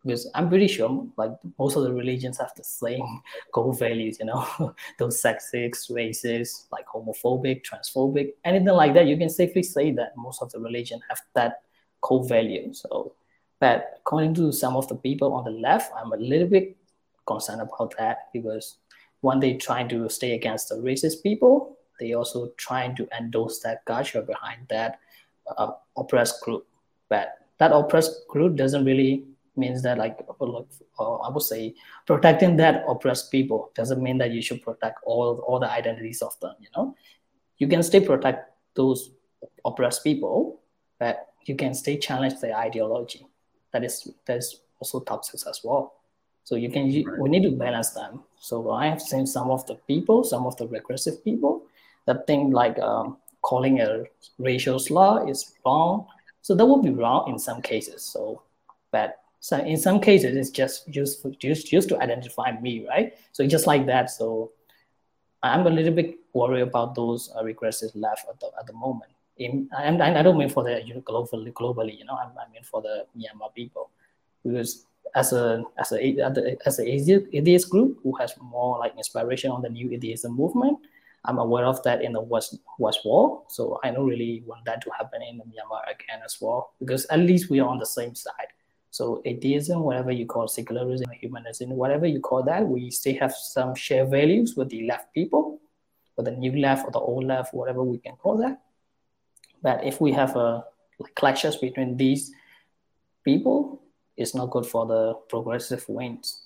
because 0.05 0.31
I'm 0.33 0.47
pretty 0.47 0.69
sure 0.69 1.05
like 1.17 1.31
most 1.59 1.75
of 1.75 1.83
the 1.83 1.91
religions 1.91 2.37
have 2.37 2.53
the 2.55 2.63
same 2.63 3.21
core 3.51 3.73
values, 3.73 4.19
you 4.21 4.27
know, 4.27 4.47
those 4.99 5.21
sexist, 5.21 5.91
racist, 5.91 6.67
like 6.71 6.85
homophobic, 6.87 7.61
transphobic, 7.69 8.35
anything 8.45 8.69
like 8.69 8.93
that. 8.93 9.07
You 9.07 9.17
can 9.17 9.29
safely 9.29 9.63
say 9.63 9.91
that 9.91 10.15
most 10.15 10.41
of 10.41 10.49
the 10.53 10.61
religion 10.61 11.01
have 11.09 11.19
that 11.35 11.63
core 11.99 12.25
value. 12.25 12.73
So, 12.73 13.15
but 13.59 13.99
according 13.99 14.35
to 14.35 14.53
some 14.53 14.77
of 14.77 14.87
the 14.87 14.95
people 14.95 15.33
on 15.33 15.43
the 15.43 15.59
left, 15.59 15.91
I'm 15.93 16.13
a 16.13 16.17
little 16.17 16.47
bit 16.47 16.77
concerned 17.25 17.59
about 17.59 17.93
that 17.97 18.29
because 18.31 18.77
when 19.21 19.39
they 19.39 19.55
trying 19.55 19.89
to 19.89 20.09
stay 20.09 20.33
against 20.33 20.69
the 20.69 20.75
racist 20.75 21.23
people, 21.23 21.77
they 21.99 22.13
also 22.13 22.51
trying 22.57 22.95
to 22.95 23.07
endorse 23.17 23.59
that 23.59 23.83
culture 23.85 24.21
behind 24.21 24.67
that 24.69 24.99
uh, 25.57 25.71
oppressed 25.95 26.41
group. 26.43 26.67
But 27.09 27.37
that 27.57 27.71
oppressed 27.71 28.27
group 28.27 28.55
doesn't 28.55 28.85
really 28.85 29.25
means 29.55 29.81
that 29.81 29.97
like 29.97 30.19
uh, 30.39 31.15
I 31.15 31.29
would 31.29 31.41
say 31.41 31.73
protecting 32.05 32.57
that 32.57 32.83
oppressed 32.87 33.31
people 33.31 33.71
doesn't 33.75 34.01
mean 34.01 34.19
that 34.19 34.31
you 34.31 34.41
should 34.41 34.61
protect 34.61 34.99
all 35.03 35.39
all 35.47 35.59
the 35.59 35.69
identities 35.69 36.21
of 36.21 36.39
them. 36.39 36.53
You 36.59 36.67
know, 36.75 36.95
you 37.57 37.67
can 37.67 37.81
still 37.81 38.05
protect 38.05 38.51
those 38.75 39.11
oppressed 39.65 40.03
people, 40.03 40.61
but 40.99 41.27
you 41.45 41.55
can 41.55 41.73
still 41.73 41.97
challenge 41.97 42.39
their 42.39 42.55
ideology. 42.55 43.25
That 43.73 43.83
is 43.83 44.11
that 44.25 44.37
is 44.37 44.61
also 44.79 44.99
toxic 44.99 45.39
as 45.47 45.61
well. 45.63 45.95
So 46.47 46.55
you 46.55 46.69
can 46.69 46.85
right. 46.85 47.19
we 47.19 47.27
need 47.27 47.43
to 47.43 47.51
balance 47.51 47.89
them. 47.89 48.23
So 48.39 48.71
I 48.71 48.87
have 48.87 49.01
seen 49.01 49.27
some 49.27 49.51
of 49.51 49.67
the 49.67 49.75
people, 49.75 50.23
some 50.23 50.45
of 50.45 50.55
the 50.55 50.65
regressive 50.65 51.21
people 51.21 51.63
that 52.05 52.25
think 52.25 52.53
like 52.53 52.79
um, 52.79 53.17
calling 53.41 53.81
a 53.81 54.05
racial 54.39 54.79
slur 54.79 55.27
is 55.27 55.51
wrong. 55.65 56.07
So 56.41 56.55
that 56.55 56.65
would 56.65 56.83
be 56.83 56.91
wrong 56.91 57.29
in 57.29 57.37
some 57.37 57.61
cases. 57.61 58.01
So, 58.01 58.43
but 58.91 59.19
so 59.41 59.57
in 59.57 59.75
some 59.75 59.99
cases 59.99 60.37
it's 60.37 60.49
just 60.49 60.87
used 60.87 61.21
for, 61.21 61.31
just 61.31 61.67
just 61.67 61.89
to 61.89 61.99
identify 61.99 62.53
me, 62.61 62.87
right? 62.87 63.17
So 63.33 63.45
just 63.45 63.67
like 63.67 63.85
that. 63.87 64.09
So 64.09 64.53
I'm 65.43 65.67
a 65.67 65.69
little 65.69 65.93
bit 65.93 66.15
worried 66.31 66.61
about 66.61 66.95
those 66.95 67.29
uh, 67.37 67.43
regressive 67.43 67.93
left 67.93 68.25
at 68.29 68.39
the, 68.39 68.51
at 68.57 68.67
the 68.67 68.73
moment. 68.73 69.11
In, 69.35 69.69
and, 69.77 70.01
I 70.01 70.23
don't 70.23 70.37
mean 70.37 70.49
for 70.49 70.63
the 70.63 70.81
you 70.81 70.93
know, 70.93 71.01
globally, 71.01 71.51
globally, 71.51 71.99
you 71.99 72.05
know, 72.05 72.13
I, 72.13 72.23
I 72.23 72.49
mean 72.53 72.63
for 72.63 72.81
the 72.81 73.05
Myanmar 73.17 73.53
people, 73.53 73.91
because 74.43 74.86
as 75.15 75.33
a 75.33 75.63
as 75.79 75.91
a 75.91 76.57
as 76.65 76.79
a 76.79 76.85
atheist 76.87 77.69
group 77.69 77.99
who 78.03 78.15
has 78.15 78.33
more 78.41 78.77
like 78.79 78.93
inspiration 78.97 79.51
on 79.51 79.61
the 79.61 79.69
new 79.69 79.91
atheism 79.91 80.35
movement. 80.35 80.79
I'm 81.25 81.39
aware 81.39 81.65
of 81.65 81.83
that 81.83 82.01
in 82.01 82.13
the 82.13 82.21
West 82.21 82.59
West 82.79 82.99
Wall, 83.03 83.45
so 83.49 83.79
I 83.83 83.91
don't 83.91 84.07
really 84.07 84.43
want 84.45 84.63
that 84.65 84.81
to 84.81 84.89
happen 84.91 85.21
in 85.21 85.39
Myanmar 85.39 85.83
again 85.91 86.21
as 86.23 86.37
well, 86.39 86.71
because 86.79 87.05
at 87.05 87.19
least 87.19 87.49
we 87.49 87.59
are 87.59 87.67
on 87.67 87.79
the 87.79 87.85
same 87.85 88.15
side. 88.15 88.47
So 88.91 89.21
atheism, 89.25 89.81
whatever 89.81 90.11
you 90.11 90.25
call 90.25 90.47
secularism, 90.47 91.09
humanism, 91.11 91.71
whatever 91.71 92.05
you 92.05 92.21
call 92.21 92.43
that, 92.43 92.65
we 92.65 92.89
still 92.89 93.17
have 93.19 93.33
some 93.33 93.75
shared 93.75 94.09
values 94.09 94.55
with 94.55 94.69
the 94.69 94.87
left 94.87 95.13
people, 95.13 95.59
with 96.15 96.25
the 96.25 96.31
new 96.31 96.55
left 96.57 96.85
or 96.85 96.91
the 96.91 96.99
old 96.99 97.25
left, 97.25 97.53
whatever 97.53 97.83
we 97.83 97.97
can 97.97 98.15
call 98.15 98.37
that. 98.37 98.61
But 99.61 99.83
if 99.83 99.99
we 99.99 100.13
have 100.13 100.35
a 100.35 100.63
like 100.99 101.13
clashes 101.15 101.57
between 101.57 101.97
these 101.97 102.31
people, 103.23 103.76
it's 104.17 104.35
not 104.35 104.49
good 104.49 104.65
for 104.65 104.85
the 104.85 105.13
progressive 105.29 105.87
wings. 105.87 106.41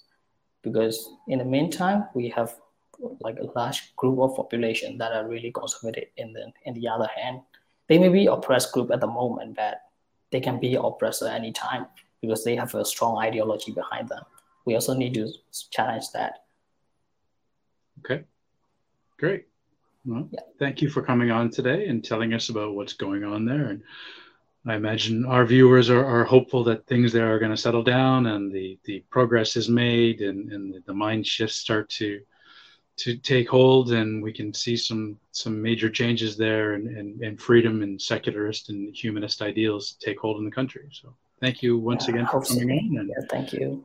Because 0.61 1.09
in 1.28 1.39
the 1.39 1.45
meantime 1.45 2.05
we 2.13 2.30
have 2.30 2.53
like 3.19 3.38
a 3.39 3.49
large 3.57 3.95
group 3.95 4.19
of 4.19 4.36
population 4.36 4.97
that 4.97 5.11
are 5.11 5.28
really 5.28 5.51
conservative 5.51 6.09
in 6.17 6.34
the 6.34 6.51
in 6.65 6.74
the 6.76 6.88
other 6.88 7.07
hand. 7.15 7.41
They 7.88 7.97
may 7.97 8.09
be 8.09 8.28
oppressed 8.28 8.72
group 8.72 8.91
at 8.91 9.01
the 9.01 9.07
moment 9.07 9.55
but 9.55 9.82
they 10.32 10.39
can 10.39 10.59
be 10.59 10.76
oppressed 10.76 11.24
at 11.24 11.34
any 11.34 11.51
time 11.51 11.88
because 12.22 12.43
they 12.43 12.55
have 12.55 12.74
a 12.76 12.86
strong 12.86 13.17
ideology 13.17 13.72
behind 13.72 14.07
them. 14.09 14.24
We 14.65 14.76
also 14.76 14.93
need 14.93 15.13
to 15.15 15.28
challenge 15.72 16.11
that. 16.13 16.43
Okay. 17.99 18.24
Great. 19.17 19.45
Well, 20.05 20.30
yeah. 20.32 20.39
thank 20.57 20.82
you 20.82 20.89
for 20.89 21.01
coming 21.01 21.32
on 21.32 21.49
today 21.49 21.88
and 21.88 22.03
telling 22.03 22.34
us 22.34 22.49
about 22.49 22.74
what's 22.76 22.93
going 22.93 23.24
on 23.24 23.45
there 23.45 23.67
and 23.67 23.84
I 24.68 24.76
imagine 24.76 25.26
our 25.26 25.45
viewers 25.45 25.89
are, 25.89 26.05
are 26.05 26.24
hopeful 26.24 26.64
that 26.66 26.86
things 26.86 27.12
there 27.12 27.34
are 27.34 27.39
going 27.39 27.51
to 27.51 27.57
settle 27.57 27.82
down 27.82 28.28
and 28.28 28.51
the, 28.51 28.78
the 28.84 29.03
progress 29.09 29.55
is 29.55 29.70
made 29.70 30.22
and, 30.22 30.51
and 30.51 30.84
the 30.86 30.93
mind 30.93 31.26
shifts 31.26 31.57
start 31.57 31.89
to 31.89 32.22
to 32.97 33.16
take 33.18 33.49
hold 33.49 33.93
and 33.93 34.22
we 34.22 34.32
can 34.32 34.53
see 34.53 34.78
some 34.78 35.18
some 35.32 35.59
major 35.59 35.89
changes 35.89 36.38
there 36.38 36.74
and, 36.74 36.95
and, 36.95 37.22
and 37.22 37.41
freedom 37.41 37.82
and 37.82 37.99
secularist 37.99 38.70
and 38.70 38.95
humanist 38.95 39.41
ideals 39.41 39.97
take 39.99 40.20
hold 40.20 40.38
in 40.38 40.45
the 40.45 40.51
country. 40.51 40.88
So 40.91 41.16
thank 41.39 41.64
you 41.64 41.80
once 41.80 42.07
Yeah, 42.07 42.16
again 42.16 42.28
for 42.28 42.41
coming 42.43 42.70
in, 42.70 42.97
and, 42.99 43.09
Yeah, 43.09 43.26
thank 43.30 43.53
you. 43.53 43.84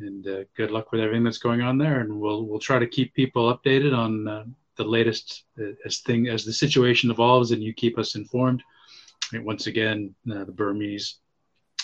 and 0.00 0.26
uh, 0.26 0.44
good 0.56 0.70
luck 0.70 0.92
with 0.92 1.00
everything 1.00 1.24
that's 1.24 1.38
going 1.38 1.62
on 1.62 1.78
there. 1.78 2.00
And 2.00 2.20
we'll 2.20 2.44
we'll 2.44 2.58
try 2.58 2.78
to 2.78 2.86
keep 2.86 3.14
people 3.14 3.56
updated 3.56 3.96
on 3.96 4.28
uh, 4.28 4.44
the 4.76 4.84
latest 4.84 5.44
uh, 5.58 5.72
as 5.86 6.00
thing 6.00 6.28
as 6.28 6.44
the 6.44 6.52
situation 6.52 7.10
evolves, 7.10 7.52
and 7.52 7.62
you 7.62 7.72
keep 7.72 7.96
us 7.98 8.16
informed. 8.16 8.62
And 9.34 9.44
once 9.44 9.66
again, 9.66 10.14
uh, 10.30 10.44
the 10.44 10.52
Burmese 10.52 11.16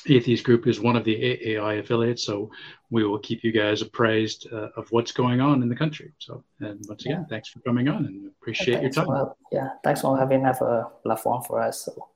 Atheist 0.08 0.44
Group 0.44 0.66
is 0.66 0.80
one 0.80 0.96
of 0.96 1.04
the 1.04 1.14
AAI 1.16 1.80
affiliates, 1.80 2.22
so 2.24 2.50
we 2.90 3.04
will 3.04 3.18
keep 3.18 3.44
you 3.44 3.52
guys 3.52 3.82
appraised 3.82 4.46
uh, 4.52 4.68
of 4.76 4.90
what's 4.92 5.12
going 5.12 5.40
on 5.40 5.62
in 5.62 5.68
the 5.68 5.76
country. 5.76 6.12
So, 6.18 6.42
and 6.60 6.80
once 6.88 7.04
again, 7.04 7.26
thanks 7.28 7.48
for 7.48 7.60
coming 7.60 7.88
on, 7.88 8.06
and 8.06 8.26
appreciate 8.40 8.80
your 8.80 8.90
time. 8.90 9.06
for- 9.06 9.36
yeah, 9.52 9.70
thanks 9.84 10.00
for 10.00 10.16
having 10.16 10.42
have 10.42 10.60
a 10.62 10.86
platform 11.02 11.42
for 11.42 11.60
us. 11.60 11.84
So 11.84 12.08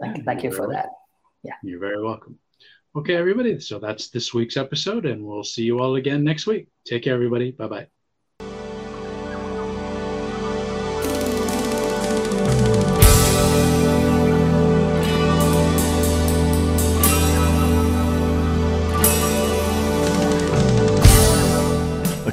thank, 0.00 0.18
Yeah, 0.18 0.22
thank 0.24 0.42
you 0.44 0.50
for 0.50 0.66
very 0.66 0.76
that. 0.76 0.90
Yeah, 1.42 1.54
you're 1.62 1.80
very 1.80 2.02
welcome. 2.02 2.38
Okay, 2.96 3.16
everybody. 3.16 3.60
So 3.60 3.78
that's 3.78 4.08
this 4.08 4.32
week's 4.32 4.56
episode, 4.56 5.04
and 5.04 5.24
we'll 5.24 5.44
see 5.44 5.62
you 5.62 5.78
all 5.80 5.96
again 5.96 6.24
next 6.24 6.46
week. 6.46 6.68
Take 6.86 7.02
care, 7.04 7.14
everybody. 7.14 7.50
Bye 7.50 7.68
bye. 7.68 7.99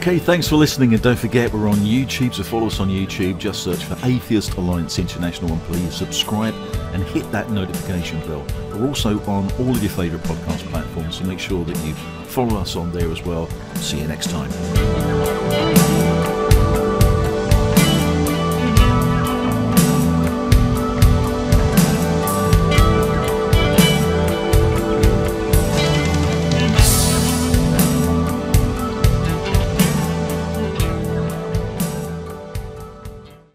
Okay, 0.08 0.20
thanks 0.20 0.48
for 0.48 0.56
listening, 0.56 0.94
and 0.94 1.04
don't 1.04 1.20
forget 1.20 1.52
we're 1.52 1.68
on 1.68 1.80
YouTube, 1.80 2.34
so 2.34 2.42
follow 2.42 2.68
us 2.68 2.80
on 2.80 2.88
YouTube. 2.88 3.38
Just 3.40 3.62
search 3.62 3.84
for 3.84 3.98
Atheist 4.06 4.54
Alliance 4.54 5.00
International 5.00 5.52
and 5.52 5.62
please 5.64 5.94
subscribe 5.94 6.54
and 6.94 7.04
hit 7.04 7.30
that 7.34 7.50
notification 7.50 8.22
bell. 8.22 8.46
We're 8.72 8.88
also 8.88 9.20
on 9.26 9.52
all 9.60 9.72
of 9.72 9.84
your 9.84 9.92
favourite 9.92 10.24
podcast 10.24 10.66
platforms, 10.70 11.18
so 11.18 11.26
make 11.26 11.40
sure 11.40 11.66
that 11.66 11.76
you 11.86 11.94
follow 12.24 12.56
us 12.56 12.78
on 12.78 12.94
there 12.94 13.12
as 13.12 13.22
well. 13.24 13.50
See 13.76 14.00
you 14.00 14.08
next 14.08 14.30
time. 14.30 15.17